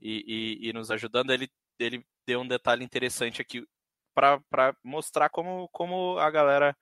e, 0.00 0.58
e, 0.64 0.68
e 0.68 0.72
nos 0.72 0.90
ajudando. 0.90 1.32
Ele, 1.32 1.48
ele 1.78 2.04
deu 2.26 2.40
um 2.40 2.48
detalhe 2.48 2.84
interessante 2.84 3.40
aqui 3.40 3.64
para 4.12 4.74
mostrar 4.82 5.28
como, 5.28 5.68
como 5.68 6.18
a 6.18 6.28
galera 6.28 6.76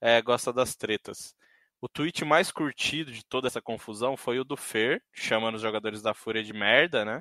é, 0.00 0.22
gosta 0.22 0.52
das 0.52 0.76
tretas. 0.76 1.34
O 1.80 1.88
tweet 1.88 2.24
mais 2.24 2.52
curtido 2.52 3.10
de 3.10 3.24
toda 3.24 3.48
essa 3.48 3.60
confusão 3.60 4.16
foi 4.16 4.38
o 4.38 4.44
do 4.44 4.56
Fer, 4.56 5.02
chamando 5.12 5.56
os 5.56 5.62
jogadores 5.62 6.00
da 6.00 6.14
Fúria 6.14 6.44
de 6.44 6.52
merda, 6.52 7.04
né? 7.04 7.20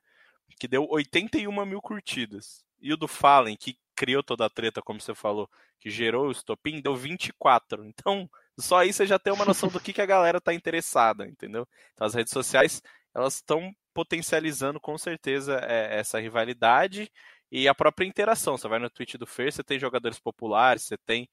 Que 0.60 0.68
deu 0.68 0.86
81 0.88 1.66
mil 1.66 1.82
curtidas. 1.82 2.64
E 2.80 2.94
o 2.94 2.98
do 2.98 3.08
Fallen, 3.08 3.58
que 3.58 3.76
criou 4.00 4.24
toda 4.24 4.46
a 4.46 4.50
treta, 4.50 4.82
como 4.82 5.02
você 5.02 5.14
falou, 5.14 5.50
que 5.78 5.90
gerou 5.90 6.28
o 6.28 6.32
estopim, 6.32 6.80
deu 6.80 6.96
24. 6.96 7.84
Então, 7.84 8.30
só 8.58 8.78
aí 8.78 8.94
você 8.94 9.06
já 9.06 9.20
tem 9.20 9.34
uma 9.34 9.44
noção 9.44 9.68
do 9.68 9.78
que, 9.78 9.92
que 9.92 10.02
a 10.02 10.06
galera 10.06 10.40
tá 10.40 10.54
interessada, 10.54 11.28
entendeu? 11.28 11.68
Então, 11.92 12.08
as 12.08 12.14
redes 12.14 12.32
sociais, 12.32 12.82
elas 13.14 13.36
estão 13.36 13.76
potencializando 13.94 14.80
com 14.80 14.98
certeza 14.98 15.60
é, 15.68 16.00
essa 16.00 16.18
rivalidade 16.18 17.12
e 17.52 17.68
a 17.68 17.76
própria 17.76 18.06
interação. 18.06 18.58
Você 18.58 18.70
vai 18.70 18.80
no 18.80 18.90
tweet 18.90 19.18
do 19.18 19.28
Fer, 19.28 19.52
você 19.52 19.64
tem 19.66 19.78
jogadores 19.78 20.18
populares, 20.18 20.84
você 20.84 20.98
tem 20.98 21.30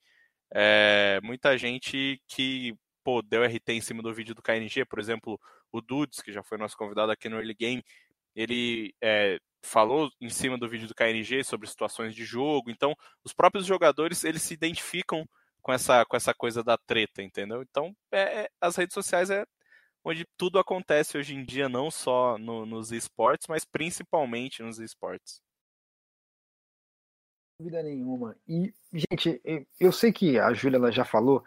é, 0.53 1.21
muita 1.23 1.57
gente 1.57 2.21
que 2.27 2.75
pô, 3.05 3.23
deu 3.23 3.45
RT 3.45 3.69
em 3.69 3.81
cima 3.81 4.03
do 4.03 4.12
vídeo 4.12 4.35
do 4.35 4.43
KNG, 4.43 4.85
por 4.87 4.99
exemplo, 4.99 5.39
o 5.71 5.81
Dudes, 5.81 6.21
que 6.21 6.33
já 6.33 6.43
foi 6.43 6.59
nosso 6.59 6.77
convidado 6.77 7.12
aqui 7.12 7.29
no 7.29 7.37
Early 7.37 7.55
Game, 7.55 7.85
ele 8.35 8.93
é, 9.01 9.39
falou 9.67 10.11
em 10.21 10.31
cima 10.31 10.57
do 10.57 10.69
vídeo 10.69 10.89
do 10.89 10.95
KNG 10.95 11.45
sobre 11.45 11.67
situações 11.67 12.14
de 12.14 12.25
jogo. 12.25 12.71
Então, 12.71 12.95
os 13.25 13.33
próprios 13.33 13.67
jogadores 13.67 14.25
eles 14.25 14.43
se 14.43 14.55
identificam 14.55 15.27
com 15.61 15.73
essa, 15.73 16.05
com 16.07 16.17
essa 16.17 16.33
coisa 16.33 16.62
da 16.62 16.79
treta, 16.79 17.23
entendeu? 17.23 17.62
Então, 17.62 17.95
é, 18.12 18.43
é 18.43 18.49
as 18.61 18.77
redes 18.77 18.95
sociais 18.95 19.31
é 19.31 19.45
onde 20.05 20.25
tudo 20.37 20.61
acontece 20.61 21.19
hoje 21.19 21.35
em 21.35 21.45
dia, 21.45 21.69
não 21.69 21.91
só 21.91 22.39
no, 22.39 22.64
nos 22.64 22.93
esportes, 22.93 23.49
mas 23.49 23.64
principalmente 23.64 24.62
nos 24.62 24.79
esportes. 24.79 25.43
Dúvida 27.59 27.83
nenhuma. 27.83 28.37
E, 28.47 28.73
gente, 28.93 29.43
eu 29.81 29.91
sei 29.91 30.12
que 30.12 30.39
a 30.39 30.53
Júlia 30.53 30.93
já 30.93 31.05
falou 31.05 31.45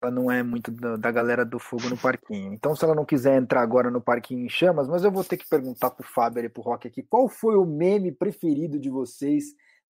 ela 0.00 0.12
não 0.12 0.30
é 0.30 0.42
muito 0.42 0.70
da, 0.70 0.96
da, 0.96 1.10
galera 1.10 1.44
do 1.44 1.58
fogo 1.58 1.88
no 1.88 1.96
parquinho. 1.96 2.52
Então, 2.52 2.74
se 2.74 2.84
ela 2.84 2.94
não 2.94 3.04
quiser 3.04 3.36
entrar 3.36 3.62
agora 3.62 3.90
no 3.90 4.00
parquinho 4.00 4.44
em 4.44 4.48
chamas, 4.48 4.88
mas 4.88 5.02
eu 5.02 5.10
vou 5.10 5.24
ter 5.24 5.36
que 5.36 5.48
perguntar 5.48 5.90
pro 5.90 6.06
Fábio 6.06 6.44
e 6.44 6.48
pro 6.48 6.62
Rock 6.62 6.86
aqui, 6.86 7.02
qual 7.02 7.28
foi 7.28 7.56
o 7.56 7.66
meme 7.66 8.12
preferido 8.12 8.78
de 8.78 8.88
vocês 8.88 9.46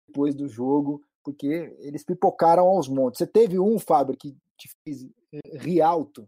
depois 0.08 0.34
do 0.34 0.48
jogo? 0.48 1.04
Porque 1.24 1.76
eles 1.80 2.04
pipocaram 2.04 2.64
aos 2.66 2.88
montes. 2.88 3.18
Você 3.18 3.28
teve 3.28 3.60
um, 3.60 3.78
Fábio, 3.78 4.16
que 4.16 4.36
te 4.58 4.70
fez 4.84 5.06
eh, 5.34 5.58
rir 5.58 5.82
alto? 5.82 6.28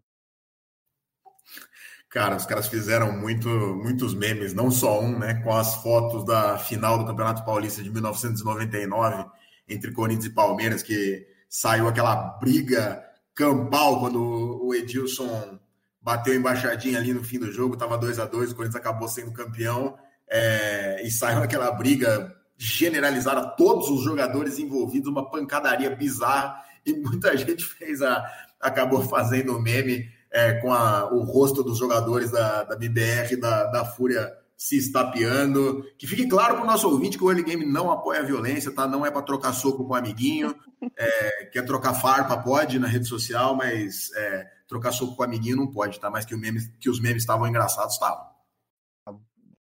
Cara, 2.10 2.36
os 2.36 2.46
caras 2.46 2.68
fizeram 2.68 3.18
muito, 3.18 3.48
muitos 3.48 4.14
memes, 4.14 4.54
não 4.54 4.70
só 4.70 5.00
um, 5.00 5.18
né? 5.18 5.42
Com 5.46 5.54
as 5.54 5.76
fotos 5.76 6.26
da 6.26 6.58
final 6.58 6.98
do 6.98 7.06
Campeonato 7.06 7.46
Paulista 7.46 7.82
de 7.82 7.90
1999 7.90 9.30
entre 9.68 9.94
Corinthians 9.94 10.26
e 10.26 10.36
Palmeiras, 10.36 10.84
que 10.84 11.26
saiu 11.48 11.88
aquela 11.88 12.16
briga 12.38 13.02
campal 13.34 14.00
quando 14.00 14.66
o 14.66 14.74
Edilson 14.74 15.60
bateu 16.02 16.34
embaixadinha 16.34 17.00
ali 17.00 17.14
no 17.14 17.24
fim 17.24 17.40
do 17.40 17.52
jogo, 17.52 17.76
estava 17.76 17.98
2 17.98 18.20
a 18.20 18.26
2 18.26 18.52
o 18.52 18.56
Corinthians 18.56 18.82
acabou 18.82 19.08
sendo 19.08 19.32
campeão 19.32 19.98
é, 20.30 21.02
e 21.06 21.12
saiu 21.12 21.44
aquela 21.44 21.72
briga 21.72 22.36
generalizada, 22.58 23.56
todos 23.56 23.90
os 23.90 24.04
jogadores 24.04 24.60
envolvidos, 24.60 25.10
uma 25.10 25.30
pancadaria 25.30 25.96
bizarra 25.96 26.64
e 26.86 26.94
muita 26.94 27.36
gente 27.38 27.64
fez 27.64 28.02
a 28.02 28.26
acabou 28.60 29.02
fazendo 29.02 29.58
o 29.58 29.62
meme 29.62 30.08
é, 30.32 30.54
com 30.54 30.72
a, 30.72 31.12
o 31.12 31.24
rosto 31.24 31.64
dos 31.64 31.78
jogadores 31.78 32.32
da, 32.32 32.64
da 32.64 32.76
BBR, 32.76 33.36
da, 33.38 33.66
da 33.66 33.86
Fúria 33.86 34.32
se 34.62 34.78
estapeando. 34.78 35.84
Que 35.98 36.06
fique 36.06 36.28
claro 36.28 36.54
para 36.54 36.64
o 36.64 36.68
nosso 36.68 36.88
ouvinte 36.88 37.18
que 37.18 37.24
o 37.24 37.32
early 37.32 37.44
game 37.44 37.66
não 37.66 37.90
apoia 37.90 38.20
a 38.20 38.24
violência, 38.24 38.72
tá? 38.72 38.88
Não 38.88 39.04
é 39.04 39.10
para 39.10 39.24
trocar 39.24 39.54
soco 39.54 39.84
com 39.84 39.94
um 39.94 39.96
amiguinho. 39.96 40.56
É, 40.96 41.46
quer 41.46 41.66
trocar 41.66 41.96
farpa, 41.96 42.38
pode 42.38 42.78
na 42.78 42.86
rede 42.86 43.08
social, 43.08 43.56
mas 43.56 44.12
é, 44.16 44.48
trocar 44.68 44.92
soco 44.92 45.16
com 45.16 45.24
um 45.24 45.26
amiguinho 45.26 45.58
não 45.58 45.66
pode, 45.66 46.00
tá? 46.00 46.12
Mas 46.12 46.26
que, 46.26 46.36
meme, 46.36 46.60
que 46.80 46.92
os 46.92 47.00
memes 47.02 47.24
estavam 47.24 47.48
engraçados, 47.48 47.96
estavam. 47.96 48.24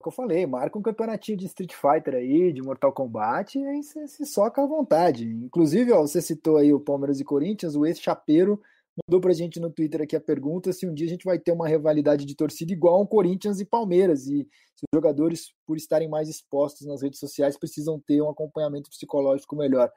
eu 0.05 0.11
falei, 0.11 0.45
marca 0.45 0.79
um 0.79 0.81
campeonatinho 0.81 1.37
de 1.37 1.47
Street 1.47 1.73
Fighter 1.73 2.15
aí, 2.15 2.53
de 2.53 2.61
Mortal 2.61 2.93
Kombat, 2.93 3.59
e 3.59 3.67
aí 3.67 3.83
você 3.83 4.07
se 4.07 4.25
soca 4.25 4.63
à 4.63 4.65
vontade. 4.65 5.25
Inclusive, 5.25 5.91
ó, 5.91 5.99
você 5.99 6.21
citou 6.21 6.55
aí 6.55 6.71
o 6.71 6.79
Palmeiras 6.79 7.19
e 7.19 7.25
Corinthians, 7.25 7.75
o 7.75 7.85
ex-chapeiro 7.85 8.61
mandou 9.05 9.21
pra 9.21 9.33
gente 9.33 9.59
no 9.59 9.71
Twitter 9.71 10.01
aqui 10.01 10.15
a 10.15 10.21
pergunta 10.21 10.73
se 10.73 10.87
um 10.87 10.93
dia 10.93 11.05
a 11.05 11.09
gente 11.09 11.23
vai 11.23 11.37
ter 11.37 11.51
uma 11.51 11.67
rivalidade 11.67 12.25
de 12.25 12.35
torcida 12.35 12.73
igual 12.73 12.95
ao 12.95 13.07
Corinthians 13.07 13.59
e 13.59 13.65
Palmeiras 13.65 14.27
e 14.27 14.47
se 14.75 14.83
os 14.83 14.95
jogadores, 14.95 15.53
por 15.65 15.77
estarem 15.77 16.09
mais 16.09 16.29
expostos 16.29 16.87
nas 16.87 17.01
redes 17.01 17.19
sociais, 17.19 17.57
precisam 17.57 17.99
ter 17.99 18.21
um 18.21 18.29
acompanhamento 18.29 18.89
psicológico 18.89 19.55
melhor. 19.55 19.87
O 19.87 19.91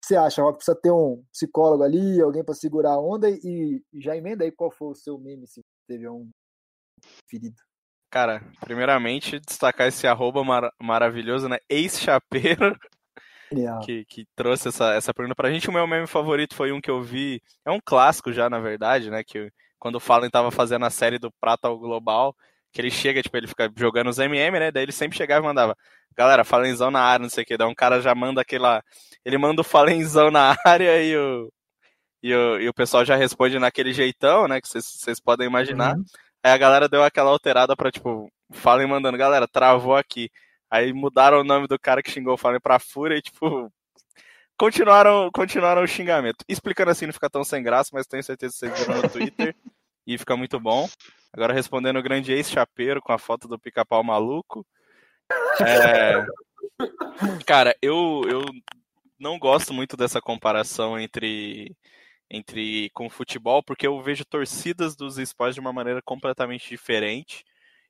que 0.00 0.08
você 0.08 0.16
acha, 0.16 0.42
Rock? 0.42 0.58
Precisa 0.58 0.76
ter 0.80 0.90
um 0.90 1.22
psicólogo 1.32 1.82
ali, 1.82 2.20
alguém 2.20 2.44
para 2.44 2.54
segurar 2.54 2.92
a 2.92 3.00
onda 3.00 3.28
e, 3.30 3.82
já 3.94 4.16
emenda 4.16 4.44
aí 4.44 4.52
qual 4.52 4.70
foi 4.70 4.88
o 4.88 4.94
seu 4.94 5.18
meme, 5.18 5.46
se 5.46 5.62
teve 5.88 6.08
um 6.08 6.28
ferido. 7.28 7.56
Cara, 8.10 8.40
primeiramente, 8.60 9.40
destacar 9.40 9.88
esse 9.88 10.06
arroba 10.06 10.44
mar 10.44 10.70
maravilhoso, 10.80 11.48
né? 11.48 11.58
Ex-chapeiro 11.68 12.76
que, 13.84 14.04
que, 14.06 14.26
trouxe 14.34 14.68
essa, 14.68 14.94
essa 14.94 15.14
pergunta 15.14 15.34
pra 15.34 15.50
gente. 15.50 15.68
O 15.68 15.72
meu 15.72 15.86
meme 15.86 16.06
favorito 16.06 16.54
foi 16.54 16.72
um 16.72 16.80
que 16.80 16.90
eu 16.90 17.02
vi, 17.02 17.42
é 17.64 17.70
um 17.70 17.80
clássico 17.84 18.32
já, 18.32 18.50
na 18.50 18.58
verdade, 18.58 19.10
né? 19.10 19.22
Que 19.24 19.50
quando 19.78 19.96
o 19.96 20.00
Fallen 20.00 20.30
tava 20.30 20.50
fazendo 20.50 20.84
a 20.84 20.90
série 20.90 21.18
do 21.18 21.30
Prata 21.40 21.68
ao 21.68 21.78
Global, 21.78 22.34
que 22.72 22.80
ele 22.80 22.90
chega, 22.90 23.22
tipo, 23.22 23.36
ele 23.36 23.46
fica 23.46 23.70
jogando 23.76 24.08
os 24.08 24.18
MM, 24.18 24.58
né? 24.58 24.70
Daí 24.70 24.82
ele 24.82 24.92
sempre 24.92 25.16
chegava 25.16 25.44
e 25.44 25.46
mandava, 25.46 25.76
galera, 26.16 26.44
Falenzão 26.44 26.90
na 26.90 27.00
área, 27.00 27.22
não 27.22 27.30
sei 27.30 27.44
o 27.44 27.46
que. 27.46 27.56
Daí 27.56 27.68
um 27.68 27.74
cara 27.74 28.00
já 28.00 28.14
manda 28.14 28.40
aquela. 28.40 28.82
Ele 29.24 29.38
manda 29.38 29.60
o 29.60 29.64
Falenzão 29.64 30.30
na 30.30 30.56
área 30.64 31.02
e 31.02 31.16
o. 31.16 31.52
E 32.22 32.34
o, 32.34 32.60
e 32.60 32.68
o 32.68 32.74
pessoal 32.74 33.04
já 33.04 33.14
responde 33.14 33.58
naquele 33.58 33.92
jeitão, 33.92 34.48
né? 34.48 34.60
Que 34.60 34.68
vocês 34.68 35.20
podem 35.20 35.46
imaginar. 35.46 35.96
Uhum. 35.96 36.04
Aí 36.42 36.52
a 36.52 36.58
galera 36.58 36.88
deu 36.88 37.04
aquela 37.04 37.30
alterada 37.30 37.76
pra, 37.76 37.90
tipo, 37.90 38.28
Fallen 38.52 38.88
mandando, 38.88 39.18
galera, 39.18 39.46
travou 39.46 39.94
aqui. 39.94 40.30
Aí 40.70 40.92
mudaram 40.92 41.40
o 41.40 41.44
nome 41.44 41.66
do 41.66 41.78
cara 41.78 42.02
que 42.02 42.10
xingou 42.10 42.34
o 42.34 42.36
Fallen 42.36 42.60
pra 42.60 42.78
Fúria 42.78 43.16
e, 43.16 43.22
tipo, 43.22 43.72
continuaram, 44.58 45.30
continuaram 45.32 45.82
o 45.82 45.86
xingamento. 45.88 46.44
Explicando 46.48 46.90
assim 46.90 47.06
não 47.06 47.12
fica 47.12 47.30
tão 47.30 47.44
sem 47.44 47.62
graça, 47.62 47.90
mas 47.92 48.06
tenho 48.06 48.22
certeza 48.22 48.52
que 48.52 48.58
vocês 48.58 48.78
viram 48.78 49.02
no 49.02 49.08
Twitter 49.08 49.54
e 50.06 50.18
fica 50.18 50.36
muito 50.36 50.58
bom. 50.58 50.88
Agora 51.32 51.52
respondendo 51.52 51.98
o 51.98 52.02
grande 52.02 52.32
ex-chapeiro 52.32 53.00
com 53.00 53.12
a 53.12 53.18
foto 53.18 53.46
do 53.46 53.58
pica-pau 53.58 54.02
maluco. 54.02 54.66
É... 55.60 56.24
Cara, 57.46 57.76
eu, 57.80 58.22
eu 58.28 58.44
não 59.18 59.38
gosto 59.38 59.72
muito 59.72 59.96
dessa 59.96 60.20
comparação 60.20 60.98
entre, 60.98 61.76
entre 62.30 62.90
com 62.90 63.08
futebol, 63.08 63.62
porque 63.62 63.86
eu 63.86 64.00
vejo 64.02 64.24
torcidas 64.24 64.96
dos 64.96 65.18
esportes 65.18 65.54
de 65.54 65.60
uma 65.60 65.72
maneira 65.72 66.00
completamente 66.02 66.68
diferente. 66.68 67.44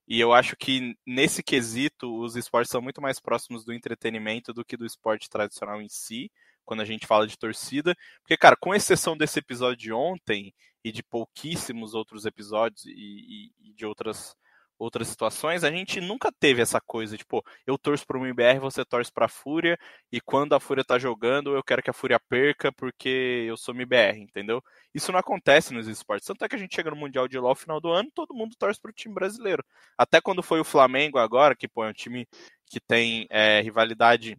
E 0.09 0.21
eu 0.21 0.33
acho 0.33 0.57
que 0.57 0.95
nesse 1.07 1.43
quesito 1.43 2.21
os 2.21 2.37
esportes 2.37 2.71
são 2.71 2.81
muito 2.81 3.01
mais 3.01 3.19
próximos 3.19 3.65
do 3.65 3.73
entretenimento 3.73 4.53
do 4.53 4.65
que 4.65 4.77
do 4.77 4.87
esporte 4.87 5.29
tradicional 5.29 5.83
em 5.83 5.89
si, 5.89 6.31
quando 6.65 6.81
a 6.81 6.85
gente 6.85 7.07
fala 7.07 7.27
de 7.27 7.37
torcida. 7.37 7.95
Porque, 8.21 8.37
cara, 8.37 8.57
com 8.57 8.75
exceção 8.75 9.17
desse 9.17 9.39
episódio 9.39 9.77
de 9.77 9.93
ontem 9.93 10.55
e 10.85 10.93
de 10.93 11.03
pouquíssimos 11.03 11.95
outros 11.95 12.25
episódios 12.25 12.85
e, 12.87 12.91
e, 12.91 13.71
e 13.71 13.75
de 13.75 13.85
outras 13.85 14.37
outras 14.79 15.09
situações, 15.09 15.65
a 15.65 15.71
gente 15.71 16.01
nunca 16.01 16.31
teve 16.31 16.61
essa 16.61 16.81
coisa, 16.81 17.17
tipo, 17.17 17.45
eu 17.67 17.79
torço 17.79 18.07
para 18.07 18.19
o 18.19 18.27
MBR, 18.27 18.59
você 18.59 18.85
torce 18.85 19.11
para 19.11 19.27
a 19.27 19.29
Fúria, 19.29 19.79
e 20.13 20.21
quando 20.21 20.55
a 20.55 20.61
Fúria 20.61 20.85
tá 20.85 20.99
jogando, 20.99 21.55
eu 21.55 21.63
quero 21.63 21.83
que 21.83 21.91
a 21.91 21.95
Fúria 21.95 22.21
perca 22.29 22.71
porque 22.73 23.45
eu 23.49 23.57
sou 23.57 23.75
MBR, 23.75 24.21
entendeu? 24.21 24.63
Isso 24.95 25.13
não 25.13 25.19
acontece 25.19 25.73
nos 25.73 25.89
esportes. 25.89 26.27
Tanto 26.27 26.45
é 26.45 26.49
que 26.49 26.57
a 26.57 26.59
gente 26.59 26.75
chega 26.75 26.91
no 26.91 26.97
Mundial 26.97 27.29
de 27.29 27.39
LoL 27.39 27.55
final 27.55 27.81
do 27.81 27.91
ano, 27.91 28.11
todo 28.15 28.35
mundo 28.35 28.55
torce 28.59 28.81
para 28.81 28.91
o 28.91 28.95
time 28.95 29.15
brasileiro. 29.15 29.65
Até 29.97 30.21
quando 30.21 30.43
foi 30.43 30.61
o 30.61 30.65
Flamengo 30.65 31.19
agora, 31.19 31.57
que 31.57 31.69
pô, 31.69 31.85
é 31.85 31.91
um 31.91 31.93
time 31.93 32.27
que 32.67 32.81
tem 32.81 33.27
é, 33.31 33.61
rivalidade 33.61 34.39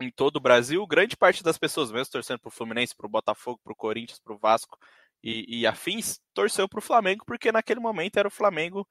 em 0.00 0.10
todo 0.10 0.36
o 0.36 0.40
Brasil, 0.40 0.84
grande 0.86 1.16
parte 1.16 1.42
das 1.42 1.58
pessoas, 1.58 1.92
mesmo 1.92 2.12
torcendo 2.12 2.40
para 2.40 2.48
o 2.48 2.52
Fluminense, 2.52 2.94
para 2.96 3.06
o 3.06 3.10
Botafogo, 3.10 3.60
para 3.62 3.72
o 3.72 3.76
Corinthians, 3.76 4.18
para 4.18 4.34
o 4.34 4.38
Vasco 4.38 4.78
e, 5.22 5.60
e 5.60 5.66
afins, 5.66 6.20
torceu 6.34 6.68
para 6.68 6.78
o 6.78 6.82
Flamengo 6.82 7.24
porque 7.26 7.50
naquele 7.52 7.80
momento 7.80 8.18
era 8.18 8.28
o 8.28 8.30
Flamengo 8.30 8.86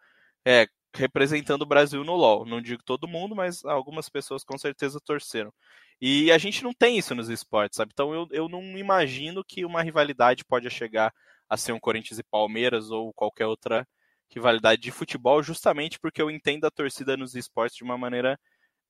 é, 0.46 0.68
representando 0.96 1.64
o 1.64 1.66
Brasil 1.66 2.04
no 2.04 2.16
LoL. 2.16 2.46
Não 2.46 2.62
digo 2.62 2.84
todo 2.84 3.08
mundo, 3.08 3.36
mas 3.36 3.64
algumas 3.66 4.10
pessoas 4.10 4.44
com 4.44 4.58
certeza 4.58 5.00
torceram. 5.04 5.54
E 6.02 6.32
a 6.32 6.38
gente 6.38 6.64
não 6.64 6.74
tem 6.74 6.98
isso 6.98 7.16
nos 7.16 7.30
esportes, 7.30 7.78
sabe? 7.78 7.92
Então 7.94 8.14
eu, 8.14 8.28
eu 8.32 8.50
não 8.50 8.62
imagino 8.78 9.44
que 9.44 9.66
uma 9.66 9.82
rivalidade 9.82 10.44
pode 10.46 10.70
chegar 10.70 11.14
a 11.50 11.58
ser 11.58 11.72
um 11.74 11.80
Corinthians 11.80 12.20
e 12.20 12.24
Palmeiras 12.24 12.92
ou 12.92 13.14
qualquer 13.14 13.46
outra 13.48 13.88
rivalidade 14.30 14.82
de 14.82 14.92
futebol, 14.92 15.44
justamente 15.44 16.00
porque 16.00 16.22
eu 16.22 16.32
entendo 16.32 16.66
a 16.66 16.72
torcida 16.72 17.16
nos 17.18 17.36
esportes 17.36 17.78
de 17.78 17.84
uma 17.84 17.98
maneira 17.98 18.40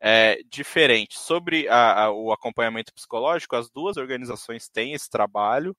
é, 0.02 0.40
diferente. 0.50 1.18
Sobre 1.20 1.68
a, 1.70 2.06
a, 2.06 2.12
o 2.12 2.32
acompanhamento 2.32 2.94
psicológico, 2.94 3.56
as 3.56 3.70
duas 3.70 3.98
organizações 3.98 4.70
têm 4.70 4.94
esse 4.94 5.10
trabalho. 5.10 5.76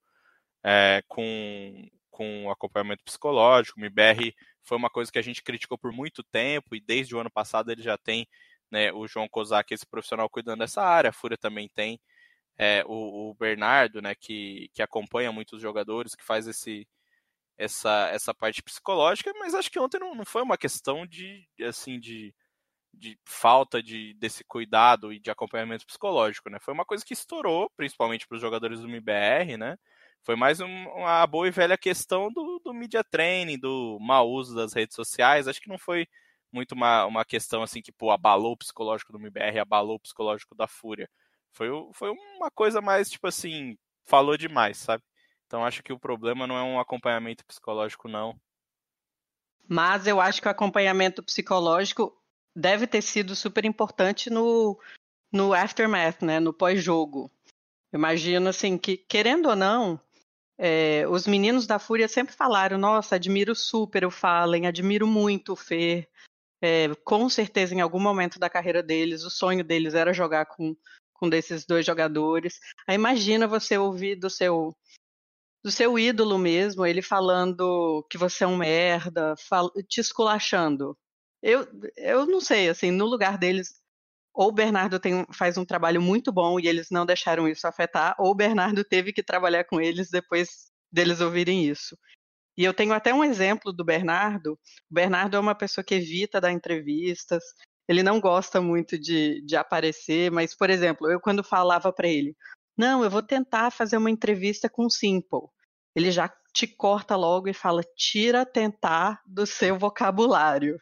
é, 0.64 1.02
com, 1.08 1.88
com 2.10 2.50
acompanhamento 2.50 3.04
psicológico. 3.04 3.78
O 3.78 3.82
MIBR 3.82 4.34
foi 4.64 4.76
uma 4.76 4.90
coisa 4.90 5.12
que 5.12 5.18
a 5.18 5.22
gente 5.22 5.42
criticou 5.42 5.78
por 5.78 5.92
muito 5.92 6.22
tempo 6.22 6.74
e 6.74 6.80
desde 6.80 7.14
o 7.14 7.20
ano 7.20 7.30
passado 7.30 7.70
ele 7.70 7.82
já 7.82 7.96
tem 7.96 8.26
né, 8.70 8.92
o 8.92 9.06
João 9.06 9.28
Kozak, 9.28 9.72
esse 9.72 9.86
profissional 9.86 10.28
cuidando 10.28 10.60
dessa 10.60 10.82
área, 10.82 11.10
a 11.10 11.12
Fúria 11.12 11.36
também 11.38 11.68
tem 11.68 12.00
é, 12.58 12.82
o, 12.86 13.30
o, 13.30 13.34
Bernardo, 13.34 14.00
né, 14.00 14.14
que, 14.14 14.68
que 14.72 14.82
acompanha 14.82 15.32
muitos 15.32 15.60
jogadores, 15.60 16.14
que 16.14 16.24
faz 16.24 16.46
esse, 16.46 16.86
essa, 17.56 18.08
essa 18.12 18.34
parte 18.34 18.62
psicológica, 18.62 19.32
mas 19.38 19.54
acho 19.54 19.70
que 19.70 19.78
ontem 19.78 19.98
não, 19.98 20.14
não 20.14 20.24
foi 20.24 20.42
uma 20.42 20.58
questão 20.58 21.06
de 21.06 21.46
assim 21.62 21.98
de, 22.00 22.34
de 22.92 23.18
falta 23.24 23.82
de, 23.82 24.14
desse 24.14 24.44
cuidado 24.44 25.12
e 25.12 25.18
de 25.18 25.30
acompanhamento 25.30 25.86
psicológico, 25.86 26.50
né? 26.50 26.58
Foi 26.60 26.74
uma 26.74 26.84
coisa 26.84 27.04
que 27.04 27.12
estourou, 27.14 27.70
principalmente 27.76 28.26
para 28.26 28.36
os 28.36 28.40
jogadores 28.40 28.80
do 28.80 28.88
MBR, 28.88 29.56
né? 29.56 29.76
Foi 30.24 30.36
mais 30.36 30.58
um, 30.58 30.88
uma 30.88 31.26
boa 31.26 31.46
e 31.46 31.50
velha 31.50 31.76
questão 31.76 32.32
do, 32.32 32.58
do 32.64 32.72
media 32.72 33.04
training, 33.04 33.58
do 33.58 33.98
mau 34.00 34.30
uso 34.30 34.54
das 34.56 34.72
redes 34.72 34.96
sociais. 34.96 35.46
Acho 35.46 35.60
que 35.60 35.68
não 35.68 35.76
foi 35.76 36.08
muito 36.50 36.72
uma, 36.72 37.04
uma 37.04 37.24
questão 37.26 37.62
assim 37.62 37.82
que 37.82 37.92
pô, 37.92 38.10
abalou 38.10 38.52
o 38.52 38.56
psicológico 38.56 39.12
do 39.12 39.18
MBR, 39.18 39.58
abalou 39.58 39.96
o 39.96 40.00
psicológico 40.00 40.54
da 40.54 40.66
Fúria. 40.66 41.10
Foi, 41.52 41.68
foi 41.92 42.10
uma 42.10 42.50
coisa 42.50 42.80
mais, 42.80 43.10
tipo 43.10 43.26
assim, 43.26 43.76
falou 44.06 44.36
demais, 44.38 44.78
sabe? 44.78 45.04
Então 45.46 45.62
acho 45.62 45.82
que 45.82 45.92
o 45.92 45.98
problema 45.98 46.46
não 46.46 46.56
é 46.56 46.62
um 46.62 46.80
acompanhamento 46.80 47.44
psicológico, 47.44 48.08
não. 48.08 48.34
Mas 49.68 50.06
eu 50.06 50.22
acho 50.22 50.40
que 50.40 50.48
o 50.48 50.50
acompanhamento 50.50 51.22
psicológico 51.22 52.16
deve 52.56 52.86
ter 52.86 53.02
sido 53.02 53.36
super 53.36 53.66
importante 53.66 54.30
no, 54.30 54.80
no 55.30 55.52
aftermath, 55.52 56.22
né? 56.22 56.40
No 56.40 56.52
pós-jogo. 56.52 57.30
Imagino 57.92 58.48
assim 58.48 58.78
que, 58.78 58.96
querendo 58.96 59.50
ou 59.50 59.56
não, 59.56 60.00
é, 60.58 61.06
os 61.08 61.26
meninos 61.26 61.66
da 61.66 61.78
Fúria 61.78 62.08
sempre 62.08 62.34
falaram: 62.34 62.78
nossa, 62.78 63.16
admiro 63.16 63.54
super 63.54 64.04
o 64.04 64.10
Fallen, 64.10 64.66
admiro 64.66 65.06
muito 65.06 65.52
o 65.52 65.56
Fer. 65.56 66.08
É, 66.62 66.88
com 67.04 67.28
certeza, 67.28 67.74
em 67.74 67.80
algum 67.80 68.00
momento 68.00 68.38
da 68.38 68.48
carreira 68.48 68.82
deles, 68.82 69.22
o 69.24 69.30
sonho 69.30 69.62
deles 69.64 69.94
era 69.94 70.14
jogar 70.14 70.46
com, 70.46 70.74
com 71.12 71.28
desses 71.28 71.66
dois 71.66 71.84
jogadores. 71.84 72.58
Aí 72.86 72.94
imagina 72.94 73.46
você 73.46 73.76
ouvir 73.76 74.16
do 74.16 74.30
seu 74.30 74.74
do 75.62 75.70
seu 75.70 75.98
ídolo 75.98 76.38
mesmo, 76.38 76.84
ele 76.84 77.00
falando 77.00 78.06
que 78.10 78.18
você 78.18 78.44
é 78.44 78.46
um 78.46 78.56
merda, 78.56 79.34
fal 79.48 79.70
te 79.88 79.98
esculachando. 80.00 80.96
Eu, 81.42 81.66
eu 81.96 82.26
não 82.26 82.40
sei, 82.40 82.68
assim, 82.68 82.90
no 82.90 83.06
lugar 83.06 83.38
deles, 83.38 83.82
ou 84.34 84.48
o 84.48 84.52
Bernardo 84.52 84.98
tem, 84.98 85.24
faz 85.32 85.56
um 85.56 85.64
trabalho 85.64 86.02
muito 86.02 86.32
bom 86.32 86.58
e 86.58 86.66
eles 86.66 86.88
não 86.90 87.06
deixaram 87.06 87.48
isso 87.48 87.66
afetar, 87.66 88.14
ou 88.18 88.32
o 88.32 88.34
Bernardo 88.34 88.82
teve 88.84 89.12
que 89.12 89.22
trabalhar 89.22 89.64
com 89.64 89.80
eles 89.80 90.10
depois 90.10 90.70
deles 90.92 91.20
ouvirem 91.20 91.64
isso. 91.64 91.96
E 92.56 92.64
eu 92.64 92.74
tenho 92.74 92.92
até 92.92 93.12
um 93.12 93.24
exemplo 93.24 93.72
do 93.72 93.84
Bernardo. 93.84 94.52
O 94.90 94.94
Bernardo 94.94 95.36
é 95.36 95.40
uma 95.40 95.54
pessoa 95.54 95.84
que 95.84 95.94
evita 95.94 96.40
dar 96.40 96.52
entrevistas, 96.52 97.42
ele 97.88 98.02
não 98.02 98.20
gosta 98.20 98.60
muito 98.60 98.98
de, 98.98 99.42
de 99.44 99.56
aparecer, 99.56 100.30
mas, 100.30 100.54
por 100.54 100.70
exemplo, 100.70 101.10
eu 101.10 101.20
quando 101.20 101.44
falava 101.44 101.92
para 101.92 102.08
ele, 102.08 102.34
não, 102.76 103.04
eu 103.04 103.10
vou 103.10 103.22
tentar 103.22 103.70
fazer 103.70 103.96
uma 103.96 104.10
entrevista 104.10 104.68
com 104.68 104.86
o 104.86 104.90
Simple. 104.90 105.48
Ele 105.94 106.10
já 106.10 106.32
te 106.52 106.66
corta 106.66 107.14
logo 107.14 107.48
e 107.48 107.54
fala, 107.54 107.82
tira 107.96 108.46
tentar 108.46 109.20
do 109.26 109.46
seu 109.46 109.78
vocabulário. 109.78 110.80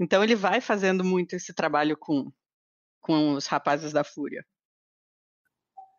Então 0.00 0.24
ele 0.24 0.34
vai 0.34 0.60
fazendo 0.60 1.04
muito 1.04 1.36
esse 1.36 1.54
trabalho 1.54 1.96
com, 1.96 2.32
com 3.04 3.34
os 3.34 3.46
rapazes 3.46 3.92
da 3.92 4.02
Fúria. 4.02 4.42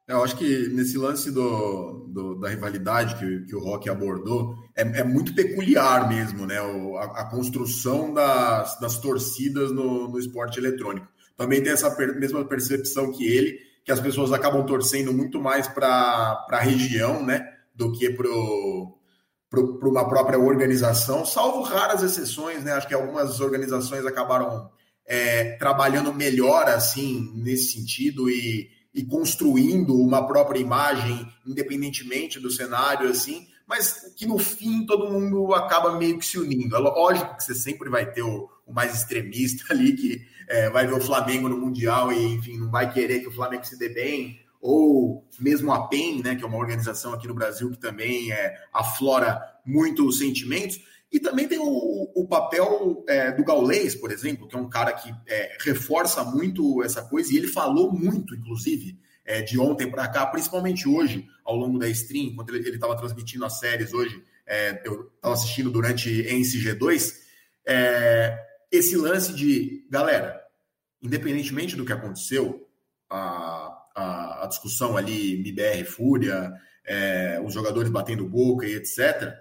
Eu 0.08 0.24
acho 0.24 0.36
que 0.38 0.68
nesse 0.70 0.97
lance 0.97 1.32
do, 1.32 2.08
do 2.10 2.39
da 2.39 2.49
rivalidade 2.49 3.16
que, 3.16 3.45
que, 3.45 3.56
o 3.56 3.60
Rock 3.60 3.89
abordou, 3.89 4.56
é, 4.76 4.82
é, 4.82 5.03
muito 5.03 5.34
peculiar 5.34 6.08
mesmo, 6.10 6.45
né? 6.45 6.62
O, 6.62 6.97
a, 6.97 7.22
a, 7.22 7.30
construção 7.30 8.14
das, 8.14 8.80
das 8.80 8.99
torcidas 8.99 9.72
no, 9.72 10.08
no 10.08 10.20
esporte 10.20 10.60
eletrônico. 10.60 11.08
Também 11.38 11.62
tem 11.62 11.72
essa 11.72 11.89
per, 11.95 12.20
mesma 12.20 12.43
percepção 12.45 13.12
que 13.12 13.26
ele, 13.26 13.60
que 13.84 13.91
as 13.91 13.99
pessoas 13.99 14.32
acabam 14.32 14.66
torcendo 14.66 15.14
muito 15.14 15.39
mais 15.39 15.68
para 15.68 16.45
a 16.49 16.60
região, 16.60 17.24
né? 17.24 17.47
Do 17.74 17.91
que 17.91 18.10
para 18.12 18.30
uma 19.89 20.08
própria 20.08 20.39
organização, 20.39 21.26
salvo 21.26 21.62
raras 21.62 22.03
exceções, 22.03 22.64
né? 22.64 22.74
Acho 22.74 22.88
que 22.88 22.93
algumas 22.93 23.39
organizações 23.39 24.06
acabaram 24.06 24.70
é, 25.08 25.56
trabalhando 25.58 26.14
melhor 26.14 26.68
assim 26.68 27.32
nesse 27.36 27.74
sentido 27.74 28.30
e 28.30 28.74
e 28.95 29.03
construindo 29.03 29.93
uma 29.93 30.26
própria 30.26 30.58
imagem, 30.58 31.28
independentemente 31.45 32.39
do 32.39 32.49
cenário, 32.49 33.10
assim, 33.10 33.45
mas 33.68 34.14
que 34.16 34.26
no 34.26 34.38
fim 34.38 34.86
todo 34.86 35.12
mundo 35.12 35.53
acaba 35.53 35.97
meio 35.97 36.18
que 36.18 36.26
se 36.26 36.39
unindo. 36.39 36.76
É 36.76 36.80
lógico 36.80 37.36
que 37.36 37.43
você 37.43 37.53
sempre 37.53 37.89
vai 37.89 38.10
ter 38.10 38.22
o, 38.22 38.49
o 38.66 38.74
mais 38.74 38.95
extremista 38.95 39.66
ali, 39.74 39.93
que 39.93 40.22
é, 40.47 40.70
vai 40.70 40.88
ver 40.88 40.93
o 40.93 41.01
Flamengo 41.01 41.49
no 41.49 41.58
Mundial 41.58 42.14
e, 42.14 42.36
enfim, 42.36 42.58
não 42.58 42.72
vai 42.72 42.91
querer 42.91 43.20
que 43.20 43.28
o 43.28 43.34
Flamengo 43.34 43.66
se 43.66 43.78
dê 43.78 43.89
bem, 43.89 44.39
ou 44.62 45.28
mesmo 45.39 45.74
a 45.74 45.88
PEN, 45.89 46.24
né, 46.24 46.36
que 46.36 46.43
é 46.43 46.47
uma 46.47 46.58
organização 46.58 47.14
aqui 47.14 47.28
no 47.28 47.36
Brasil 47.36 47.70
que 47.72 47.78
também 47.78 48.32
é, 48.32 48.56
aflora 48.72 49.41
muitos 49.66 50.20
sentimentos. 50.20 50.80
E 51.16 51.20
também 51.22 51.47
tem 51.47 51.57
o, 51.57 52.11
o 52.13 52.28
papel 52.28 53.05
é, 53.07 53.32
do 53.32 53.41
Gaulês, 53.41 53.95
por 53.95 54.11
exemplo, 54.11 54.49
que 54.49 54.55
é 54.57 54.59
um 54.59 54.68
cara 54.68 54.91
que 54.91 55.09
é, 55.26 55.55
reforça 55.61 56.26
muito 56.26 56.84
essa 56.84 57.01
coisa, 57.01 57.32
e 57.32 57.38
ele 57.38 57.47
falou 57.47 57.89
muito, 57.89 58.36
inclusive, 58.36 58.99
é, 59.24 59.41
de 59.41 59.57
ontem 59.57 59.89
para 59.89 60.09
cá, 60.09 60.26
principalmente 60.26 60.89
hoje, 60.89 61.26
ao 61.45 61.55
longo 61.55 61.80
da 61.80 61.88
stream, 61.88 62.26
enquanto 62.26 62.53
ele 62.53 62.70
estava 62.70 62.97
transmitindo 62.97 63.45
as 63.45 63.59
séries 63.59 63.93
hoje, 63.93 64.22
é, 64.45 64.82
eu 64.84 65.09
estava 65.16 65.34
assistindo 65.34 65.72
durante 65.72 66.09
NCG2, 66.09 67.13
é, 67.66 68.38
esse 68.70 68.97
lance 68.97 69.34
de, 69.34 69.88
galera, 69.89 70.43
independentemente 71.01 71.78
do 71.78 71.86
que 71.86 71.93
aconteceu, 71.93 72.68
a, 73.09 73.74
a, 73.95 74.43
a 74.43 74.47
discussão 74.47 74.97
ali, 74.97 75.36
MBR, 75.36 75.86
Fúria, 75.86 76.51
é, 76.86 77.41
os 77.41 77.53
jogadores 77.53 77.89
batendo 77.89 78.28
boca 78.28 78.68
e 78.68 78.76
etc., 78.76 79.34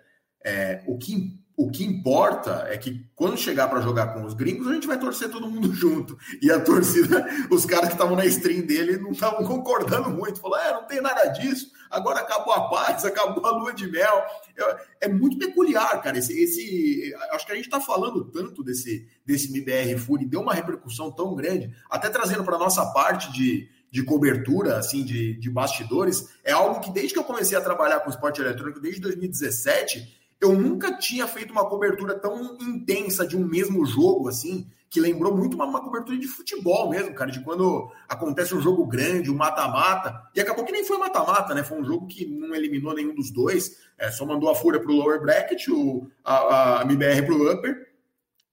o 0.86 0.98
que 0.98 1.42
o 1.56 1.70
que 1.70 1.84
importa 1.84 2.66
é 2.68 2.76
que 2.76 3.06
quando 3.14 3.36
chegar 3.36 3.68
para 3.68 3.80
jogar 3.80 4.08
com 4.08 4.24
os 4.24 4.34
gringos, 4.34 4.66
a 4.66 4.74
gente 4.74 4.88
vai 4.88 4.98
torcer 4.98 5.30
todo 5.30 5.48
mundo 5.48 5.70
junto. 5.74 6.18
E 6.42 6.50
a 6.50 6.60
torcida, 6.60 7.26
os 7.50 7.64
caras 7.64 7.88
que 7.88 7.94
estavam 7.94 8.16
na 8.16 8.26
stream 8.26 8.62
dele 8.62 8.98
não 8.98 9.12
estavam 9.12 9.46
concordando 9.46 10.10
muito. 10.10 10.40
Falou: 10.40 10.58
é, 10.58 10.72
não 10.72 10.84
tem 10.84 11.00
nada 11.00 11.26
disso. 11.26 11.70
Agora 11.88 12.20
acabou 12.20 12.52
a 12.52 12.68
paz, 12.68 13.04
acabou 13.06 13.46
a 13.46 13.50
lua 13.50 13.72
de 13.72 13.86
mel. 13.88 14.24
É, 14.56 15.06
é 15.06 15.08
muito 15.08 15.38
peculiar, 15.38 16.02
cara. 16.02 16.18
Esse, 16.18 16.36
esse, 16.36 17.14
acho 17.30 17.46
que 17.46 17.52
a 17.52 17.56
gente 17.56 17.66
está 17.66 17.80
falando 17.80 18.24
tanto 18.24 18.64
desse, 18.64 19.06
desse 19.24 19.48
MBR 19.48 19.96
Fury, 19.98 20.26
deu 20.26 20.40
uma 20.40 20.54
repercussão 20.54 21.12
tão 21.12 21.36
grande, 21.36 21.72
até 21.88 22.10
trazendo 22.10 22.42
para 22.42 22.58
nossa 22.58 22.84
parte 22.86 23.32
de, 23.32 23.68
de 23.92 24.02
cobertura, 24.02 24.76
assim, 24.76 25.04
de, 25.04 25.34
de 25.38 25.50
bastidores. 25.50 26.30
É 26.42 26.50
algo 26.50 26.80
que 26.80 26.90
desde 26.90 27.12
que 27.12 27.20
eu 27.20 27.24
comecei 27.24 27.56
a 27.56 27.60
trabalhar 27.60 28.00
com 28.00 28.10
esporte 28.10 28.40
eletrônico, 28.40 28.80
desde 28.80 29.00
2017 29.00 30.23
eu 30.44 30.52
nunca 30.52 30.96
tinha 30.96 31.26
feito 31.26 31.50
uma 31.50 31.68
cobertura 31.68 32.18
tão 32.18 32.56
intensa 32.60 33.26
de 33.26 33.36
um 33.36 33.44
mesmo 33.44 33.84
jogo, 33.84 34.28
assim, 34.28 34.70
que 34.90 35.00
lembrou 35.00 35.36
muito 35.36 35.54
uma, 35.54 35.64
uma, 35.64 35.82
cobertura 35.82 36.16
de 36.16 36.28
futebol 36.28 36.88
mesmo, 36.88 37.14
cara, 37.14 37.30
de 37.30 37.42
quando 37.42 37.90
acontece 38.08 38.54
um 38.54 38.60
jogo 38.60 38.86
grande, 38.86 39.30
um 39.30 39.34
mata-mata, 39.34 40.22
e 40.34 40.40
acabou 40.40 40.64
que 40.64 40.70
nem 40.70 40.84
foi 40.84 40.98
mata-mata, 40.98 41.54
né? 41.54 41.64
Foi 41.64 41.80
um 41.80 41.84
jogo 41.84 42.06
que 42.06 42.26
não 42.26 42.54
eliminou 42.54 42.94
nenhum 42.94 43.14
dos 43.14 43.32
dois, 43.32 43.78
é, 43.98 44.10
só 44.10 44.24
mandou 44.24 44.48
a 44.50 44.54
Fúria 44.54 44.80
pro 44.80 44.92
lower 44.92 45.20
bracket, 45.20 45.66
o, 45.68 46.08
a, 46.22 46.80
a 46.80 46.82
MBR 46.82 47.26
pro 47.26 47.52
upper. 47.52 47.74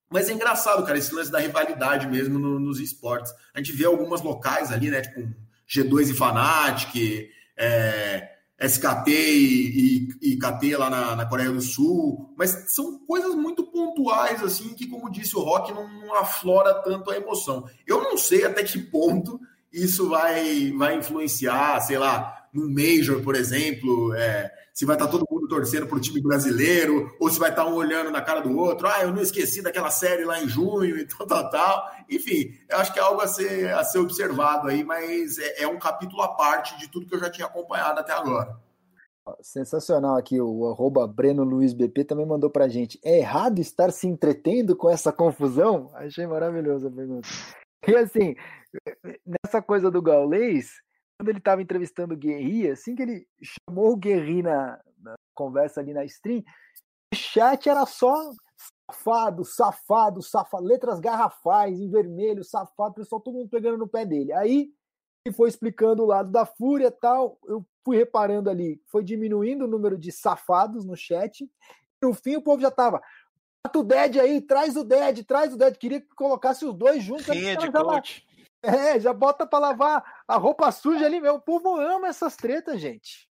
Mas 0.09 0.29
é 0.29 0.33
engraçado, 0.33 0.85
cara, 0.85 0.97
esse 0.97 1.13
lance 1.13 1.31
da 1.31 1.39
rivalidade 1.39 2.07
mesmo 2.07 2.39
no, 2.39 2.59
nos 2.59 2.79
esportes. 2.79 3.31
A 3.53 3.59
gente 3.59 3.71
vê 3.71 3.85
algumas 3.85 4.21
locais 4.21 4.71
ali, 4.71 4.89
né? 4.89 5.01
Tipo 5.01 5.21
G2 5.69 6.09
e 6.09 6.13
Fnatic, 6.13 7.29
é, 7.55 8.30
SKT 8.61 9.09
e, 9.09 10.07
e, 10.21 10.33
e 10.33 10.37
KT 10.37 10.77
lá 10.77 10.89
na, 10.89 11.15
na, 11.15 11.25
Coreia 11.25 11.51
do 11.51 11.61
Sul, 11.61 12.31
mas 12.37 12.65
são 12.75 12.99
coisas 13.07 13.33
muito 13.33 13.63
pontuais, 13.63 14.43
assim, 14.43 14.75
que, 14.75 14.85
como 14.87 15.09
disse 15.09 15.35
o 15.35 15.41
Rock, 15.41 15.73
não, 15.73 15.87
não, 15.87 16.15
aflora 16.15 16.75
tanto 16.83 17.09
a 17.09 17.17
emoção. 17.17 17.65
Eu 17.87 18.03
não 18.03 18.17
sei 18.17 18.45
até 18.45 18.63
que 18.63 18.77
ponto 18.77 19.39
isso 19.73 20.09
vai, 20.09 20.71
vai 20.77 20.95
influenciar, 20.95 21.79
sei 21.81 21.97
lá, 21.97 22.47
no 22.53 22.69
Major, 22.69 23.21
por 23.21 23.35
exemplo, 23.35 24.13
é, 24.13 24.51
se 24.73 24.85
vai 24.85 24.95
estar 24.95 25.07
todo 25.07 25.27
mundo 25.29 25.40
torcendo 25.51 25.85
para 25.85 25.97
o 25.97 25.99
time 25.99 26.21
brasileiro, 26.21 27.13
ou 27.19 27.29
se 27.29 27.37
vai 27.37 27.49
estar 27.49 27.65
um 27.65 27.73
olhando 27.73 28.09
na 28.09 28.21
cara 28.21 28.39
do 28.39 28.57
outro, 28.57 28.87
ah, 28.87 29.01
eu 29.01 29.11
não 29.11 29.21
esqueci 29.21 29.61
daquela 29.61 29.91
série 29.91 30.23
lá 30.23 30.41
em 30.41 30.47
junho 30.47 30.95
e 30.97 31.05
tal, 31.05 31.27
tal, 31.27 31.49
tal. 31.49 31.91
Enfim, 32.09 32.57
eu 32.69 32.77
acho 32.77 32.93
que 32.93 32.99
é 32.99 33.01
algo 33.01 33.19
a 33.19 33.27
ser, 33.27 33.73
a 33.73 33.83
ser 33.83 33.99
observado 33.99 34.69
aí, 34.69 34.81
mas 34.81 35.37
é, 35.37 35.63
é 35.63 35.67
um 35.67 35.77
capítulo 35.77 36.21
à 36.21 36.29
parte 36.29 36.79
de 36.79 36.89
tudo 36.89 37.05
que 37.05 37.13
eu 37.13 37.19
já 37.19 37.29
tinha 37.29 37.47
acompanhado 37.47 37.99
até 37.99 38.13
agora. 38.13 38.57
Sensacional 39.41 40.15
aqui, 40.15 40.39
o 40.39 40.69
arroba 40.69 41.05
Breno 41.05 41.43
Luiz 41.43 41.73
BP 41.73 42.05
também 42.05 42.25
mandou 42.25 42.49
pra 42.49 42.69
gente. 42.69 42.97
É 43.03 43.19
errado 43.19 43.59
estar 43.59 43.91
se 43.91 44.07
entretendo 44.07 44.73
com 44.73 44.89
essa 44.89 45.11
confusão? 45.11 45.91
Achei 45.95 46.25
maravilhosa 46.25 46.87
a 46.87 46.91
pergunta. 46.91 47.27
E 47.87 47.95
assim, 47.95 48.35
nessa 49.25 49.61
coisa 49.61 49.91
do 49.91 50.01
Gaulês, 50.01 50.71
quando 51.19 51.29
ele 51.29 51.39
estava 51.39 51.61
entrevistando 51.61 52.13
o 52.13 52.17
Guerri, 52.17 52.69
assim 52.69 52.95
que 52.95 53.01
ele 53.03 53.27
chamou 53.43 53.91
o 53.91 53.97
Guerri 53.97 54.41
na, 54.41 54.79
conversa 55.41 55.81
ali 55.81 55.93
na 55.93 56.05
stream, 56.05 56.43
o 57.13 57.15
chat 57.15 57.67
era 57.67 57.85
só 57.85 58.31
safado, 58.89 59.43
safado, 59.43 60.21
safado, 60.21 60.63
letras 60.63 60.99
garrafais 60.99 61.79
em 61.79 61.89
vermelho, 61.89 62.43
safado, 62.43 62.95
pessoal, 62.95 63.21
todo 63.21 63.35
mundo 63.35 63.49
pegando 63.49 63.77
no 63.77 63.87
pé 63.87 64.05
dele. 64.05 64.33
Aí 64.33 64.71
ele 65.25 65.35
foi 65.35 65.49
explicando 65.49 66.03
o 66.03 66.07
lado 66.07 66.31
da 66.31 66.45
fúria 66.45 66.87
e 66.87 66.91
tal, 66.91 67.39
eu 67.45 67.65
fui 67.83 67.97
reparando 67.97 68.49
ali, 68.49 68.81
foi 68.87 69.03
diminuindo 69.03 69.65
o 69.65 69.67
número 69.67 69.97
de 69.97 70.11
safados 70.11 70.85
no 70.85 70.95
chat. 70.95 71.49
No 72.03 72.13
fim, 72.13 72.35
o 72.35 72.41
povo 72.41 72.61
já 72.61 72.71
tava. 72.71 73.01
Bota 73.65 73.79
o 73.79 73.83
Dead 73.83 74.17
aí, 74.17 74.41
traz 74.41 74.75
o 74.75 74.83
Dead, 74.83 75.23
traz 75.23 75.53
o 75.53 75.57
Dead. 75.57 75.77
Queria 75.77 76.01
que 76.01 76.09
colocasse 76.15 76.65
os 76.65 76.73
dois 76.73 77.03
juntos. 77.03 77.27
Rinha 77.27 77.55
de 77.55 77.71
coach. 77.71 78.25
é, 78.63 78.99
já 78.99 79.13
bota 79.13 79.45
pra 79.45 79.59
lavar 79.59 80.23
a 80.27 80.37
roupa 80.37 80.71
suja 80.71 81.05
ali, 81.05 81.21
meu. 81.21 81.35
O 81.35 81.41
povo 81.41 81.79
ama 81.79 82.07
essas 82.07 82.35
tretas, 82.35 82.79
gente. 82.79 83.29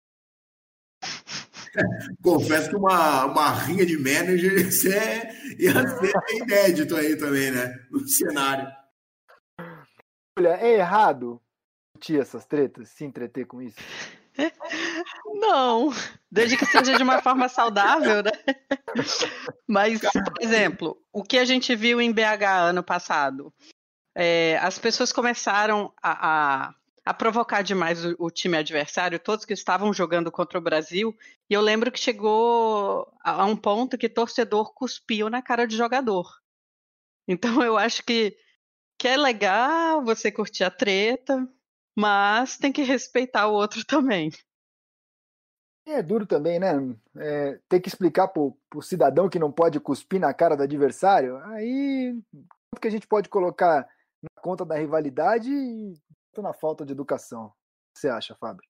Confesso 2.21 2.69
que 2.69 2.75
uma, 2.75 3.25
uma 3.25 3.51
rinha 3.51 3.85
de 3.85 3.97
manager 3.97 4.55
isso 4.67 4.87
é, 4.87 5.29
ia 5.57 5.73
ser 5.87 6.13
inédito 6.33 6.95
aí 6.95 7.15
também, 7.15 7.51
né? 7.51 7.73
No 7.91 8.07
cenário. 8.07 8.67
Olha, 10.37 10.57
é 10.61 10.73
errado 10.73 11.41
discutir 11.95 12.19
essas 12.19 12.45
tretas, 12.45 12.89
se 12.89 13.03
entreter 13.05 13.45
com 13.45 13.61
isso? 13.61 13.77
Não, 15.39 15.91
desde 16.29 16.57
que 16.57 16.65
seja 16.65 16.97
de 16.97 17.03
uma 17.03 17.21
forma 17.21 17.47
saudável, 17.47 18.21
né? 18.21 18.31
Mas, 19.67 19.99
por 19.99 20.41
exemplo, 20.41 20.97
o 21.11 21.23
que 21.23 21.37
a 21.37 21.45
gente 21.45 21.75
viu 21.75 22.01
em 22.01 22.11
BH 22.11 22.43
ano 22.69 22.83
passado, 22.83 23.53
é, 24.13 24.57
as 24.61 24.77
pessoas 24.77 25.11
começaram 25.11 25.93
a, 26.01 26.67
a, 26.67 26.75
a 27.05 27.13
provocar 27.13 27.61
demais 27.61 28.03
o, 28.03 28.15
o, 28.17 28.31
time 28.31 28.57
adversário, 28.57 29.19
todos 29.19 29.45
que 29.45 29.53
estavam 29.53 29.93
jogando 29.93 30.31
contra 30.31 30.57
o 30.57 30.61
Brasil, 30.61 31.15
e 31.47 31.53
eu 31.53 31.61
lembro 31.61 31.91
que 31.91 31.99
chegou 31.99 33.07
a, 33.23 33.43
a 33.43 33.45
um 33.45 33.55
ponto 33.55 33.97
que 33.97 34.09
torcedor 34.09 34.73
cuspiu 34.73 35.29
na 35.29 35.41
cara 35.41 35.67
de 35.67 35.77
jogador. 35.77 36.27
Então 37.27 37.61
eu 37.63 37.77
acho 37.77 38.03
que, 38.03 38.35
que 38.97 39.07
é 39.07 39.15
legal 39.15 40.03
você 40.03 40.31
curtir 40.31 40.63
a 40.63 40.71
treta, 40.71 41.47
mas 41.95 42.57
tem 42.57 42.71
que 42.71 42.81
respeitar 42.81 43.47
o 43.47 43.53
outro 43.53 43.85
também. 43.85 44.31
É 45.87 46.01
duro 46.01 46.25
também, 46.25 46.59
né? 46.59 46.73
É, 47.17 47.59
ter 47.69 47.79
que 47.79 47.87
explicar 47.87 48.27
pro, 48.29 48.57
pro 48.67 48.81
cidadão 48.81 49.29
que 49.29 49.37
não 49.37 49.51
pode 49.51 49.79
cuspir 49.79 50.19
na 50.19 50.33
cara 50.33 50.57
do 50.57 50.63
adversário, 50.63 51.37
aí 51.45 52.19
quanto 52.31 52.81
que 52.81 52.87
a 52.87 52.91
gente 52.91 53.07
pode 53.07 53.29
colocar 53.29 53.87
na 54.23 54.41
conta 54.41 54.65
da 54.65 54.75
rivalidade 54.75 55.51
e 55.51 55.93
na 56.41 56.53
falta 56.53 56.85
de 56.85 56.91
educação. 56.91 57.45
O 57.45 57.49
que 57.93 57.99
você 57.99 58.09
acha, 58.09 58.35
Fábio? 58.35 58.63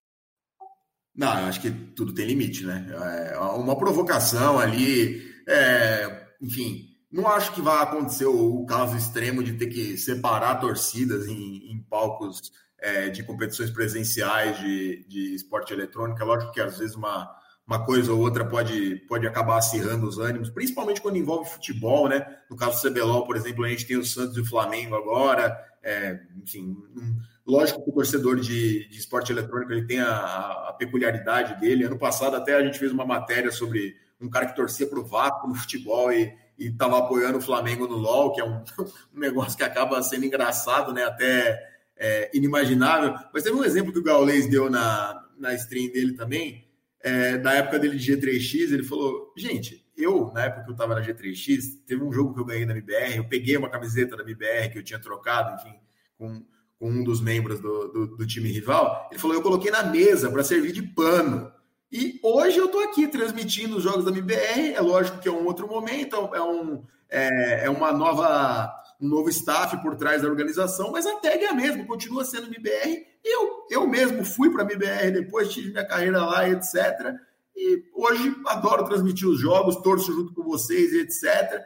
Não, 1.15 1.39
eu 1.39 1.45
acho 1.45 1.61
que 1.61 1.71
tudo 1.71 2.13
tem 2.13 2.25
limite, 2.25 2.65
né? 2.65 2.87
É 3.31 3.37
uma 3.37 3.77
provocação 3.77 4.59
ali, 4.59 5.23
é, 5.47 6.27
enfim, 6.41 6.89
não 7.09 7.29
acho 7.29 7.53
que 7.53 7.61
vai 7.61 7.81
acontecer 7.81 8.25
o, 8.25 8.65
caso 8.65 8.97
extremo 8.97 9.41
de 9.41 9.53
ter 9.53 9.67
que 9.67 9.97
separar 9.97 10.59
torcidas 10.59 11.27
em, 11.27 11.71
em 11.71 11.81
palcos 11.89 12.51
é, 12.77 13.09
de 13.09 13.23
competições 13.23 13.71
presenciais 13.71 14.59
de, 14.59 15.05
de 15.07 15.33
esporte 15.33 15.71
eletrônico. 15.71 16.21
É 16.21 16.25
lógico 16.25 16.51
que 16.51 16.59
às 16.59 16.77
vezes 16.77 16.95
uma, 16.95 17.33
uma 17.65 17.85
coisa 17.85 18.11
ou 18.11 18.19
outra 18.19 18.45
pode, 18.45 18.97
pode 19.07 19.25
acabar 19.25 19.57
acirrando 19.57 20.05
os 20.05 20.19
ânimos, 20.19 20.49
principalmente 20.49 21.01
quando 21.01 21.17
envolve 21.17 21.49
futebol, 21.49 22.09
né? 22.09 22.25
No 22.49 22.57
caso 22.57 22.81
do 22.81 22.89
CBLOL, 22.89 23.25
por 23.25 23.37
exemplo, 23.37 23.63
a 23.63 23.69
gente 23.69 23.87
tem 23.87 23.97
o 23.97 24.03
Santos 24.03 24.35
e 24.35 24.41
o 24.41 24.45
Flamengo 24.45 24.95
agora. 24.95 25.57
É, 25.81 26.19
enfim, 26.35 26.75
um, 26.95 27.17
lógico 27.45 27.83
que 27.83 27.89
o 27.89 27.93
torcedor 27.93 28.39
de, 28.39 28.87
de 28.89 28.97
esporte 28.97 29.31
eletrônico 29.31 29.71
ele 29.71 29.85
tem 29.85 29.99
a, 29.99 30.69
a, 30.69 30.75
peculiaridade 30.77 31.59
dele. 31.59 31.83
Ano 31.83 31.97
passado 31.97 32.35
até 32.35 32.55
a 32.55 32.63
gente 32.63 32.79
fez 32.79 32.91
uma 32.91 33.05
matéria 33.05 33.51
sobre 33.51 33.95
um 34.19 34.29
cara 34.29 34.47
que 34.47 34.55
torcia 34.55 34.87
para 34.87 34.99
o 34.99 35.05
Vasco 35.05 35.47
no 35.47 35.55
futebol 35.55 36.11
e 36.11 36.33
estava 36.57 36.97
apoiando 36.97 37.37
o 37.37 37.41
Flamengo 37.41 37.87
no 37.87 37.97
LOL, 37.97 38.33
que 38.33 38.41
é 38.41 38.45
um, 38.45 38.63
um 39.13 39.19
negócio 39.19 39.57
que 39.57 39.63
acaba 39.63 40.01
sendo 40.01 40.25
engraçado, 40.25 40.93
né? 40.93 41.03
Até 41.03 41.75
é, 41.97 42.31
inimaginável. 42.33 43.13
Mas 43.33 43.43
teve 43.43 43.55
um 43.55 43.63
exemplo 43.63 43.93
que 43.93 43.99
o 43.99 44.03
Gaules 44.03 44.49
deu 44.49 44.69
na, 44.69 45.25
na 45.37 45.53
stream 45.53 45.91
dele 45.91 46.13
também, 46.13 46.65
é, 47.01 47.37
da 47.37 47.53
época 47.53 47.77
dele 47.77 47.97
de 47.97 48.11
G3X, 48.11 48.73
ele 48.73 48.83
falou, 48.83 49.31
gente, 49.37 49.85
eu, 49.95 50.31
na 50.33 50.45
época 50.45 50.63
que 50.63 50.69
eu 50.69 50.73
estava 50.73 50.95
na 50.95 51.01
G3X, 51.01 51.83
teve 51.85 52.03
um 52.03 52.11
jogo 52.11 52.33
que 52.33 52.39
eu 52.39 52.45
ganhei 52.45 52.65
na 52.65 52.73
MBR, 52.73 53.17
eu 53.17 53.29
peguei 53.29 53.55
uma 53.55 53.69
camiseta 53.69 54.17
da 54.17 54.23
MBR 54.23 54.71
que 54.71 54.79
eu 54.79 54.83
tinha 54.83 54.99
trocado, 54.99 55.55
enfim, 55.55 55.79
com, 56.17 56.43
com 56.79 56.89
um 56.89 57.03
dos 57.03 57.21
membros 57.21 57.59
do, 57.59 57.87
do, 57.87 58.17
do 58.17 58.27
time 58.27 58.51
rival, 58.51 59.07
ele 59.09 59.19
falou, 59.19 59.35
eu 59.35 59.41
coloquei 59.41 59.71
na 59.71 59.83
mesa 59.83 60.29
para 60.29 60.43
servir 60.43 60.71
de 60.71 60.83
pano. 60.83 61.51
E 61.91 62.19
hoje 62.21 62.57
eu 62.57 62.65
estou 62.65 62.81
aqui 62.83 63.07
transmitindo 63.07 63.77
os 63.77 63.83
jogos 63.83 64.03
da 64.03 64.11
MBR, 64.11 64.73
é 64.73 64.81
lógico 64.81 65.19
que 65.19 65.29
é 65.29 65.31
um 65.31 65.45
outro 65.45 65.67
momento, 65.67 66.15
é, 66.33 66.41
um, 66.41 66.83
é, 67.09 67.65
é 67.65 67.69
uma 67.69 67.93
nova 67.93 68.73
um 68.99 69.07
novo 69.07 69.29
staff 69.29 69.77
por 69.81 69.95
trás 69.95 70.21
da 70.21 70.27
organização, 70.27 70.91
mas 70.91 71.05
a 71.05 71.15
tag 71.15 71.43
é 71.43 71.49
a 71.49 71.53
mesma, 71.53 71.85
continua 71.85 72.23
sendo 72.23 72.47
MBR. 72.47 73.05
Eu, 73.23 73.65
eu 73.69 73.87
mesmo 73.87 74.23
fui 74.23 74.49
para 74.49 74.63
a 74.63 74.65
MBR 74.65 75.11
depois, 75.11 75.51
tive 75.51 75.71
minha 75.71 75.85
carreira 75.85 76.23
lá, 76.23 76.49
etc. 76.49 77.13
E 77.55 77.83
hoje 77.93 78.35
adoro 78.47 78.85
transmitir 78.85 79.27
os 79.27 79.39
jogos, 79.39 79.77
torço 79.77 80.13
junto 80.13 80.33
com 80.33 80.43
vocês, 80.43 80.93
etc. 80.93 81.61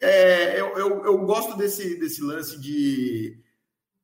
É, 0.00 0.60
eu, 0.60 0.78
eu, 0.78 1.04
eu 1.04 1.18
gosto 1.18 1.56
desse, 1.56 1.98
desse 1.98 2.22
lance 2.22 2.58
de 2.60 3.38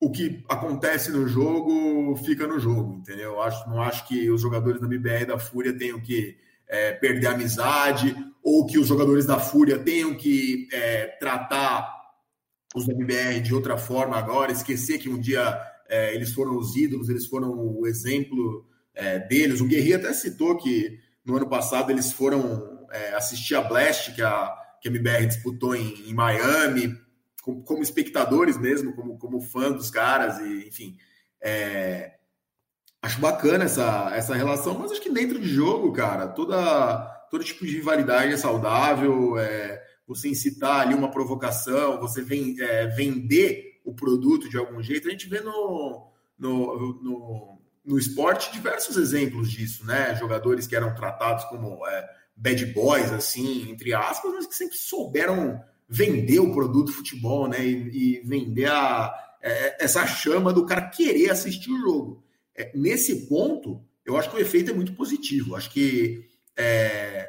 o 0.05 0.11
que 0.11 0.45
acontece 0.49 1.11
no 1.11 1.27
jogo 1.27 2.15
fica 2.17 2.47
no 2.47 2.59
jogo, 2.59 2.97
entendeu? 2.97 3.33
Eu 3.33 3.43
acho, 3.43 3.69
não 3.69 3.81
acho 3.81 4.07
que 4.07 4.31
os 4.31 4.41
jogadores 4.41 4.79
da 4.79 4.87
MBR 4.87 5.25
da 5.25 5.39
Fúria 5.39 5.73
tenham 5.73 5.99
que 5.99 6.37
é, 6.69 6.93
perder 6.93 7.29
a 7.29 7.33
amizade 7.33 8.15
ou 8.43 8.67
que 8.67 8.79
os 8.79 8.87
jogadores 8.87 9.25
da 9.25 9.39
Fúria 9.39 9.79
tenham 9.79 10.15
que 10.15 10.69
é, 10.71 11.07
tratar 11.19 11.91
os 12.75 12.87
MBR 12.87 13.41
de 13.41 13.55
outra 13.55 13.79
forma 13.79 14.17
agora, 14.17 14.53
esquecer 14.53 14.99
que 14.99 15.09
um 15.09 15.19
dia 15.19 15.59
é, 15.89 16.15
eles 16.15 16.33
foram 16.33 16.59
os 16.59 16.77
ídolos, 16.77 17.09
eles 17.09 17.27
foram 17.27 17.51
o 17.51 17.87
exemplo 17.87 18.67
é, 18.95 19.19
deles. 19.21 19.63
O 19.63 19.67
Guerri 19.67 19.95
até 19.95 20.13
citou 20.13 20.59
que 20.59 20.99
no 21.25 21.37
ano 21.37 21.49
passado 21.49 21.91
eles 21.91 22.13
foram 22.13 22.87
é, 22.93 23.15
assistir 23.15 23.55
a 23.55 23.63
Blast, 23.63 24.13
que 24.15 24.21
a, 24.21 24.53
que 24.83 24.89
a 24.89 24.91
MBR 24.91 25.27
disputou 25.27 25.75
em, 25.75 26.11
em 26.11 26.13
Miami, 26.13 26.95
como, 27.45 27.63
como, 27.63 27.83
espectadores 27.83 28.57
mesmo, 28.57 28.95
como, 28.95 29.19
como 29.19 29.41
fã 29.43 29.71
dos 29.71 29.91
caras, 29.91 30.39
e 30.39 30.67
enfim. 30.67 30.97
É, 31.43 32.15
acho 33.03 33.21
bacana 33.21 33.65
essa, 33.65 34.11
essa 34.15 34.35
relação, 34.35 34.79
mas 34.79 34.91
acho 34.91 35.03
que 35.03 35.11
dentro 35.11 35.39
de 35.39 35.47
jogo, 35.47 35.93
cara, 35.93 36.27
toda, 36.27 36.57
todo 37.31 37.45
tipo 37.45 37.67
de 37.67 37.77
rivalidade 37.77 38.33
é 38.33 38.37
saudável. 38.39 39.39
É, 39.39 39.85
você 40.07 40.29
incitar 40.29 40.81
ali 40.81 40.95
uma 40.95 41.11
provocação, 41.11 42.01
você 42.01 42.23
vem, 42.23 42.59
é, 42.61 42.87
vender 42.87 43.81
o 43.85 43.95
produto 43.95 44.49
de 44.49 44.57
algum 44.57 44.83
jeito. 44.83 45.09
A 45.09 45.11
gente 45.11 45.29
vê 45.29 45.41
no, 45.41 46.11
no, 46.39 47.03
no, 47.03 47.59
no, 47.85 47.99
esporte 47.99 48.53
diversos 48.53 48.97
exemplos 48.97 49.51
disso, 49.51 49.85
né? 49.85 50.15
Jogadores 50.17 50.67
que 50.67 50.77
eram 50.77 50.95
tratados 50.95 51.45
como 51.45 51.87
é, 51.87 52.09
bad 52.35 52.65
boys, 52.67 53.13
assim, 53.13 53.71
entre 53.71 53.93
aspas, 53.93 54.33
mas 54.33 54.47
que 54.47 54.55
sempre 54.55 54.77
souberam 54.79 55.63
vender 55.89 56.41
o 56.41 56.53
produto 56.53 56.93
futebol, 56.93 57.49
né? 57.49 57.65
E, 57.65 58.19
e 58.19 58.21
vender 58.21 58.71
a, 58.71 59.15
é, 59.43 59.85
essa 59.85 60.07
chama 60.07 60.53
do 60.53 60.67
cara 60.67 60.89
querer 60.89 61.31
assistir 61.31 61.71
o 61.71 61.81
jogo. 61.81 62.25
É, 62.57 62.71
nesse 62.75 63.27
ponto, 63.27 63.85
eu 64.05 64.17
acho 64.17 64.31
que 64.31 64.37
o 64.37 64.41
efeito 64.41 64.71
é 64.71 64.75
muito 64.75 64.95
positivo. 64.95 65.57
Acho 65.57 65.71
que 65.71 66.29
é, 66.57 67.29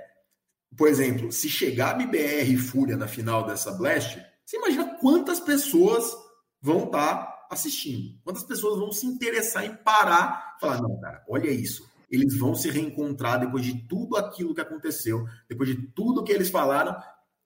por 0.76 0.88
exemplo, 0.88 1.32
se 1.32 1.50
chegar 1.50 1.96
a 1.96 2.02
MBR 2.02 2.54
e 2.54 2.58
Fúria 2.58 2.98
na 2.98 3.08
final 3.08 3.46
dessa 3.46 3.72
Blast, 3.72 4.22
você 4.46 4.58
imagina 4.58 4.98
quantas 5.00 5.40
pessoas 5.40 6.16
vão 6.62 6.86
estar 6.86 7.16
tá 7.16 7.48
assistindo, 7.50 8.20
quantas 8.24 8.44
pessoas 8.44 8.80
vão 8.80 8.92
se 8.92 9.06
interessar 9.06 9.66
em 9.66 9.76
parar 9.76 10.56
e 10.58 10.62
falar: 10.62 10.82
não, 10.82 11.00
cara, 11.00 11.24
olha 11.30 11.50
isso. 11.50 11.90
Eles 12.10 12.38
vão 12.38 12.54
se 12.54 12.70
reencontrar 12.70 13.40
depois 13.40 13.66
de 13.66 13.88
tudo 13.88 14.16
aquilo 14.16 14.54
que 14.54 14.62
aconteceu, 14.62 15.26
depois 15.50 15.70
de 15.70 15.88
tudo 15.88 16.24
que 16.24 16.32
eles 16.32 16.50
falaram. 16.50 16.96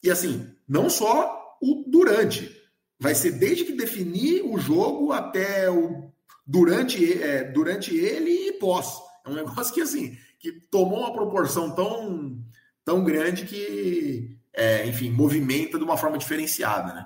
E 0.04 0.10
assim, 0.10 0.54
não 0.68 0.90
só 0.90 1.58
o 1.62 1.84
durante, 1.88 2.56
vai 3.00 3.16
ser 3.16 3.34
desde 3.34 3.66
que 3.66 3.74
definir 3.74 4.44
o 4.44 4.58
jogo 4.58 5.12
até 5.12 5.70
o 5.70 6.12
durante, 6.46 7.22
é, 7.22 7.44
durante 7.44 7.96
ele 7.96 8.50
e 8.50 8.54
pós. 8.54 9.00
É 9.26 9.30
um 9.30 9.36
negócio 9.36 9.74
que 9.74 9.82
assim, 9.82 10.18
que 10.40 10.52
tomou 10.52 11.00
uma 11.00 11.14
proporção 11.14 11.74
tão 11.76 12.44
tão 12.90 13.04
grande 13.04 13.46
que, 13.46 14.36
é, 14.52 14.84
enfim, 14.88 15.12
movimenta 15.12 15.78
de 15.78 15.84
uma 15.84 15.96
forma 15.96 16.18
diferenciada, 16.18 16.92
né? 16.92 17.06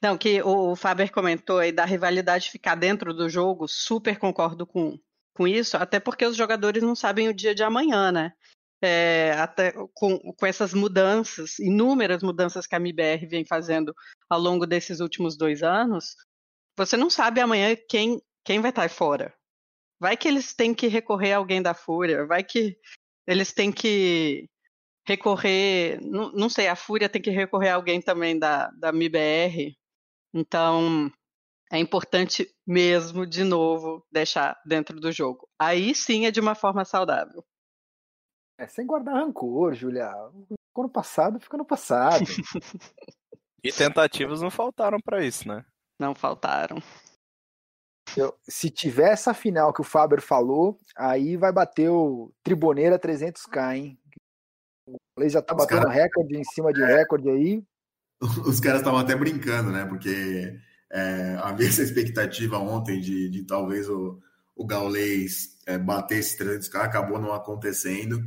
Não, 0.00 0.16
que 0.16 0.42
o 0.42 0.74
Faber 0.74 1.12
comentou 1.12 1.58
aí 1.58 1.70
da 1.70 1.84
rivalidade 1.84 2.50
ficar 2.50 2.74
dentro 2.74 3.12
do 3.12 3.28
jogo, 3.28 3.68
super 3.68 4.18
concordo 4.18 4.66
com, 4.66 4.98
com 5.34 5.46
isso, 5.46 5.76
até 5.76 6.00
porque 6.00 6.24
os 6.24 6.34
jogadores 6.34 6.82
não 6.82 6.94
sabem 6.94 7.28
o 7.28 7.34
dia 7.34 7.54
de 7.54 7.62
amanhã, 7.62 8.10
né? 8.10 8.32
É, 8.84 9.32
até 9.38 9.72
com, 9.94 10.18
com 10.18 10.46
essas 10.46 10.74
mudanças, 10.74 11.58
inúmeras 11.60 12.22
mudanças 12.22 12.66
que 12.66 12.74
a 12.74 12.78
MBR 12.78 13.26
vem 13.26 13.44
fazendo 13.44 13.94
ao 14.28 14.40
longo 14.40 14.66
desses 14.66 14.98
últimos 14.98 15.36
dois 15.36 15.62
anos, 15.62 16.16
você 16.76 16.96
não 16.96 17.08
sabe 17.08 17.40
amanhã 17.40 17.76
quem, 17.88 18.20
quem 18.44 18.60
vai 18.60 18.70
estar 18.70 18.88
fora. 18.90 19.32
Vai 20.00 20.16
que 20.16 20.26
eles 20.26 20.52
têm 20.52 20.74
que 20.74 20.88
recorrer 20.88 21.32
a 21.32 21.36
alguém 21.36 21.62
da 21.62 21.74
Fúria, 21.74 22.26
vai 22.26 22.42
que 22.42 22.76
eles 23.24 23.52
têm 23.52 23.70
que 23.70 24.48
recorrer, 25.06 26.00
não, 26.02 26.32
não 26.32 26.48
sei, 26.48 26.68
a 26.68 26.76
Fúria 26.76 27.08
tem 27.08 27.22
que 27.22 27.30
recorrer 27.30 27.68
a 27.68 27.76
alguém 27.76 28.00
também 28.00 28.38
da, 28.38 28.68
da 28.70 28.92
MIBR, 28.92 29.76
então 30.34 31.10
é 31.72 31.78
importante 31.78 32.48
mesmo, 32.66 33.26
de 33.26 33.44
novo, 33.44 34.06
deixar 34.12 34.60
dentro 34.66 35.00
do 35.00 35.10
jogo. 35.10 35.48
Aí 35.58 35.94
sim 35.94 36.26
é 36.26 36.30
de 36.30 36.40
uma 36.40 36.54
forma 36.54 36.84
saudável. 36.84 37.44
É, 38.62 38.68
sem 38.68 38.86
guardar 38.86 39.16
rancor, 39.16 39.74
Julia. 39.74 40.12
Ficou 40.68 40.84
no 40.84 40.88
passado, 40.88 41.40
fica 41.40 41.56
no 41.56 41.64
passado. 41.64 42.24
e 43.62 43.72
tentativas 43.72 44.40
não 44.40 44.52
faltaram 44.52 45.00
para 45.04 45.24
isso, 45.24 45.48
né? 45.48 45.64
Não 45.98 46.14
faltaram. 46.14 46.80
Eu, 48.16 48.32
se 48.48 48.70
tiver 48.70 49.10
essa 49.10 49.34
final 49.34 49.72
que 49.72 49.80
o 49.80 49.84
Faber 49.84 50.20
falou, 50.20 50.78
aí 50.96 51.36
vai 51.36 51.50
bater 51.50 51.88
o 51.88 52.32
Triboneira 52.44 53.00
300k, 53.00 53.74
hein? 53.74 53.98
O 54.86 54.96
Leis 55.18 55.32
já 55.32 55.42
tá 55.42 55.54
Os 55.54 55.62
batendo 55.62 55.82
cara... 55.82 55.94
recorde 55.94 56.36
em 56.36 56.44
cima 56.44 56.72
de 56.72 56.84
recorde 56.84 57.30
aí. 57.30 57.64
Os 58.46 58.60
caras 58.60 58.80
estavam 58.80 59.00
até 59.00 59.16
brincando, 59.16 59.72
né? 59.72 59.84
Porque 59.86 60.56
é, 60.88 61.36
havia 61.42 61.66
essa 61.66 61.82
expectativa 61.82 62.58
ontem 62.58 63.00
de, 63.00 63.28
de 63.28 63.44
talvez 63.44 63.88
o, 63.88 64.20
o 64.54 64.64
Gaulês 64.64 65.58
é, 65.66 65.76
bater 65.76 66.18
esse 66.18 66.38
300k, 66.38 66.76
acabou 66.76 67.18
não 67.18 67.32
acontecendo. 67.32 68.24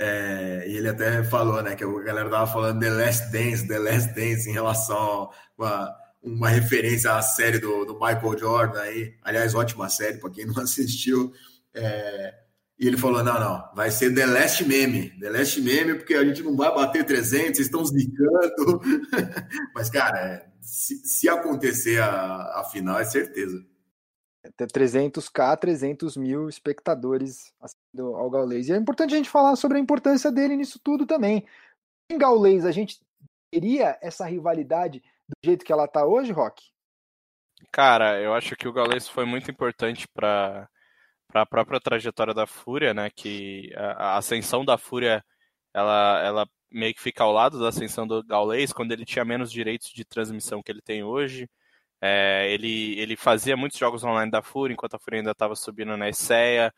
É, 0.00 0.64
e 0.68 0.76
ele 0.76 0.88
até 0.88 1.24
falou, 1.24 1.60
né, 1.60 1.74
que 1.74 1.82
a 1.82 2.02
galera 2.04 2.30
tava 2.30 2.46
falando 2.46 2.78
The 2.78 2.88
Last 2.88 3.32
Dance, 3.32 3.66
The 3.66 3.78
Last 3.80 4.14
Dance 4.14 4.48
em 4.48 4.52
relação 4.52 4.96
a 4.96 5.30
uma, 5.58 5.96
uma 6.22 6.48
referência 6.48 7.12
à 7.14 7.20
série 7.20 7.58
do, 7.58 7.84
do 7.84 7.94
Michael 7.94 8.38
Jordan 8.38 8.80
aí. 8.80 9.14
Aliás, 9.22 9.56
ótima 9.56 9.88
série 9.88 10.18
para 10.18 10.30
quem 10.30 10.46
não 10.46 10.56
assistiu. 10.62 11.32
É, 11.74 12.32
e 12.78 12.86
ele 12.86 12.96
falou: 12.96 13.24
não, 13.24 13.40
não, 13.40 13.74
vai 13.74 13.90
ser 13.90 14.14
The 14.14 14.24
Last 14.24 14.64
Meme. 14.64 15.10
The 15.18 15.30
Last 15.30 15.60
Meme, 15.60 15.94
porque 15.94 16.14
a 16.14 16.24
gente 16.24 16.44
não 16.44 16.56
vai 16.56 16.72
bater 16.72 17.04
300, 17.04 17.56
vocês 17.56 17.58
estão 17.66 17.84
zicando. 17.84 18.80
Mas, 19.74 19.90
cara, 19.90 20.16
é, 20.16 20.46
se, 20.60 20.96
se, 21.04 21.28
acontecer 21.28 22.00
a, 22.00 22.60
a 22.60 22.68
final, 22.70 23.00
é 23.00 23.04
certeza. 23.04 23.60
Ter 24.56 24.68
300k, 24.68 25.58
300 25.58 26.16
mil 26.16 26.48
espectadores 26.48 27.52
assistindo 27.60 28.14
ao 28.16 28.30
Gaulês. 28.30 28.68
E 28.68 28.72
é 28.72 28.76
importante 28.76 29.14
a 29.14 29.16
gente 29.16 29.28
falar 29.28 29.56
sobre 29.56 29.78
a 29.78 29.80
importância 29.80 30.30
dele 30.30 30.56
nisso 30.56 30.78
tudo 30.82 31.06
também. 31.06 31.46
Em 32.10 32.16
Gaulês, 32.16 32.64
a 32.64 32.70
gente 32.70 33.00
teria 33.50 33.98
essa 34.00 34.24
rivalidade 34.26 35.02
do 35.28 35.34
jeito 35.44 35.64
que 35.64 35.72
ela 35.72 35.84
está 35.84 36.06
hoje, 36.06 36.32
Rock? 36.32 36.62
Cara, 37.72 38.20
eu 38.20 38.32
acho 38.32 38.56
que 38.56 38.68
o 38.68 38.72
Gaulês 38.72 39.08
foi 39.08 39.24
muito 39.24 39.50
importante 39.50 40.06
para 40.08 40.68
para 41.28 41.42
a 41.42 41.46
própria 41.46 41.78
trajetória 41.78 42.32
da 42.32 42.46
Fúria, 42.46 42.94
né? 42.94 43.10
Que 43.10 43.70
a, 43.76 44.14
a, 44.14 44.16
ascensão 44.16 44.64
da 44.64 44.78
Fúria, 44.78 45.22
ela, 45.74 46.22
ela 46.24 46.48
meio 46.70 46.94
que 46.94 47.02
fica 47.02 47.22
ao 47.22 47.32
lado 47.32 47.60
da 47.60 47.68
ascensão 47.68 48.06
do 48.06 48.24
Gaulês, 48.24 48.72
quando 48.72 48.92
ele 48.92 49.04
tinha 49.04 49.24
menos 49.24 49.52
direitos 49.52 49.90
de 49.90 50.04
transmissão 50.04 50.62
que 50.62 50.72
ele 50.72 50.80
tem 50.80 51.02
hoje. 51.04 51.48
É, 52.00 52.50
ele, 52.52 52.98
ele 52.98 53.16
fazia 53.16 53.56
muitos 53.56 53.78
jogos 53.78 54.04
online 54.04 54.30
da 54.30 54.42
Fúria, 54.42 54.72
enquanto 54.74 54.94
a 54.94 54.98
Fúria 54.98 55.20
ainda 55.20 55.32
estava 55.32 55.56
subindo 55.56 55.96
na 55.96 56.08
ESEA, 56.08 56.72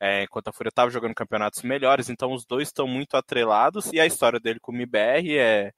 é, 0.00 0.24
enquanto 0.24 0.48
a 0.48 0.52
Fúria 0.52 0.68
estava 0.68 0.90
jogando 0.90 1.14
campeonatos 1.14 1.62
melhores, 1.62 2.10
então 2.10 2.32
os 2.32 2.44
dois 2.44 2.68
estão 2.68 2.86
muito 2.86 3.16
atrelados, 3.16 3.92
e 3.92 4.00
a 4.00 4.06
história 4.06 4.38
dele 4.40 4.60
com 4.60 4.72
o 4.72 4.74
MIBR 4.74 5.38
é, 5.38 5.72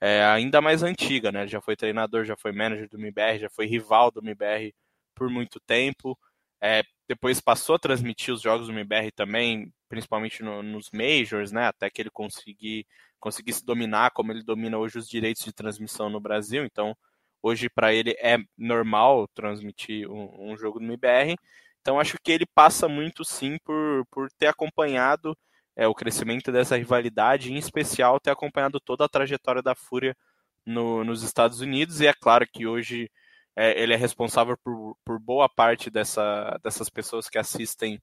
é 0.00 0.24
ainda 0.24 0.60
mais 0.60 0.82
antiga, 0.82 1.30
né? 1.32 1.42
Ele 1.42 1.48
já 1.50 1.60
foi 1.60 1.76
treinador, 1.76 2.24
já 2.24 2.36
foi 2.36 2.52
manager 2.52 2.88
do 2.88 2.98
MIBR, 2.98 3.38
já 3.40 3.50
foi 3.50 3.66
rival 3.66 4.10
do 4.10 4.22
MIBR 4.22 4.74
por 5.14 5.30
muito 5.30 5.60
tempo. 5.60 6.18
É, 6.60 6.82
depois 7.08 7.40
passou 7.40 7.74
a 7.76 7.78
transmitir 7.78 8.32
os 8.32 8.40
jogos 8.40 8.68
do 8.68 8.72
MBR 8.72 9.10
também, 9.12 9.72
principalmente 9.88 10.42
no, 10.42 10.62
nos 10.62 10.90
Majors, 10.92 11.52
né? 11.52 11.66
Até 11.66 11.90
que 11.90 12.00
ele 12.00 12.10
conseguir, 12.10 12.86
conseguisse 13.20 13.64
dominar 13.64 14.12
como 14.12 14.32
ele 14.32 14.42
domina 14.44 14.78
hoje 14.78 14.98
os 14.98 15.08
direitos 15.08 15.44
de 15.44 15.52
transmissão 15.52 16.08
no 16.08 16.20
Brasil. 16.20 16.64
Então, 16.64 16.96
hoje 17.42 17.68
para 17.68 17.92
ele 17.92 18.14
é 18.20 18.38
normal 18.56 19.26
transmitir 19.34 20.10
um, 20.10 20.52
um, 20.52 20.56
jogo 20.56 20.78
do 20.78 20.84
MBR. 20.84 21.36
Então, 21.80 21.98
acho 21.98 22.16
que 22.22 22.30
ele 22.30 22.46
passa 22.54 22.88
muito 22.88 23.24
sim 23.24 23.58
por, 23.64 24.06
por 24.10 24.30
ter 24.38 24.46
acompanhado 24.46 25.36
é, 25.76 25.86
o 25.86 25.94
crescimento 25.94 26.52
dessa 26.52 26.76
rivalidade, 26.76 27.52
em 27.52 27.56
especial 27.56 28.20
ter 28.20 28.30
acompanhado 28.30 28.78
toda 28.80 29.04
a 29.04 29.08
trajetória 29.08 29.62
da 29.62 29.74
Fúria 29.74 30.16
no, 30.64 31.04
nos 31.04 31.22
Estados 31.22 31.60
Unidos. 31.60 32.00
E 32.00 32.06
é 32.06 32.14
claro 32.14 32.46
que 32.46 32.66
hoje 32.66 33.10
é, 33.56 33.80
ele 33.82 33.94
é 33.94 33.96
responsável 33.96 34.56
por, 34.62 34.96
por 35.04 35.18
boa 35.18 35.48
parte 35.48 35.90
dessa, 35.90 36.58
dessas 36.62 36.88
pessoas 36.88 37.28
que 37.28 37.38
assistem 37.38 38.00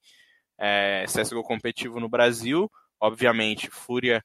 é, 0.58 1.06
CSGO 1.06 1.44
competitivo 1.44 2.00
no 2.00 2.10
Brasil. 2.10 2.70
Obviamente, 3.00 3.70
Fúria 3.70 4.24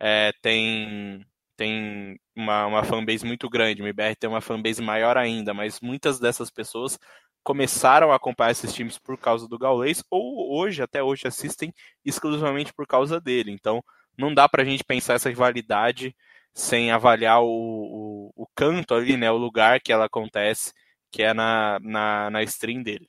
é, 0.00 0.32
tem, 0.42 1.24
tem 1.56 2.18
uma, 2.34 2.66
uma 2.66 2.84
fanbase 2.84 3.24
muito 3.24 3.48
grande, 3.48 3.82
o 3.82 3.86
MBR 3.86 4.16
tem 4.16 4.28
uma 4.28 4.40
fanbase 4.40 4.82
maior 4.82 5.16
ainda, 5.16 5.54
mas 5.54 5.80
muitas 5.80 6.20
dessas 6.20 6.50
pessoas 6.50 6.98
começaram 7.42 8.12
a 8.12 8.16
acompanhar 8.16 8.50
esses 8.50 8.74
times 8.74 8.98
por 8.98 9.16
causa 9.16 9.48
do 9.48 9.58
Gaulês, 9.58 10.02
ou 10.10 10.52
hoje, 10.58 10.82
até 10.82 11.02
hoje, 11.02 11.28
assistem 11.28 11.72
exclusivamente 12.04 12.72
por 12.74 12.86
causa 12.86 13.20
dele. 13.20 13.52
Então, 13.52 13.82
não 14.18 14.34
dá 14.34 14.48
para 14.48 14.62
a 14.62 14.64
gente 14.64 14.84
pensar 14.84 15.14
essa 15.14 15.28
rivalidade 15.28 16.14
sem 16.52 16.90
avaliar 16.90 17.42
o, 17.42 17.46
o, 17.46 18.32
o, 18.34 18.46
canto 18.54 18.94
ali, 18.94 19.16
né, 19.16 19.30
o 19.30 19.36
lugar 19.36 19.80
que 19.80 19.92
ela 19.92 20.06
acontece, 20.06 20.72
que 21.10 21.22
é 21.22 21.32
na, 21.32 21.78
na, 21.80 22.30
na 22.30 22.42
stream 22.42 22.82
dele. 22.82 23.08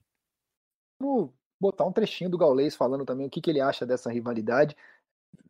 Vamos 0.99 1.31
botar 1.59 1.85
um 1.85 1.91
trechinho 1.91 2.29
do 2.29 2.37
Gaulês 2.37 2.75
falando 2.75 3.05
também 3.05 3.25
o 3.25 3.29
que, 3.29 3.41
que 3.41 3.49
ele 3.49 3.61
acha 3.61 3.85
dessa 3.85 4.11
rivalidade. 4.11 4.75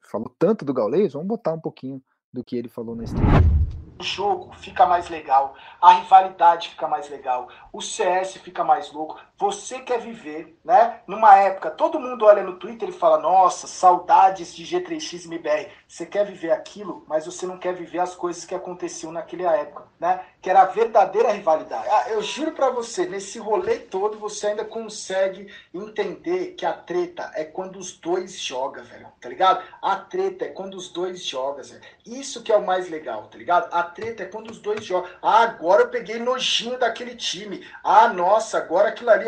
Falou 0.01 0.33
tanto 0.39 0.63
do 0.63 0.73
Gaulês, 0.73 1.13
vamos 1.13 1.27
botar 1.27 1.53
um 1.53 1.59
pouquinho 1.59 2.01
do 2.37 2.43
que 2.43 2.55
ele 2.55 2.69
falou 2.69 2.95
na 2.95 3.03
stream 3.03 3.57
o 3.99 4.03
jogo 4.03 4.53
fica 4.53 4.85
mais 4.85 5.09
legal, 5.09 5.55
a 5.81 5.93
rivalidade 5.93 6.69
fica 6.69 6.87
mais 6.87 7.09
legal, 7.09 7.49
o 7.73 7.81
CS 7.81 8.37
fica 8.37 8.63
mais 8.63 8.91
louco. 8.91 9.19
Você 9.39 9.79
quer 9.81 9.99
viver, 9.99 10.57
né? 10.65 11.01
Numa 11.05 11.35
época, 11.35 11.69
todo 11.69 11.99
mundo 11.99 12.25
olha 12.25 12.41
no 12.41 12.55
Twitter 12.55 12.89
e 12.89 12.91
fala: 12.91 13.19
Nossa, 13.19 13.67
saudades 13.67 14.55
de 14.55 14.63
G3X 14.63 15.25
e 15.25 15.27
MBR. 15.27 15.69
Você 15.87 16.07
quer 16.07 16.25
viver 16.25 16.51
aquilo, 16.51 17.05
mas 17.07 17.27
você 17.27 17.45
não 17.45 17.57
quer 17.59 17.73
viver 17.75 17.99
as 17.99 18.15
coisas 18.15 18.45
que 18.45 18.55
aconteciam 18.55 19.11
naquela 19.11 19.55
época, 19.55 19.83
né? 19.99 20.25
Que 20.41 20.49
era 20.49 20.63
a 20.63 20.65
verdadeira 20.65 21.31
rivalidade. 21.31 21.87
Ah, 21.87 22.09
eu 22.09 22.21
juro 22.23 22.51
para 22.51 22.71
você, 22.71 23.05
nesse 23.05 23.37
rolê 23.37 23.77
todo, 23.77 24.17
você 24.17 24.47
ainda 24.47 24.65
consegue 24.65 25.53
entender 25.71 26.55
que 26.55 26.65
a 26.65 26.73
treta 26.73 27.31
é 27.35 27.45
quando 27.45 27.77
os 27.77 27.91
dois 27.91 28.39
jogam, 28.39 28.83
velho, 28.83 29.07
tá 29.21 29.29
ligado? 29.29 29.63
A 29.81 29.95
treta 29.97 30.45
é 30.45 30.49
quando 30.49 30.73
os 30.75 30.89
dois 30.89 31.23
jogam, 31.23 31.63
velho. 31.63 31.81
Isso 32.05 32.41
que 32.41 32.51
é 32.51 32.57
o 32.57 32.65
mais 32.65 32.89
legal, 32.89 33.27
tá 33.27 33.37
ligado? 33.37 33.71
A 33.71 33.83
treta 33.83 34.23
é 34.23 34.25
quando 34.25 34.49
os 34.49 34.59
dois 34.59 34.83
jogam. 34.83 35.09
Ah, 35.21 35.43
agora 35.43 35.83
eu 35.83 35.89
peguei 35.89 36.17
nojinho 36.17 36.79
daquele 36.79 37.15
time. 37.15 37.65
Ah, 37.83 38.07
nossa, 38.07 38.57
agora 38.57 38.89
aquilo 38.89 39.11
ali, 39.11 39.26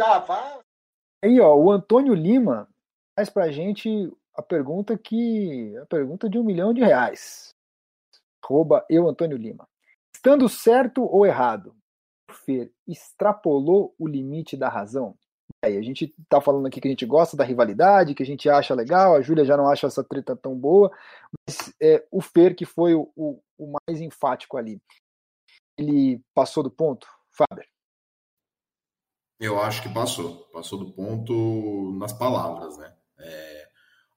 Aí, 1.24 1.40
ó, 1.40 1.56
o 1.56 1.72
Antônio 1.72 2.14
Lima 2.14 2.68
faz 3.16 3.30
pra 3.30 3.52
gente 3.52 4.12
a 4.34 4.42
pergunta 4.42 4.98
que. 4.98 5.76
a 5.78 5.86
pergunta 5.86 6.30
de 6.30 6.38
um 6.38 6.44
milhão 6.44 6.74
de 6.74 6.82
reais. 6.82 7.54
Rouba 8.44 8.86
eu, 8.90 9.08
Antônio 9.08 9.38
Lima. 9.38 9.68
Estando 10.16 10.50
certo 10.50 11.04
ou 11.04 11.26
errado, 11.26 11.76
Fer 12.32 12.72
extrapolou 12.88 13.94
o 14.00 14.08
limite 14.08 14.58
da 14.58 14.70
razão? 14.70 15.16
Aí, 15.64 15.78
a 15.78 15.82
gente 15.82 16.14
tá 16.30 16.40
falando 16.40 16.68
aqui 16.68 16.80
que 16.80 16.88
a 16.88 16.92
gente 16.92 17.06
gosta 17.06 17.36
da 17.36 17.44
rivalidade, 17.44 18.16
que 18.16 18.24
a 18.24 18.26
gente 18.26 18.50
acha 18.50 18.74
legal, 18.74 19.16
a 19.16 19.22
Júlia 19.22 19.44
já 19.44 19.58
não 19.58 19.68
acha 19.68 19.88
essa 19.88 20.04
treta 20.04 20.36
tão 20.36 20.56
boa, 20.56 20.90
mas 21.46 21.74
é, 21.82 22.06
o 22.10 22.22
Fer 22.22 22.56
que 22.56 22.66
foi 22.66 22.96
o, 22.96 23.12
o, 23.16 23.42
o 23.58 23.74
mais 23.74 24.00
enfático 24.00 24.58
ali. 24.58 24.82
Ele 25.78 26.22
passou 26.34 26.64
do 26.64 26.72
ponto, 26.72 27.08
Faber? 27.32 27.68
Eu 29.40 29.60
acho 29.62 29.82
que 29.82 29.90
passou. 29.90 30.50
Passou 30.52 30.80
do 30.80 30.92
ponto 30.92 31.96
nas 31.98 32.12
palavras, 32.12 32.78
né? 32.78 32.92
É, 33.20 33.68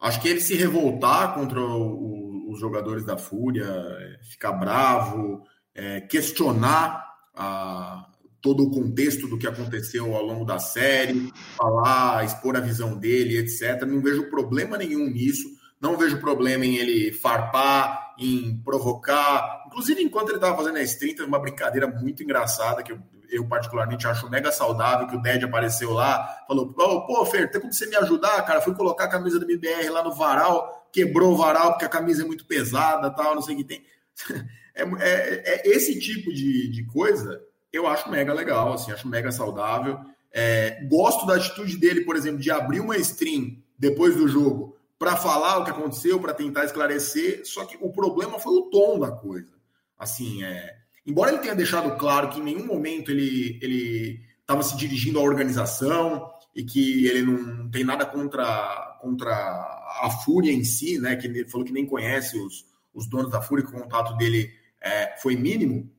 acho 0.01 0.20
que 0.20 0.29
ele 0.29 0.41
se 0.41 0.55
revoltar 0.55 1.35
contra 1.35 1.61
o, 1.61 2.51
os 2.51 2.61
jogadores 2.61 3.05
da 3.05 3.16
Fúria, 3.16 3.64
é, 3.64 4.25
ficar 4.25 4.53
bravo, 4.53 5.45
é, 5.75 6.01
questionar 6.01 7.05
a, 7.35 8.07
todo 8.41 8.64
o 8.64 8.70
contexto 8.70 9.29
do 9.29 9.39
que 9.39 9.47
aconteceu 9.47 10.14
ao 10.14 10.25
longo 10.25 10.45
da 10.45 10.59
série, 10.59 11.33
falar, 11.57 12.25
expor 12.25 12.57
a 12.57 12.61
visão 12.61 12.99
dele, 12.99 13.39
etc. 13.39 13.83
Não 13.87 14.03
vejo 14.03 14.29
problema 14.29 14.77
nenhum 14.77 15.09
nisso. 15.09 15.49
Não 15.81 15.97
vejo 15.97 16.20
problema 16.20 16.64
em 16.64 16.77
ele 16.77 17.12
farpar, 17.12 18.14
em 18.18 18.57
provocar. 18.62 19.64
Inclusive, 19.66 20.03
enquanto 20.03 20.29
ele 20.29 20.37
estava 20.37 20.57
fazendo 20.57 20.77
a 20.77 20.83
stream, 20.83 21.14
teve 21.14 21.29
uma 21.29 21.41
brincadeira 21.41 21.89
muito 21.89 22.23
engraçada 22.23 22.83
que 22.83 22.93
eu, 22.93 23.01
eu, 23.33 23.47
particularmente 23.47 24.07
acho 24.07 24.28
mega 24.30 24.53
saudável, 24.53 25.07
que 25.07 25.16
o 25.16 25.22
Ded 25.22 25.45
apareceu 25.45 25.93
lá, 25.93 26.45
falou, 26.47 26.72
pô, 26.72 27.24
Fer, 27.26 27.51
tem 27.51 27.61
como 27.61 27.72
você 27.72 27.87
me 27.87 27.97
ajudar, 27.97 28.43
cara? 28.43 28.61
Fui 28.61 28.74
colocar 28.74 29.05
a 29.05 29.09
camisa 29.09 29.39
do 29.39 29.51
MBR 29.51 29.89
lá 29.89 30.03
no 30.05 30.14
varal, 30.14 30.89
quebrou 30.93 31.33
o 31.33 31.37
varal 31.37 31.72
porque 31.72 31.85
a 31.85 31.89
camisa 31.89 32.22
é 32.22 32.26
muito 32.26 32.45
pesada 32.45 33.11
tal, 33.11 33.35
não 33.35 33.43
sei 33.43 33.55
o 33.55 33.59
que 33.59 33.64
tem. 33.64 33.85
É, 34.74 34.85
é, 34.85 35.68
é 35.68 35.68
esse 35.68 36.01
tipo 36.01 36.33
de, 36.33 36.66
de 36.70 36.87
coisa 36.87 37.43
eu 37.72 37.87
acho 37.87 38.11
mega 38.11 38.33
legal, 38.35 38.72
assim, 38.72 38.93
acho 38.93 39.09
mega 39.09 39.33
saudável. 39.33 39.99
É, 40.30 40.85
gosto 40.85 41.26
da 41.26 41.37
atitude 41.37 41.78
dele, 41.78 42.03
por 42.03 42.16
exemplo, 42.16 42.39
de 42.39 42.51
abrir 42.51 42.80
uma 42.80 42.97
stream 42.99 43.57
depois 43.78 44.14
do 44.14 44.28
jogo 44.28 44.76
para 44.99 45.16
falar 45.16 45.59
o 45.59 45.64
que 45.64 45.70
aconteceu, 45.70 46.20
para 46.20 46.35
tentar 46.35 46.64
esclarecer, 46.64 47.43
só 47.45 47.64
que 47.64 47.76
o 47.80 47.91
problema 47.91 48.39
foi 48.39 48.53
o 48.53 48.70
tom 48.70 49.01
da 49.01 49.11
coisa. 49.11 49.53
Assim, 49.99 50.45
é, 50.45 50.76
embora 51.07 51.31
ele 51.31 51.41
tenha 51.41 51.55
deixado 51.55 51.97
claro 51.97 52.29
que 52.31 52.41
em 52.41 52.45
nenhum 52.45 52.67
momento 52.67 53.11
ele 53.11 54.21
estava 54.41 54.63
se 54.63 54.77
dirigindo 54.77 55.19
à 55.19 55.23
organização 55.23 56.31
e 56.55 56.63
que 56.63 57.07
ele 57.07 57.23
não 57.23 57.71
tem 57.71 57.85
nada 57.85 58.05
contra 58.05 58.91
contra 59.01 59.33
a 59.35 60.11
Fúria 60.25 60.53
em 60.53 60.63
si, 60.63 60.99
né? 60.99 61.17
Que 61.17 61.27
ele 61.27 61.49
falou 61.49 61.67
que 61.67 61.73
nem 61.73 61.85
conhece 61.85 62.39
os, 62.39 62.65
os 62.95 63.09
donos 63.09 63.31
da 63.33 63.43
Fúria, 63.43 63.65
que 63.65 63.75
o 63.75 63.81
contato 63.81 64.17
dele 64.17 64.49
é, 64.81 65.17
foi 65.21 65.35
mínimo. 65.35 65.91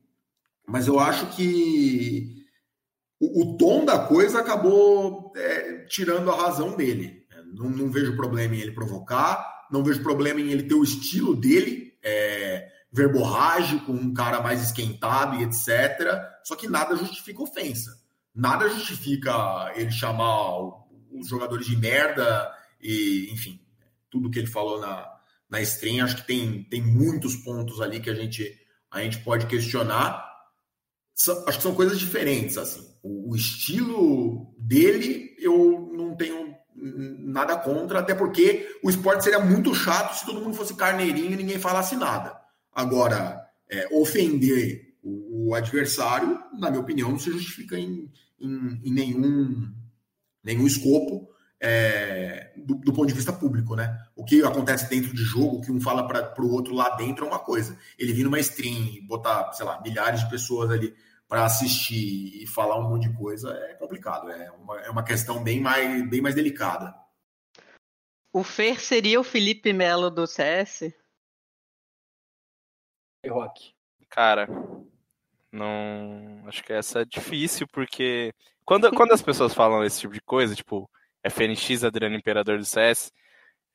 Mas 0.66 0.88
eu 0.88 1.00
acho 1.00 1.28
que 1.36 2.46
o, 3.20 3.42
o 3.42 3.58
tom 3.58 3.84
da 3.84 4.00
coisa 4.00 4.40
acabou 4.40 5.34
é, 5.36 5.86
tirando 5.90 6.32
a 6.32 6.42
razão 6.42 6.76
dele. 6.78 7.26
Não, 7.54 7.70
não, 7.70 7.92
vejo 7.92 8.16
problema 8.16 8.56
em 8.56 8.62
ele 8.62 8.72
provocar, 8.72 9.68
não 9.72 9.84
vejo 9.84 10.02
problema 10.02 10.40
em 10.40 10.52
ele 10.52 10.64
ter 10.64 10.74
o 10.74 10.84
estilo 10.84 11.36
dele, 11.36 11.94
é, 12.02 12.68
verborrágico, 12.94 13.92
um 13.92 14.14
cara 14.14 14.40
mais 14.40 14.62
esquentado 14.62 15.38
e 15.38 15.44
etc. 15.44 16.22
Só 16.44 16.56
que 16.56 16.68
nada 16.68 16.96
justifica 16.96 17.42
ofensa. 17.42 18.00
Nada 18.34 18.70
justifica 18.70 19.72
ele 19.76 19.92
chamar 19.92 20.60
os 21.12 21.28
jogadores 21.28 21.66
de 21.66 21.76
merda 21.76 22.52
e, 22.80 23.30
enfim, 23.32 23.60
tudo 24.10 24.30
que 24.30 24.38
ele 24.38 24.48
falou 24.48 24.80
na, 24.80 25.08
na 25.50 25.60
stream. 25.62 26.06
Acho 26.06 26.18
que 26.18 26.28
tem, 26.28 26.64
tem 26.66 26.82
muitos 26.82 27.36
pontos 27.36 27.82
ali 27.82 28.00
que 28.00 28.10
a 28.10 28.16
gente, 28.16 28.56
a 28.92 29.02
gente 29.02 29.20
pode 29.20 29.48
questionar. 29.48 30.24
acho 31.48 31.58
que 31.58 31.64
são 31.64 31.74
coisas 31.74 32.00
diferentes, 32.00 32.58
assim. 32.58 32.88
O, 33.02 33.32
o 33.32 33.36
estilo 33.36 34.54
dele, 34.58 35.36
eu 35.40 35.92
não 35.96 36.16
tenho 36.16 36.56
nada 36.76 37.58
contra, 37.58 38.00
até 38.00 38.14
porque 38.14 38.80
o 38.84 38.90
esporte 38.90 39.24
seria 39.24 39.40
muito 39.40 39.74
chato 39.74 40.16
se 40.16 40.26
todo 40.26 40.42
mundo 40.42 40.56
fosse 40.56 40.76
carneirinho 40.76 41.34
e 41.34 41.38
ninguém 41.38 41.60
falasse 41.60 41.96
nada. 41.96 42.43
Agora, 42.74 43.46
é, 43.70 43.88
ofender 43.92 44.96
o, 45.02 45.50
o, 45.50 45.56
adversário, 45.56 46.40
na 46.54 46.70
minha 46.70 46.82
opinião, 46.82 47.12
não 47.12 47.20
se 47.20 47.32
justifica 47.32 47.78
em, 47.78 48.10
em, 48.40 48.82
em 48.84 48.94
nenhum, 48.94 49.72
nenhum 50.44 50.66
escopo 50.66 51.30
é, 51.60 52.52
do, 52.58 52.76
do, 52.76 52.92
ponto 52.92 53.08
de 53.08 53.14
vista 53.14 53.32
público, 53.32 53.76
né? 53.76 53.98
O 54.16 54.26
que 54.26 54.44
acontece 54.44 54.90
dentro 54.90 55.14
de 55.14 55.24
jogo, 55.24 55.58
o 55.58 55.62
que 55.62 55.72
um 55.72 55.80
fala 55.80 56.08
para 56.08 56.42
o 56.42 56.52
outro 56.52 56.74
lá 56.74 56.90
dentro 56.96 57.26
é 57.26 57.28
uma 57.30 57.40
coisa. 57.40 57.78
Ele 57.98 58.14
vir 58.14 58.24
numa 58.24 58.40
stream 58.40 58.96
e 58.96 59.02
botar, 59.02 59.54
sei 59.54 59.66
lá, 59.66 59.82
milhares 59.82 60.22
de 60.22 60.30
pessoas 60.30 60.70
ali 60.70 60.94
para 61.28 61.46
assistir 61.46 62.44
e 62.44 62.46
falar 62.46 62.78
um 62.78 62.90
monte 62.90 63.08
de 63.08 63.18
coisa 63.18 63.52
é 63.70 63.76
complicado. 63.76 64.30
É 64.30 64.52
uma, 64.52 64.82
é 64.82 64.90
uma 64.90 65.04
questão 65.04 65.42
bem 65.42 65.62
mais, 65.62 66.10
bem 66.10 66.22
mais 66.22 66.36
delicada. 66.36 66.94
O 68.32 68.44
Fer 68.44 68.82
seria 68.82 69.20
o 69.20 69.24
Felipe 69.24 69.72
Melo 69.72 70.10
do 70.10 70.28
CS? 70.28 70.92
Rock. 73.30 73.74
Cara, 74.10 74.48
não. 75.52 76.44
Acho 76.48 76.64
que 76.64 76.74
essa 76.74 77.02
é 77.02 77.06
difícil, 77.06 77.68
porque 77.68 78.34
quando, 78.66 78.92
quando 78.92 79.12
as 79.12 79.22
pessoas 79.22 79.54
falam 79.54 79.84
esse 79.84 80.02
tipo 80.02 80.14
de 80.14 80.22
coisa, 80.22 80.56
tipo, 80.56 80.90
FNX 81.24 81.84
Adriano 81.84 82.16
Imperador 82.16 82.58
do 82.58 82.66
CS, 82.66 83.12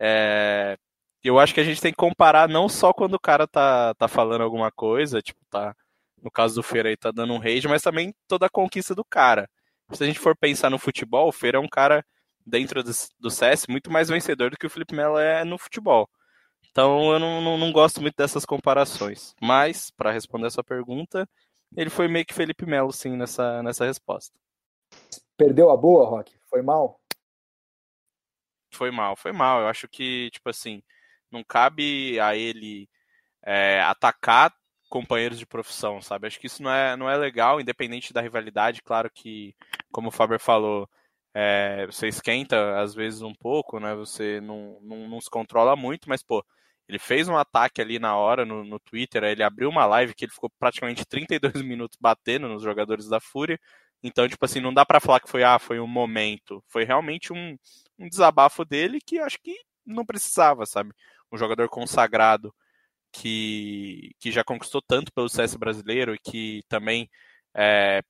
é, 0.00 0.76
eu 1.22 1.38
acho 1.38 1.54
que 1.54 1.60
a 1.60 1.64
gente 1.64 1.80
tem 1.80 1.92
que 1.92 1.96
comparar 1.96 2.48
não 2.48 2.68
só 2.68 2.92
quando 2.92 3.14
o 3.14 3.20
cara 3.20 3.46
tá, 3.46 3.94
tá 3.94 4.08
falando 4.08 4.42
alguma 4.42 4.70
coisa, 4.70 5.20
tipo, 5.20 5.40
tá, 5.50 5.74
no 6.22 6.30
caso 6.30 6.54
do 6.54 6.62
Feira 6.62 6.88
aí, 6.88 6.96
tá 6.96 7.10
dando 7.10 7.32
um 7.32 7.38
rage, 7.38 7.68
mas 7.68 7.82
também 7.82 8.14
toda 8.26 8.46
a 8.46 8.50
conquista 8.50 8.94
do 8.94 9.04
cara. 9.04 9.48
Se 9.92 10.02
a 10.04 10.06
gente 10.06 10.18
for 10.18 10.36
pensar 10.36 10.70
no 10.70 10.78
futebol, 10.78 11.28
o 11.28 11.32
Feira 11.32 11.58
é 11.58 11.60
um 11.60 11.68
cara 11.68 12.04
dentro 12.46 12.82
do, 12.82 12.90
do 13.18 13.30
CS 13.30 13.66
muito 13.68 13.90
mais 13.90 14.08
vencedor 14.08 14.50
do 14.50 14.56
que 14.56 14.66
o 14.66 14.70
Felipe 14.70 14.94
Melo 14.94 15.18
é 15.18 15.44
no 15.44 15.58
futebol. 15.58 16.08
Então 16.70 17.12
eu 17.12 17.18
não, 17.18 17.40
não, 17.40 17.58
não 17.58 17.72
gosto 17.72 18.00
muito 18.00 18.16
dessas 18.16 18.44
comparações. 18.44 19.34
Mas, 19.40 19.90
para 19.90 20.12
responder 20.12 20.46
a 20.46 20.50
sua 20.50 20.64
pergunta, 20.64 21.28
ele 21.76 21.90
foi 21.90 22.08
meio 22.08 22.24
que 22.24 22.34
Felipe 22.34 22.66
Melo, 22.66 22.92
sim, 22.92 23.16
nessa, 23.16 23.62
nessa 23.62 23.84
resposta. 23.84 24.34
Perdeu 25.36 25.70
a 25.70 25.76
boa, 25.76 26.08
Rock? 26.08 26.36
Foi 26.48 26.62
mal? 26.62 27.00
Foi 28.72 28.90
mal, 28.90 29.16
foi 29.16 29.32
mal. 29.32 29.60
Eu 29.60 29.68
acho 29.68 29.88
que, 29.88 30.30
tipo 30.30 30.48
assim, 30.48 30.82
não 31.30 31.42
cabe 31.44 32.18
a 32.20 32.36
ele 32.36 32.88
é, 33.42 33.80
atacar 33.82 34.54
companheiros 34.88 35.38
de 35.38 35.46
profissão, 35.46 36.00
sabe? 36.00 36.26
Acho 36.26 36.40
que 36.40 36.46
isso 36.46 36.62
não 36.62 36.70
é, 36.70 36.96
não 36.96 37.08
é 37.08 37.16
legal, 37.16 37.60
independente 37.60 38.12
da 38.12 38.20
rivalidade. 38.20 38.82
Claro 38.82 39.10
que, 39.10 39.54
como 39.92 40.08
o 40.08 40.12
Faber 40.12 40.38
falou, 40.38 40.88
é, 41.34 41.86
você 41.86 42.08
esquenta 42.08 42.80
às 42.80 42.94
vezes 42.94 43.22
um 43.22 43.34
pouco, 43.34 43.78
né? 43.78 43.94
Você 43.94 44.40
não, 44.40 44.78
não, 44.82 45.08
não, 45.08 45.20
se 45.20 45.30
controla 45.30 45.76
muito, 45.76 46.08
mas, 46.08 46.22
pô, 46.22 46.44
ele 46.88 46.98
fez 46.98 47.28
um 47.28 47.36
ataque 47.36 47.80
ali 47.80 47.98
na 47.98 48.16
hora 48.16 48.44
no, 48.44 48.64
no 48.64 48.80
Twitter, 48.80 49.22
ele 49.24 49.42
abriu 49.42 49.68
uma 49.68 49.84
live 49.86 50.14
que 50.14 50.24
ele 50.24 50.32
ficou 50.32 50.50
praticamente 50.58 51.04
32 51.06 51.54
minutos 51.62 51.98
batendo 52.00 52.48
nos 52.48 52.62
jogadores 52.62 53.08
da 53.08 53.20
Fúria. 53.20 53.60
Então, 54.02 54.28
tipo 54.28 54.44
assim, 54.44 54.60
não 54.60 54.72
dá 54.72 54.86
para 54.86 55.00
falar 55.00 55.20
que 55.20 55.28
foi, 55.28 55.42
ah, 55.44 55.58
foi 55.58 55.80
um 55.80 55.86
momento. 55.86 56.62
Foi 56.68 56.84
realmente 56.84 57.32
um, 57.32 57.56
um 57.98 58.08
desabafo 58.08 58.64
dele 58.64 59.00
que 59.04 59.18
acho 59.18 59.38
que 59.42 59.54
não 59.84 60.04
precisava, 60.06 60.64
sabe? 60.66 60.92
Um 61.32 61.36
jogador 61.38 61.68
consagrado 61.68 62.54
que, 63.12 64.12
que 64.20 64.30
já 64.32 64.44
conquistou 64.44 64.82
tanto 64.82 65.12
pelo 65.12 65.28
CS 65.28 65.56
brasileiro 65.56 66.14
e 66.14 66.18
que 66.18 66.62
também 66.68 67.10
é, 67.54 68.02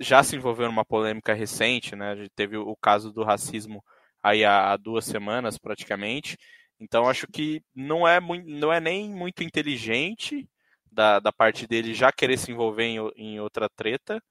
já 0.00 0.22
se 0.22 0.36
envolveu 0.36 0.66
numa 0.66 0.84
polêmica 0.84 1.34
recente, 1.34 1.96
né? 1.96 2.10
A 2.12 2.16
gente 2.16 2.30
teve 2.34 2.56
o 2.56 2.76
caso 2.76 3.12
do 3.12 3.24
racismo 3.24 3.84
aí 4.22 4.44
há, 4.44 4.72
há 4.72 4.76
duas 4.76 5.04
semanas 5.04 5.58
praticamente. 5.58 6.36
Então 6.80 7.08
acho 7.08 7.26
que 7.26 7.62
não 7.74 8.08
é, 8.08 8.18
muito, 8.20 8.48
não 8.48 8.72
é 8.72 8.80
nem 8.80 9.10
muito 9.10 9.42
inteligente 9.44 10.48
da, 10.90 11.20
da 11.20 11.32
parte 11.32 11.66
dele 11.66 11.94
já 11.94 12.10
querer 12.12 12.38
se 12.38 12.50
envolver 12.50 12.84
em, 12.84 12.98
em 13.16 13.40
outra 13.40 13.68
treta, 13.68 14.22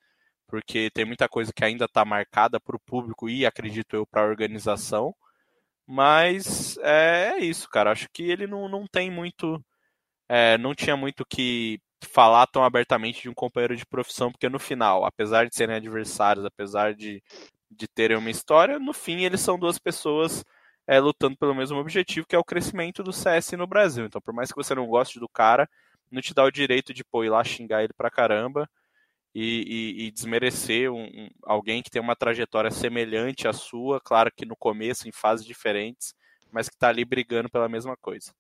porque 0.48 0.90
tem 0.92 1.06
muita 1.06 1.30
coisa 1.30 1.54
que 1.54 1.64
ainda 1.64 1.86
está 1.86 2.04
marcada 2.06 2.60
para 2.60 2.76
o 2.76 2.80
público 2.80 3.30
e 3.30 3.46
acredito 3.46 3.96
eu 3.96 4.06
para 4.08 4.24
a 4.24 4.26
organização. 4.28 5.16
Mas 5.88 6.78
é, 6.80 7.34
é, 7.36 7.40
isso, 7.40 7.70
cara. 7.70 7.92
Acho 7.92 8.08
que 8.14 8.24
ele 8.24 8.48
não, 8.48 8.70
não 8.70 8.86
tem 8.88 9.12
muito. 9.12 9.64
É, 10.30 10.58
não 10.58 10.76
tinha 10.76 10.98
muito 10.98 11.26
que 11.26 11.80
falar 12.04 12.48
tão 12.48 12.64
abertamente 12.64 13.24
de 13.24 13.30
um 13.30 13.34
companheiro 13.34 13.76
de 13.76 13.86
profissão, 13.86 14.32
porque 14.32 14.50
no 14.50 14.60
final, 14.60 15.06
apesar 15.06 15.48
de 15.48 15.56
serem 15.56 15.76
adversários, 15.76 16.46
apesar 16.46 16.94
de, 16.96 17.24
de 17.72 17.88
terem 17.88 18.18
uma 18.18 18.30
história, 18.30 18.80
no 18.80 18.94
fim 18.94 19.24
eles 19.26 19.42
são 19.42 19.60
duas 19.60 19.80
pessoas 19.80 20.44
é, 20.90 21.00
lutando 21.00 21.38
pelo 21.38 21.54
mesmo 21.54 21.78
objetivo, 21.78 22.26
que 22.26 22.36
é 22.36 22.40
o 22.40 22.44
crescimento 22.44 23.04
do 23.04 23.14
CS 23.14 23.52
no 23.52 23.68
Brasil. 23.68 24.06
Então, 24.06 24.20
por 24.20 24.34
mais 24.34 24.52
que 24.52 24.56
você 24.56 24.74
não 24.74 24.88
goste 24.88 25.20
do 25.20 25.30
cara, 25.30 25.70
não 26.10 26.20
te 26.20 26.34
dá 26.34 26.44
o 26.44 26.50
direito 26.50 26.92
de 26.96 27.04
pô, 27.04 27.24
ir 27.24 27.30
lá 27.30 27.44
xingar 27.44 27.84
ele 27.84 27.94
pra 27.94 28.10
caramba 28.10 28.68
e, 29.36 30.00
e, 30.02 30.08
e 30.08 30.12
desmerecer 30.12 30.92
um, 30.92 31.04
um, 31.04 31.30
alguém 31.44 31.84
que 31.84 31.92
tem 31.92 32.02
uma 32.02 32.16
trajetória 32.16 32.72
semelhante 32.72 33.48
à 33.48 33.54
sua, 33.54 34.02
claro 34.02 34.32
que 34.36 34.48
no 34.48 34.56
começo, 34.56 35.08
em 35.08 35.12
fases 35.12 35.46
diferentes, 35.46 36.16
mas 36.52 36.68
que 36.68 36.74
está 36.74 36.90
ali 36.90 37.06
brigando 37.06 37.52
pela 37.52 37.70
mesma 37.70 37.96
coisa. 37.96 38.34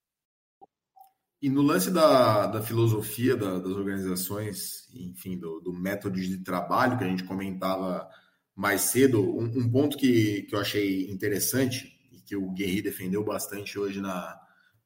E 1.39 1.51
no 1.51 1.61
lance 1.61 1.91
da, 1.91 2.47
da 2.47 2.63
filosofia 2.63 3.37
da, 3.37 3.59
das 3.59 3.73
organizações, 3.73 4.89
enfim, 4.91 5.37
do, 5.37 5.59
do, 5.59 5.71
método 5.71 6.19
de 6.19 6.39
trabalho 6.39 6.97
que 6.97 7.03
a 7.03 7.07
gente 7.07 7.25
comentava 7.25 8.09
mais 8.55 8.81
cedo, 8.81 9.21
um, 9.21 9.45
um, 9.45 9.71
ponto 9.71 9.95
que, 9.95 10.47
que 10.49 10.55
eu 10.55 10.59
achei 10.59 11.11
interessante 11.11 11.98
que 12.29 12.35
o 12.35 12.51
Guerri 12.51 12.83
defendeu 12.83 13.23
bastante 13.23 13.79
hoje 13.79 13.99
na, 13.99 14.39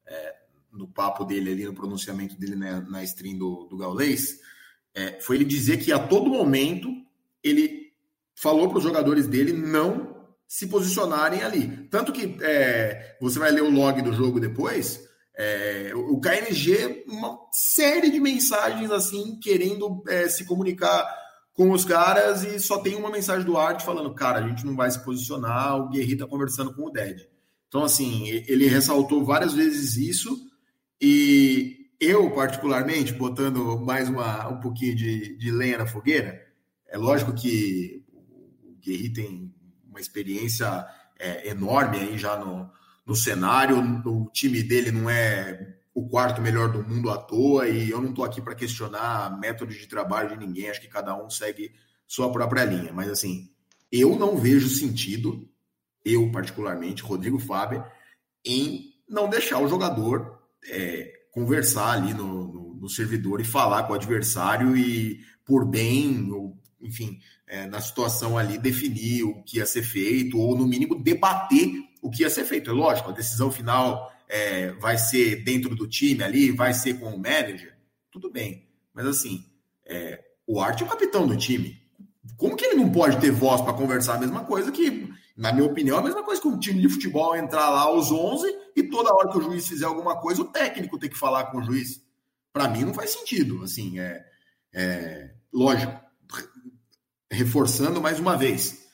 é, 0.06 0.34
no 0.72 0.88
papo 0.88 1.26
dele 1.26 1.52
ali, 1.52 1.64
no 1.66 1.74
pronunciamento 1.74 2.38
dele 2.38 2.56
na, 2.56 2.80
na 2.80 3.04
stream 3.04 3.36
do, 3.36 3.66
do 3.66 3.76
Gaulês, 3.76 4.40
é, 4.94 5.20
foi 5.20 5.36
ele 5.36 5.44
dizer 5.44 5.76
que 5.76 5.92
a 5.92 5.98
todo 5.98 6.30
momento 6.30 6.88
ele 7.42 7.92
falou 8.34 8.70
para 8.70 8.78
os 8.78 8.84
jogadores 8.84 9.26
dele 9.26 9.52
não 9.52 10.26
se 10.48 10.66
posicionarem 10.66 11.42
ali. 11.42 11.86
Tanto 11.90 12.12
que 12.12 12.38
é, 12.40 13.18
você 13.20 13.38
vai 13.38 13.50
ler 13.50 13.62
o 13.62 13.70
log 13.70 14.00
do 14.00 14.14
jogo 14.14 14.40
depois, 14.40 15.06
é, 15.36 15.92
o 15.94 16.18
KNG, 16.18 17.04
uma 17.06 17.38
série 17.52 18.10
de 18.10 18.20
mensagens 18.20 18.90
assim, 18.90 19.38
querendo 19.38 20.02
é, 20.08 20.28
se 20.28 20.46
comunicar 20.46 21.06
com 21.52 21.70
os 21.72 21.84
caras 21.84 22.42
e 22.42 22.58
só 22.58 22.78
tem 22.78 22.94
uma 22.94 23.10
mensagem 23.10 23.44
do 23.44 23.58
Art 23.58 23.82
falando, 23.82 24.14
cara, 24.14 24.38
a 24.38 24.48
gente 24.48 24.64
não 24.64 24.74
vai 24.74 24.90
se 24.90 25.04
posicionar, 25.04 25.76
o 25.76 25.90
Guerri 25.90 26.16
tá 26.16 26.26
conversando 26.26 26.74
com 26.74 26.86
o 26.86 26.90
Dead. 26.90 27.33
Então, 27.74 27.82
assim, 27.82 28.28
ele 28.46 28.68
ressaltou 28.68 29.24
várias 29.24 29.52
vezes 29.52 29.96
isso 29.96 30.48
e 31.02 31.90
eu, 32.00 32.30
particularmente, 32.30 33.12
botando 33.12 33.80
mais 33.80 34.08
uma, 34.08 34.48
um 34.48 34.60
pouquinho 34.60 34.94
de, 34.94 35.36
de 35.36 35.50
lenha 35.50 35.78
na 35.78 35.84
fogueira, 35.84 36.40
é 36.86 36.96
lógico 36.96 37.34
que 37.34 38.04
o 38.62 38.76
Guerri 38.80 39.12
tem 39.12 39.52
uma 39.90 39.98
experiência 39.98 40.86
é, 41.18 41.48
enorme 41.48 41.98
aí 41.98 42.16
já 42.16 42.38
no, 42.38 42.70
no 43.04 43.16
cenário. 43.16 43.76
O 44.06 44.30
time 44.30 44.62
dele 44.62 44.92
não 44.92 45.10
é 45.10 45.74
o 45.92 46.08
quarto 46.08 46.40
melhor 46.40 46.70
do 46.70 46.88
mundo 46.88 47.10
à 47.10 47.18
toa 47.18 47.68
e 47.68 47.90
eu 47.90 48.00
não 48.00 48.10
estou 48.10 48.24
aqui 48.24 48.40
para 48.40 48.54
questionar 48.54 49.36
método 49.40 49.72
de 49.72 49.88
trabalho 49.88 50.28
de 50.28 50.46
ninguém. 50.46 50.70
Acho 50.70 50.80
que 50.80 50.86
cada 50.86 51.20
um 51.20 51.28
segue 51.28 51.72
sua 52.06 52.30
própria 52.30 52.64
linha. 52.64 52.92
Mas 52.92 53.10
assim, 53.10 53.50
eu 53.90 54.16
não 54.16 54.36
vejo 54.36 54.68
sentido, 54.68 55.52
eu 56.04 56.30
particularmente, 56.30 57.02
Rodrigo 57.02 57.38
Fábio, 57.38 57.84
em 58.44 58.92
não 59.08 59.28
deixar 59.28 59.58
o 59.58 59.68
jogador 59.68 60.38
é, 60.68 61.12
conversar 61.32 61.92
ali 61.92 62.12
no, 62.14 62.46
no, 62.46 62.74
no, 62.74 62.88
servidor 62.88 63.40
e 63.40 63.44
falar 63.44 63.84
com 63.84 63.92
o 63.92 63.96
adversário 63.96 64.76
e, 64.76 65.20
por 65.44 65.64
bem, 65.64 66.30
ou, 66.30 66.56
enfim, 66.80 67.18
é, 67.46 67.66
na 67.66 67.80
situação 67.80 68.38
ali, 68.38 68.58
definir 68.58 69.24
o 69.24 69.42
que 69.42 69.58
ia 69.58 69.66
ser 69.66 69.82
feito, 69.82 70.38
ou 70.38 70.56
no 70.56 70.66
mínimo 70.66 71.02
debater 71.02 71.70
o 72.00 72.10
que 72.10 72.22
ia 72.22 72.30
ser 72.30 72.44
feito. 72.44 72.70
É 72.70 72.72
lógico, 72.72 73.10
a 73.10 73.14
decisão 73.14 73.50
final 73.50 74.12
é, 74.28 74.72
vai 74.72 74.98
ser 74.98 75.42
dentro 75.44 75.74
do 75.74 75.88
time 75.88 76.22
ali, 76.22 76.50
vai 76.50 76.72
ser 76.72 76.94
com 76.98 77.14
o 77.14 77.18
manager, 77.18 77.76
tudo 78.10 78.30
bem. 78.30 78.66
Mas 78.92 79.06
assim, 79.06 79.44
é, 79.84 80.22
o 80.46 80.60
Art 80.60 80.80
é 80.80 80.84
o 80.84 80.88
capitão 80.88 81.26
do 81.26 81.36
time. 81.36 81.82
Como 82.36 82.56
que 82.56 82.64
ele 82.64 82.76
não 82.76 82.90
pode 82.90 83.20
ter 83.20 83.30
voz 83.30 83.60
para 83.60 83.72
conversar 83.72 84.14
a 84.14 84.20
mesma 84.20 84.44
coisa 84.44 84.72
que, 84.72 85.08
na 85.36 85.52
minha 85.52 85.66
opinião, 85.66 85.96
é 85.96 86.00
a 86.00 86.04
mesma 86.04 86.22
coisa 86.22 86.40
que 86.40 86.46
um 86.46 86.58
time 86.58 86.80
de 86.80 86.88
futebol 86.88 87.34
entrar 87.34 87.68
lá 87.68 87.82
aos 87.82 88.12
11 88.12 88.46
e 88.76 88.84
toda 88.84 89.12
hora 89.12 89.28
que 89.30 89.38
o 89.38 89.42
juiz 89.42 89.66
fizer 89.66 89.84
alguma 89.84 90.16
coisa, 90.20 90.42
o 90.42 90.46
técnico 90.46 90.98
tem 90.98 91.10
que 91.10 91.18
falar 91.18 91.46
com 91.46 91.58
o 91.58 91.62
juiz. 91.62 92.00
Para 92.52 92.68
mim 92.68 92.84
não 92.84 92.94
faz 92.94 93.10
sentido. 93.10 93.62
Assim, 93.64 93.98
é, 93.98 94.24
é 94.72 95.34
lógico. 95.52 96.00
Reforçando 97.30 98.00
mais 98.00 98.20
uma 98.20 98.36
vez, 98.36 98.84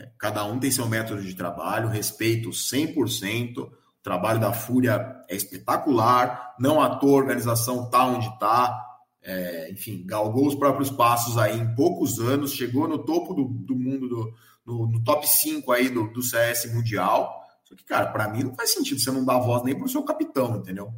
é, 0.00 0.10
cada 0.18 0.44
um 0.44 0.60
tem 0.60 0.70
seu 0.70 0.88
método 0.88 1.20
de 1.20 1.34
trabalho, 1.34 1.88
respeito 1.88 2.50
100%. 2.50 3.58
O 3.58 3.72
trabalho 4.00 4.38
da 4.38 4.52
Fúria 4.52 5.24
é 5.28 5.34
espetacular. 5.34 6.54
Não 6.60 6.80
à 6.80 6.94
toa 6.96 7.10
a 7.10 7.22
organização 7.22 7.90
tá 7.90 8.06
onde 8.06 8.28
está. 8.28 8.84
É, 9.20 9.70
enfim, 9.72 10.04
galgou 10.06 10.46
os 10.46 10.54
próprios 10.54 10.90
passos 10.90 11.36
aí 11.36 11.58
em 11.58 11.74
poucos 11.74 12.20
anos, 12.20 12.52
chegou 12.52 12.86
no 12.86 12.98
topo 13.04 13.34
do, 13.34 13.44
do 13.44 13.74
mundo, 13.74 14.08
do, 14.08 14.32
no, 14.68 14.86
no, 14.86 15.02
top 15.02 15.26
5 15.26 15.72
aí 15.72 15.88
do, 15.88 16.08
do 16.12 16.22
CS 16.22 16.70
mundial. 16.74 17.42
Só 17.64 17.74
que, 17.74 17.84
cara, 17.84 18.12
para 18.12 18.28
mim 18.28 18.44
não 18.44 18.54
faz 18.54 18.72
sentido 18.72 19.00
você 19.00 19.10
não 19.10 19.24
dar 19.24 19.38
voz 19.38 19.62
nem 19.64 19.76
pro 19.76 19.88
seu 19.88 20.02
capitão, 20.02 20.56
entendeu? 20.56 20.92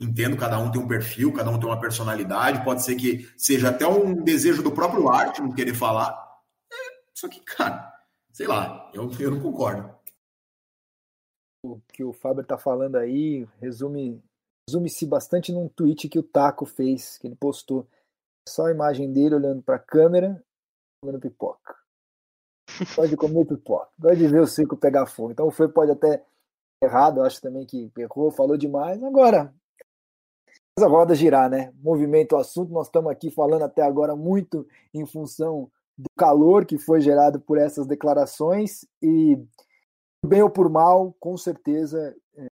Entendo, 0.00 0.36
cada 0.36 0.58
um 0.58 0.70
tem 0.70 0.80
um 0.80 0.88
perfil, 0.88 1.32
cada 1.32 1.50
um 1.50 1.58
tem 1.58 1.68
uma 1.68 1.80
personalidade, 1.80 2.64
pode 2.64 2.82
ser 2.82 2.96
que 2.96 3.30
seja 3.36 3.68
até 3.68 3.86
um 3.86 4.14
desejo 4.14 4.62
do 4.62 4.72
próprio 4.72 5.08
arte 5.08 5.42
não 5.42 5.52
querer 5.52 5.74
falar. 5.74 6.10
É, 6.72 6.76
só 7.14 7.28
que, 7.28 7.40
cara, 7.40 7.92
sei 8.32 8.46
lá, 8.46 8.90
eu, 8.94 9.10
eu 9.20 9.30
não 9.30 9.40
concordo. 9.40 9.94
O 11.62 11.80
que 11.92 12.02
o 12.02 12.12
Fábio 12.12 12.42
está 12.42 12.58
falando 12.58 12.96
aí 12.96 13.46
resume 13.60 14.22
resume-se 14.68 15.06
bastante 15.06 15.52
num 15.52 15.68
tweet 15.68 16.08
que 16.08 16.18
o 16.18 16.22
Taco 16.22 16.64
fez, 16.64 17.18
que 17.18 17.26
ele 17.26 17.36
postou. 17.36 17.86
Só 18.48 18.66
a 18.66 18.70
imagem 18.70 19.12
dele 19.12 19.34
olhando 19.34 19.62
para 19.62 19.76
a 19.76 19.78
câmera, 19.78 20.42
comendo 21.00 21.20
pipoca. 21.20 21.83
Gosta 22.78 23.08
de 23.08 23.16
comer 23.16 23.46
pipoca. 23.46 23.88
Gosta 23.98 24.16
de 24.16 24.28
ver 24.28 24.40
o 24.40 24.46
circo 24.46 24.76
pegar 24.76 25.06
fogo. 25.06 25.32
Então 25.32 25.50
foi 25.50 25.68
pode 25.68 25.90
até 25.90 26.24
errado, 26.82 27.22
acho 27.22 27.40
também 27.40 27.66
que 27.66 27.90
errou, 27.98 28.30
falou 28.30 28.56
demais. 28.56 29.02
Agora, 29.02 29.54
a 30.78 30.86
roda 30.86 31.14
girar, 31.14 31.48
né? 31.48 31.72
Movimento 31.76 32.34
o 32.34 32.38
assunto, 32.38 32.72
nós 32.72 32.86
estamos 32.86 33.10
aqui 33.10 33.30
falando 33.30 33.62
até 33.62 33.82
agora 33.82 34.16
muito 34.16 34.66
em 34.92 35.06
função 35.06 35.70
do 35.96 36.10
calor 36.16 36.66
que 36.66 36.76
foi 36.76 37.00
gerado 37.00 37.40
por 37.40 37.56
essas 37.56 37.86
declarações 37.86 38.84
e 39.00 39.38
bem 40.26 40.42
ou 40.42 40.50
por 40.50 40.68
mal, 40.68 41.14
com 41.20 41.36
certeza 41.36 42.14
é, 42.36 42.46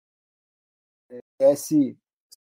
é, 1.10 1.52
esse 1.52 1.96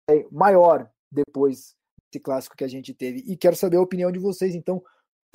é 0.09 0.25
maior 0.31 0.89
depois 1.11 1.75
desse 2.11 2.23
clássico 2.23 2.55
que 2.55 2.63
a 2.63 2.67
gente 2.67 2.93
teve. 2.93 3.19
E 3.25 3.35
quero 3.35 3.55
saber 3.55 3.77
a 3.77 3.81
opinião 3.81 4.11
de 4.11 4.19
vocês, 4.19 4.53
então, 4.53 4.83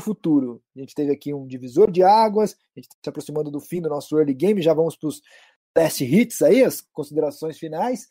futuro. 0.01 0.62
A 0.76 0.80
gente 0.80 0.94
teve 0.94 1.12
aqui 1.12 1.34
um 1.34 1.46
divisor 1.46 1.90
de 1.90 2.03
águas, 2.03 2.53
a 2.53 2.80
gente 2.80 2.88
está 2.88 2.99
se 3.05 3.09
aproximando 3.11 3.51
do 3.51 3.61
fim 3.61 3.80
do 3.80 3.88
nosso 3.88 4.16
early 4.16 4.34
game, 4.34 4.62
já 4.62 4.74
vamos 4.74 4.96
para 4.96 5.09
os 5.09 5.20
test 5.74 6.01
hits 6.01 6.42
aí, 6.42 6.64
as 6.64 6.80
considerações 6.80 7.59
finais. 7.59 8.07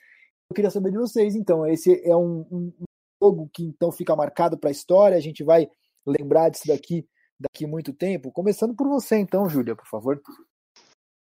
Eu 0.50 0.56
queria 0.56 0.72
saber 0.72 0.92
de 0.92 0.98
vocês, 0.98 1.36
então, 1.36 1.66
esse 1.66 2.02
é 2.08 2.16
um, 2.16 2.46
um, 2.52 2.74
um 2.80 2.86
jogo 3.22 3.50
que 3.54 3.64
então 3.64 3.92
fica 3.92 4.16
marcado 4.16 4.58
para 4.58 4.70
a 4.70 4.72
história, 4.72 5.18
a 5.18 5.22
gente 5.22 5.44
vai 5.44 5.70
lembrar 6.06 6.50
disso 6.50 6.68
daqui 6.68 7.08
daqui 7.40 7.68
muito 7.68 7.94
tempo. 7.94 8.32
Começando 8.32 8.76
por 8.76 8.88
você, 8.88 9.18
então, 9.18 9.48
Júlia, 9.48 9.76
por 9.76 9.88
favor. 9.88 10.20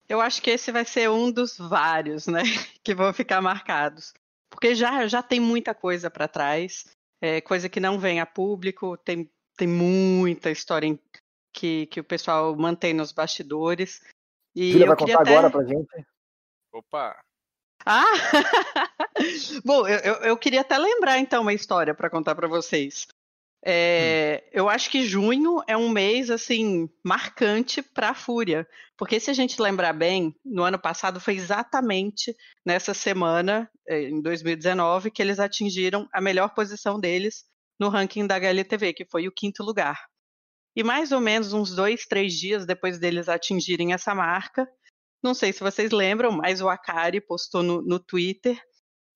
Eu 0.07 0.21
acho 0.21 0.41
que 0.41 0.51
esse 0.51 0.71
vai 0.71 0.85
ser 0.85 1.09
um 1.09 1.31
dos 1.31 1.57
vários, 1.57 2.27
né, 2.27 2.43
que 2.83 2.93
vão 2.93 3.13
ficar 3.13 3.41
marcados, 3.41 4.13
porque 4.49 4.75
já 4.75 5.07
já 5.07 5.23
tem 5.23 5.39
muita 5.39 5.73
coisa 5.73 6.11
para 6.11 6.27
trás, 6.27 6.85
é, 7.21 7.41
coisa 7.41 7.69
que 7.69 7.79
não 7.79 7.97
vem 7.97 8.19
a 8.19 8.25
público, 8.25 8.97
tem 8.97 9.31
tem 9.55 9.67
muita 9.67 10.51
história 10.51 10.97
que, 11.53 11.85
que 11.87 11.99
o 11.99 12.03
pessoal 12.03 12.55
mantém 12.55 12.93
nos 12.93 13.11
bastidores. 13.11 14.01
E 14.55 14.71
Júlia 14.71 14.87
vai 14.87 14.97
contar 14.97 15.21
até... 15.21 15.31
agora 15.31 15.49
pra 15.49 15.63
gente. 15.63 16.05
Opa! 16.71 17.15
Ah! 17.85 18.05
Bom, 19.63 19.87
eu, 19.87 20.13
eu 20.15 20.37
queria 20.37 20.61
até 20.61 20.77
lembrar 20.77 21.19
então 21.19 21.41
uma 21.41 21.53
história 21.53 21.93
para 21.93 22.09
contar 22.09 22.33
para 22.35 22.47
vocês. 22.47 23.07
É, 23.65 24.43
hum. 24.43 24.49
Eu 24.51 24.69
acho 24.69 24.89
que 24.89 25.05
junho 25.05 25.61
é 25.67 25.77
um 25.77 25.89
mês 25.89 26.29
assim 26.29 26.89
marcante 27.03 27.81
para 27.81 28.09
a 28.09 28.13
Fúria, 28.13 28.67
porque 28.97 29.19
se 29.19 29.29
a 29.29 29.33
gente 29.33 29.61
lembrar 29.61 29.93
bem, 29.93 30.35
no 30.43 30.63
ano 30.63 30.77
passado 30.77 31.19
foi 31.19 31.35
exatamente 31.35 32.35
nessa 32.65 32.93
semana, 32.93 33.69
é, 33.87 34.03
em 34.03 34.21
2019, 34.21 35.11
que 35.11 35.21
eles 35.21 35.39
atingiram 35.39 36.07
a 36.11 36.19
melhor 36.19 36.53
posição 36.53 36.99
deles 36.99 37.45
no 37.79 37.89
ranking 37.89 38.27
da 38.27 38.35
HLTV, 38.35 38.93
que 38.93 39.05
foi 39.05 39.27
o 39.27 39.31
quinto 39.31 39.63
lugar. 39.63 39.97
E 40.75 40.83
mais 40.83 41.11
ou 41.11 41.19
menos 41.19 41.53
uns 41.53 41.75
dois, 41.75 42.05
três 42.05 42.33
dias 42.33 42.65
depois 42.65 42.99
deles 42.99 43.29
atingirem 43.29 43.93
essa 43.93 44.15
marca, 44.15 44.67
não 45.23 45.33
sei 45.33 45.53
se 45.53 45.61
vocês 45.61 45.91
lembram, 45.91 46.31
mas 46.31 46.61
o 46.61 46.67
Akari 46.67 47.21
postou 47.21 47.63
no, 47.63 47.81
no 47.81 47.99
Twitter 47.99 48.59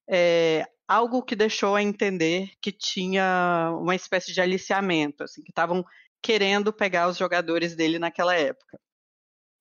é, 0.09 0.65
algo 0.87 1.21
que 1.21 1.35
deixou 1.35 1.75
a 1.75 1.83
entender 1.83 2.51
que 2.61 2.71
tinha 2.71 3.71
uma 3.81 3.95
espécie 3.95 4.33
de 4.33 4.39
aliciamento, 4.39 5.23
assim, 5.23 5.43
que 5.43 5.51
estavam 5.51 5.83
querendo 6.21 6.71
pegar 6.71 7.09
os 7.09 7.17
jogadores 7.17 7.75
dele 7.75 7.99
naquela 7.99 8.35
época. 8.35 8.79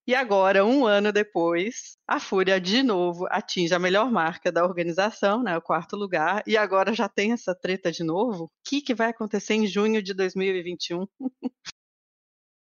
E 0.09 0.15
agora, 0.15 0.65
um 0.65 0.87
ano 0.87 1.13
depois, 1.13 1.99
a 2.07 2.21
Fúria 2.21 2.61
de 2.61 2.81
novo 2.81 3.27
atinge 3.29 3.75
a 3.75 3.79
melhor 3.79 4.09
marca 4.09 4.53
da 4.53 4.65
organização, 4.65 5.43
né, 5.43 5.57
o 5.57 5.61
quarto 5.61 5.97
lugar, 5.97 6.45
e 6.47 6.57
agora 6.57 6.95
já 6.95 7.09
tem 7.09 7.33
essa 7.33 7.53
treta 7.53 7.91
de 7.91 8.05
novo. 8.05 8.45
O 8.45 8.51
que, 8.65 8.81
que 8.81 8.95
vai 8.95 9.11
acontecer 9.11 9.55
em 9.55 9.67
junho 9.67 10.01
de 10.01 10.15
2021? 10.15 11.07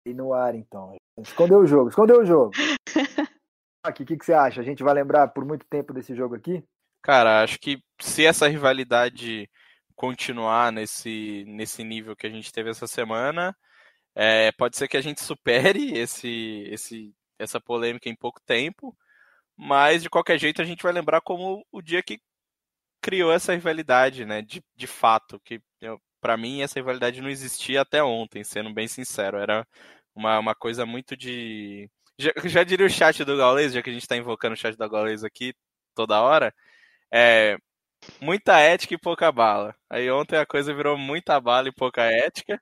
E 0.05 0.13
no 0.13 0.33
ar, 0.33 0.53
então. 0.53 0.97
Escondeu 1.17 1.59
o 1.59 1.65
jogo, 1.65 1.89
escondeu 1.89 2.19
o 2.19 2.25
jogo. 2.25 2.51
Aqui, 3.85 4.03
o 4.03 4.05
que, 4.05 4.17
que 4.17 4.25
você 4.25 4.33
acha? 4.33 4.59
A 4.59 4.63
gente 4.63 4.83
vai 4.83 4.93
lembrar 4.93 5.29
por 5.29 5.45
muito 5.45 5.65
tempo 5.69 5.93
desse 5.93 6.13
jogo 6.13 6.35
aqui? 6.35 6.61
Cara, 7.01 7.41
acho 7.41 7.57
que 7.57 7.81
se 8.01 8.25
essa 8.25 8.45
rivalidade 8.45 9.49
continuar 9.95 10.73
nesse, 10.73 11.45
nesse 11.47 11.81
nível 11.85 12.13
que 12.13 12.27
a 12.27 12.29
gente 12.29 12.51
teve 12.51 12.69
essa 12.69 12.85
semana, 12.87 13.55
é, 14.13 14.51
pode 14.51 14.75
ser 14.75 14.89
que 14.89 14.97
a 14.97 15.01
gente 15.01 15.21
supere 15.23 15.97
esse, 15.97 16.67
esse 16.69 17.15
essa 17.39 17.59
polêmica 17.61 18.09
em 18.09 18.15
pouco 18.15 18.41
tempo, 18.45 18.95
mas 19.57 20.03
de 20.03 20.09
qualquer 20.09 20.39
jeito 20.39 20.61
a 20.61 20.65
gente 20.65 20.83
vai 20.83 20.93
lembrar 20.93 21.21
como 21.21 21.65
o 21.71 21.81
dia 21.81 22.03
que 22.03 22.19
criou 23.01 23.31
essa 23.31 23.53
rivalidade, 23.53 24.25
né? 24.25 24.41
De, 24.41 24.63
de 24.75 24.87
fato, 24.87 25.39
que 25.41 25.61
para 26.21 26.37
mim 26.37 26.61
essa 26.61 26.79
rivalidade 26.79 27.21
não 27.21 27.29
existia 27.29 27.81
até 27.81 28.03
ontem, 28.03 28.43
sendo 28.43 28.73
bem 28.73 28.87
sincero, 28.87 29.37
era 29.37 29.65
uma, 30.15 30.39
uma 30.39 30.55
coisa 30.55 30.85
muito 30.85 31.15
de 31.17 31.89
já, 32.19 32.31
já 32.45 32.63
diria 32.63 32.85
o 32.85 32.89
chat 32.89 33.23
do 33.23 33.37
Gaules, 33.37 33.73
já 33.73 33.81
que 33.81 33.89
a 33.89 33.93
gente 33.93 34.03
está 34.03 34.17
invocando 34.17 34.53
o 34.53 34.57
chat 34.57 34.75
do 34.77 34.89
Gaules 34.89 35.23
aqui 35.23 35.53
toda 35.95 36.21
hora, 36.21 36.53
é 37.13 37.57
muita 38.21 38.59
ética 38.59 38.95
e 38.95 38.97
pouca 38.99 39.31
bala. 39.31 39.75
Aí 39.89 40.09
ontem 40.11 40.37
a 40.37 40.45
coisa 40.45 40.73
virou 40.73 40.97
muita 40.97 41.39
bala 41.39 41.69
e 41.69 41.73
pouca 41.73 42.03
ética. 42.03 42.61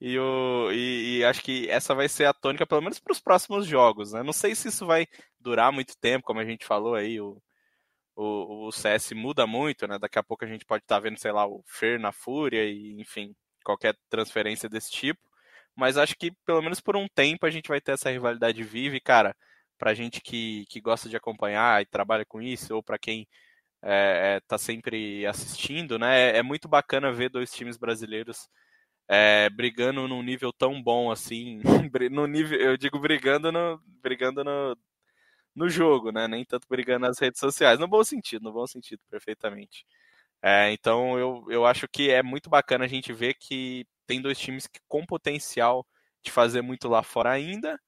E, 0.00 0.18
o, 0.18 0.70
e, 0.72 1.18
e, 1.18 1.24
acho 1.24 1.42
que 1.42 1.68
essa 1.68 1.94
vai 1.94 2.08
ser 2.08 2.26
a 2.26 2.32
tônica, 2.32 2.66
pelo 2.66 2.80
menos 2.82 3.00
para 3.00 3.12
os 3.12 3.20
próximos 3.20 3.66
jogos. 3.66 4.12
Né? 4.12 4.22
Não 4.22 4.32
sei 4.32 4.54
se 4.54 4.68
isso 4.68 4.86
vai 4.86 5.06
durar 5.40 5.72
muito 5.72 5.96
tempo, 5.98 6.24
como 6.24 6.40
a 6.40 6.44
gente 6.44 6.64
falou 6.64 6.94
aí, 6.94 7.20
o, 7.20 7.40
o, 8.16 8.68
o 8.68 8.72
CS 8.72 9.12
muda 9.12 9.46
muito, 9.46 9.86
né? 9.88 9.98
Daqui 9.98 10.18
a 10.18 10.22
pouco 10.22 10.44
a 10.44 10.48
gente 10.48 10.64
pode 10.64 10.84
estar 10.84 10.96
tá 10.96 11.00
vendo, 11.00 11.18
sei 11.18 11.32
lá, 11.32 11.46
o 11.46 11.62
Fer 11.66 11.98
na 12.00 12.12
Fúria 12.12 12.64
e, 12.64 13.00
enfim, 13.00 13.34
qualquer 13.64 13.96
transferência 14.08 14.68
desse 14.68 14.90
tipo. 14.90 15.20
Mas 15.76 15.96
acho 15.96 16.16
que 16.16 16.32
pelo 16.44 16.62
menos 16.62 16.80
por 16.80 16.96
um 16.96 17.06
tempo 17.08 17.46
a 17.46 17.50
gente 17.50 17.68
vai 17.68 17.80
ter 17.80 17.92
essa 17.92 18.10
rivalidade 18.10 18.62
viva 18.64 18.96
e, 18.96 19.00
cara, 19.00 19.36
pra 19.78 19.94
gente 19.94 20.20
que, 20.20 20.66
que 20.68 20.80
gosta 20.80 21.08
de 21.08 21.16
acompanhar 21.16 21.80
e 21.82 21.86
trabalha 21.86 22.24
com 22.26 22.42
isso, 22.42 22.74
ou 22.74 22.82
para 22.82 22.98
quem 22.98 23.28
é, 23.82 24.36
é, 24.36 24.40
tá 24.46 24.58
sempre 24.58 25.26
assistindo, 25.26 25.98
né? 25.98 26.32
É, 26.32 26.38
é 26.38 26.42
muito 26.42 26.68
bacana 26.68 27.12
ver 27.12 27.30
dois 27.30 27.52
times 27.52 27.76
brasileiros 27.76 28.48
é, 29.08 29.48
brigando 29.50 30.06
num 30.06 30.22
nível 30.22 30.52
tão 30.52 30.82
bom 30.82 31.10
assim, 31.10 31.60
no 32.10 32.26
nível, 32.26 32.60
eu 32.60 32.76
digo 32.76 32.98
brigando 32.98 33.50
no, 33.50 33.80
brigando 34.02 34.44
no, 34.44 34.76
no 35.54 35.68
jogo, 35.68 36.12
né? 36.12 36.28
Nem 36.28 36.44
tanto 36.44 36.66
brigando 36.68 37.06
nas 37.06 37.18
redes 37.18 37.40
sociais, 37.40 37.78
no 37.78 37.88
bom 37.88 38.04
sentido, 38.04 38.42
no 38.44 38.52
bom 38.52 38.66
sentido, 38.66 39.00
perfeitamente. 39.10 39.86
É, 40.42 40.72
então 40.72 41.18
eu, 41.18 41.44
eu 41.50 41.66
acho 41.66 41.88
que 41.88 42.10
é 42.10 42.22
muito 42.22 42.50
bacana 42.50 42.84
a 42.84 42.88
gente 42.88 43.12
ver 43.12 43.34
que 43.34 43.86
tem 44.06 44.22
dois 44.22 44.38
times 44.38 44.66
que, 44.66 44.80
com 44.88 45.04
potencial 45.04 45.86
de 46.22 46.30
fazer 46.30 46.62
muito 46.62 46.88
lá 46.88 47.02
fora 47.02 47.30
ainda. 47.30 47.78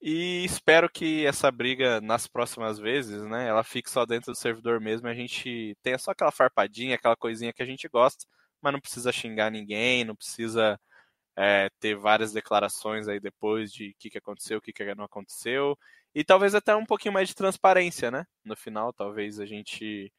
E 0.00 0.44
espero 0.44 0.90
que 0.90 1.26
essa 1.26 1.50
briga 1.50 2.00
nas 2.00 2.26
próximas 2.26 2.78
vezes, 2.78 3.22
né, 3.22 3.48
ela 3.48 3.62
fique 3.64 3.90
só 3.90 4.04
dentro 4.04 4.32
do 4.32 4.38
servidor 4.38 4.80
mesmo, 4.80 5.06
a 5.08 5.14
gente 5.14 5.76
tenha 5.82 5.98
só 5.98 6.10
aquela 6.10 6.32
farpadinha, 6.32 6.96
aquela 6.96 7.16
coisinha 7.16 7.52
que 7.52 7.62
a 7.62 7.66
gente 7.66 7.88
gosta, 7.88 8.26
mas 8.62 8.72
não 8.72 8.80
precisa 8.80 9.12
xingar 9.12 9.50
ninguém, 9.50 10.04
não 10.04 10.16
precisa 10.16 10.78
é, 11.36 11.68
ter 11.80 11.96
várias 11.96 12.32
declarações 12.32 13.08
aí 13.08 13.20
depois 13.20 13.72
de 13.72 13.90
o 13.90 13.94
que, 13.98 14.10
que 14.10 14.18
aconteceu, 14.18 14.58
o 14.58 14.60
que, 14.60 14.72
que 14.72 14.94
não 14.94 15.04
aconteceu, 15.04 15.78
e 16.14 16.24
talvez 16.24 16.54
até 16.54 16.74
um 16.76 16.86
pouquinho 16.86 17.14
mais 17.14 17.28
de 17.28 17.34
transparência, 17.34 18.10
né? 18.10 18.26
No 18.44 18.56
final, 18.56 18.92
talvez 18.92 19.40
a 19.40 19.46
gente 19.46 20.12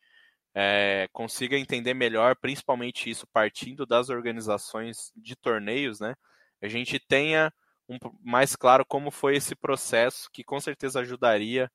é, 0.56 1.08
consiga 1.12 1.58
entender 1.58 1.94
melhor, 1.94 2.36
principalmente 2.36 3.10
isso 3.10 3.28
partindo 3.28 3.86
das 3.86 4.10
organizações 4.10 5.12
de 5.16 5.36
torneios, 5.36 6.00
né? 6.00 6.16
A 6.62 6.68
gente 6.68 7.00
tenha 7.00 7.54
um, 7.90 7.98
mais 8.22 8.56
claro 8.56 8.86
como 8.86 9.12
foi 9.12 9.36
esse 9.36 9.56
processo, 9.56 10.30
que 10.32 10.44
com 10.44 10.60
certeza 10.60 11.02
ajudaria 11.02 11.72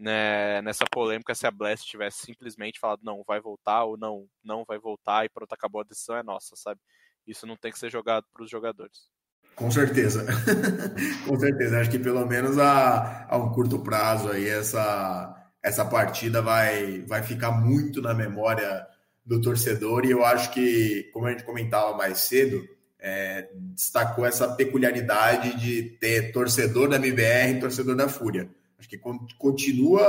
né, 0.00 0.62
nessa 0.62 0.84
polêmica 0.90 1.34
se 1.34 1.46
a 1.46 1.50
Blast 1.50 1.86
tivesse 1.86 2.24
simplesmente 2.24 2.80
falado 2.80 3.00
não, 3.02 3.22
vai 3.26 3.38
voltar 3.38 3.84
ou 3.84 3.98
não, 3.98 4.26
não 4.42 4.64
vai 4.66 4.78
voltar 4.78 5.24
e 5.24 5.28
pronto, 5.28 5.52
acabou 5.52 5.82
a 5.82 5.84
decisão, 5.84 6.16
é 6.16 6.22
nossa, 6.22 6.56
sabe? 6.56 6.80
Isso 7.26 7.46
não 7.46 7.56
tem 7.56 7.70
que 7.70 7.78
ser 7.78 7.90
jogado 7.90 8.24
para 8.32 8.42
os 8.42 8.50
jogadores. 8.50 9.10
Com 9.54 9.70
certeza. 9.70 10.24
Com 11.28 11.38
certeza. 11.38 11.80
Acho 11.80 11.90
que 11.90 11.98
pelo 11.98 12.24
menos 12.26 12.58
a, 12.58 13.26
a 13.28 13.36
um 13.36 13.52
curto 13.52 13.78
prazo 13.80 14.30
aí 14.30 14.48
essa, 14.48 15.36
essa 15.62 15.84
partida 15.84 16.40
vai, 16.40 17.02
vai 17.02 17.22
ficar 17.22 17.50
muito 17.50 18.00
na 18.00 18.14
memória 18.14 18.86
do 19.24 19.38
torcedor 19.38 20.06
e 20.06 20.12
eu 20.12 20.24
acho 20.24 20.50
que, 20.50 21.10
como 21.12 21.26
a 21.26 21.30
gente 21.30 21.44
comentava 21.44 21.94
mais 21.94 22.20
cedo, 22.20 22.66
é, 22.98 23.50
destacou 23.54 24.24
essa 24.24 24.48
peculiaridade 24.54 25.60
de 25.60 25.82
ter 26.00 26.32
torcedor 26.32 26.88
da 26.88 26.96
MBR 26.96 27.50
e 27.50 27.60
torcedor 27.60 27.94
da 27.94 28.08
Fúria. 28.08 28.48
Acho 28.80 28.88
que 28.88 28.98
continua 29.38 30.00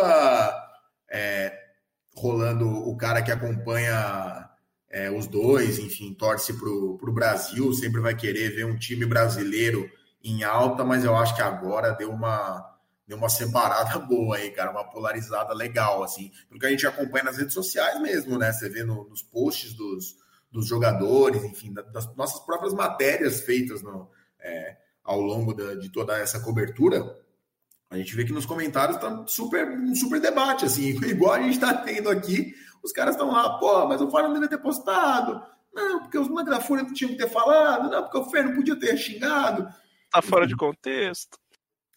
é, 1.09 1.53
rolando 2.15 2.69
o 2.69 2.95
cara 2.95 3.21
que 3.21 3.29
acompanha 3.29 4.49
é, 4.89 5.11
os 5.11 5.27
dois, 5.27 5.77
enfim, 5.77 6.13
torce 6.13 6.53
para 6.53 6.69
o 6.69 7.13
Brasil, 7.13 7.73
sempre 7.73 7.99
vai 7.99 8.15
querer 8.15 8.55
ver 8.55 8.65
um 8.65 8.77
time 8.77 9.05
brasileiro 9.05 9.91
em 10.23 10.45
alta, 10.45 10.85
mas 10.85 11.03
eu 11.03 11.13
acho 11.17 11.35
que 11.35 11.41
agora 11.41 11.91
deu 11.91 12.11
uma, 12.11 12.77
deu 13.05 13.17
uma 13.17 13.27
separada 13.27 13.99
boa 14.07 14.37
aí, 14.37 14.51
cara, 14.51 14.71
uma 14.71 14.89
polarizada 14.89 15.53
legal, 15.53 16.01
assim, 16.01 16.31
porque 16.47 16.65
a 16.65 16.69
gente 16.69 16.87
acompanha 16.87 17.25
nas 17.25 17.37
redes 17.37 17.53
sociais 17.53 17.99
mesmo, 17.99 18.37
né? 18.37 18.53
Você 18.53 18.69
vê 18.69 18.85
no, 18.85 19.03
nos 19.09 19.21
posts 19.21 19.73
dos, 19.73 20.15
dos 20.49 20.65
jogadores, 20.65 21.43
enfim, 21.43 21.73
das 21.73 22.15
nossas 22.15 22.39
próprias 22.45 22.73
matérias 22.73 23.41
feitas 23.41 23.81
no, 23.81 24.09
é, 24.39 24.77
ao 25.03 25.19
longo 25.19 25.53
da, 25.53 25.75
de 25.75 25.89
toda 25.89 26.17
essa 26.17 26.39
cobertura, 26.39 27.17
a 27.91 27.97
gente 27.97 28.15
vê 28.15 28.25
que 28.25 28.33
nos 28.33 28.45
comentários 28.45 28.97
tá 28.97 29.23
super, 29.27 29.69
um 29.69 29.93
super 29.93 30.19
debate, 30.19 30.65
assim, 30.65 30.89
igual 31.05 31.33
a 31.33 31.41
gente 31.41 31.53
está 31.53 31.73
tendo 31.73 32.09
aqui 32.09 32.55
os 32.83 32.91
caras 32.91 33.15
estão 33.15 33.31
lá, 33.31 33.57
pô, 33.59 33.87
mas 33.87 34.01
o 34.01 34.09
Faro 34.09 34.27
não 34.27 34.33
devia 34.33 34.49
ter 34.49 34.57
postado. 34.57 35.41
Não, 35.73 36.01
porque 36.01 36.17
os 36.17 36.27
Fúria 36.65 36.83
não 36.83 36.93
tinham 36.93 37.11
que 37.11 37.17
ter 37.17 37.29
falado. 37.29 37.89
Não, 37.89 38.03
porque 38.03 38.17
o 38.17 38.25
Fer 38.25 38.43
não 38.43 38.55
podia 38.55 38.77
ter 38.77 38.97
xingado. 38.97 39.67
Tá 40.11 40.21
fora 40.21 40.45
de 40.45 40.55
contexto. 40.55 41.37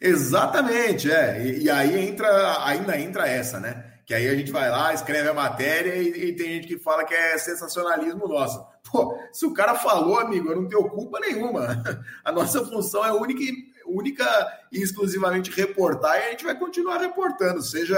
Exatamente, 0.01 1.11
é. 1.11 1.45
E, 1.45 1.65
e, 1.65 1.71
aí 1.71 1.99
entra, 2.07 2.65
ainda 2.65 2.99
entra 3.01 3.27
essa, 3.27 3.59
né? 3.59 3.93
Que 4.07 4.13
aí 4.13 4.29
a 4.29 4.35
gente 4.35 4.53
vai 4.53 4.71
lá, 4.71 4.93
escreve 4.93 5.29
a 5.31 5.35
matéria 5.35 5.97
e, 5.97 6.29
e, 6.29 6.37
tem 6.37 6.47
gente 6.55 6.69
que 6.69 6.79
fala 6.79 7.05
que 7.05 7.15
é 7.15 7.39
sensacionalismo 7.39 8.29
nosso. 8.29 8.63
Pô, 8.93 9.19
se 9.33 9.47
o 9.47 9.55
cara 9.55 9.75
falou, 9.75 10.21
amigo, 10.21 10.51
eu 10.51 10.61
não 10.61 10.69
tenho 10.69 10.91
culpa 10.91 11.19
nenhuma. 11.21 11.83
A 12.23 12.31
nossa 12.31 12.65
função 12.67 13.05
é 13.05 13.13
única 13.13 13.43
e, 13.43 13.55
única 13.95 14.25
e 14.73 14.83
exclusivamente 14.83 15.51
reportar 15.51 16.19
e 16.19 16.25
a 16.25 16.31
gente 16.31 16.45
vai 16.45 16.59
continuar 16.59 16.99
reportando, 16.99 17.63
seja 17.63 17.97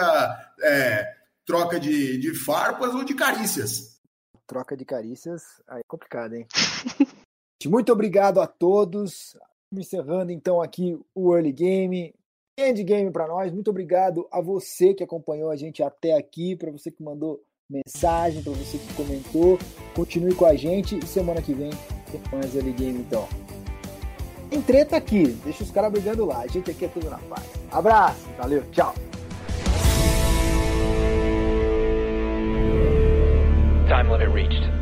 é, 0.61 1.17
troca 1.45 1.79
de, 1.81 2.19
de 2.19 2.35
farpas 2.35 2.95
ou 2.95 3.05
de 3.05 3.15
carícias. 3.15 4.01
Troca 4.47 4.77
de 4.77 4.85
carícias, 4.85 5.43
aí 5.67 5.81
é 5.81 5.85
complicado, 5.89 6.35
hein? 6.35 6.47
Muito 7.67 7.93
obrigado 7.93 8.41
a 8.41 8.47
todos. 8.47 9.37
Encerrando 9.73 10.31
então 10.31 10.63
aqui 10.63 10.97
o 11.15 11.35
Early 11.35 11.53
Game, 11.53 12.15
End 12.59 12.83
Game 12.85 13.11
para 13.11 13.27
nós. 13.27 13.53
Muito 13.53 13.71
obrigado 13.71 14.29
a 14.31 14.41
você 14.41 14.95
que 14.95 15.03
acompanhou 15.03 15.51
a 15.51 15.57
gente 15.57 15.83
até 15.83 16.17
aqui, 16.17 16.55
para 16.55 16.71
você 16.71 16.91
que 16.91 17.03
mandou 17.03 17.43
mensagem, 17.69 18.43
para 18.43 18.53
você 18.53 18.79
que 18.79 18.95
comentou. 18.95 19.59
Continue 19.95 20.35
com 20.35 20.47
a 20.47 20.55
gente 20.55 20.99
e 20.99 21.07
semana 21.07 21.43
que 21.43 21.53
vem 21.53 21.71
tem 22.11 22.21
mais 22.33 22.55
Early 22.55 22.73
Game 22.73 23.01
então. 23.01 23.56
Tem 24.51 24.63
treta 24.63 24.97
aqui, 24.97 25.27
deixa 25.45 25.65
os 25.65 25.71
caras 25.71 25.91
brigando 25.93 26.25
lá. 26.25 26.41
A 26.41 26.47
gente 26.47 26.71
aqui 26.71 26.85
é 26.85 26.89
tudo 26.89 27.11
na 27.11 27.19
paz. 27.19 27.45
Abraço, 27.71 28.27
valeu, 28.39 28.63
tchau. 28.71 28.95
Time 33.89 34.11
limit 34.11 34.33
reached. 34.33 34.76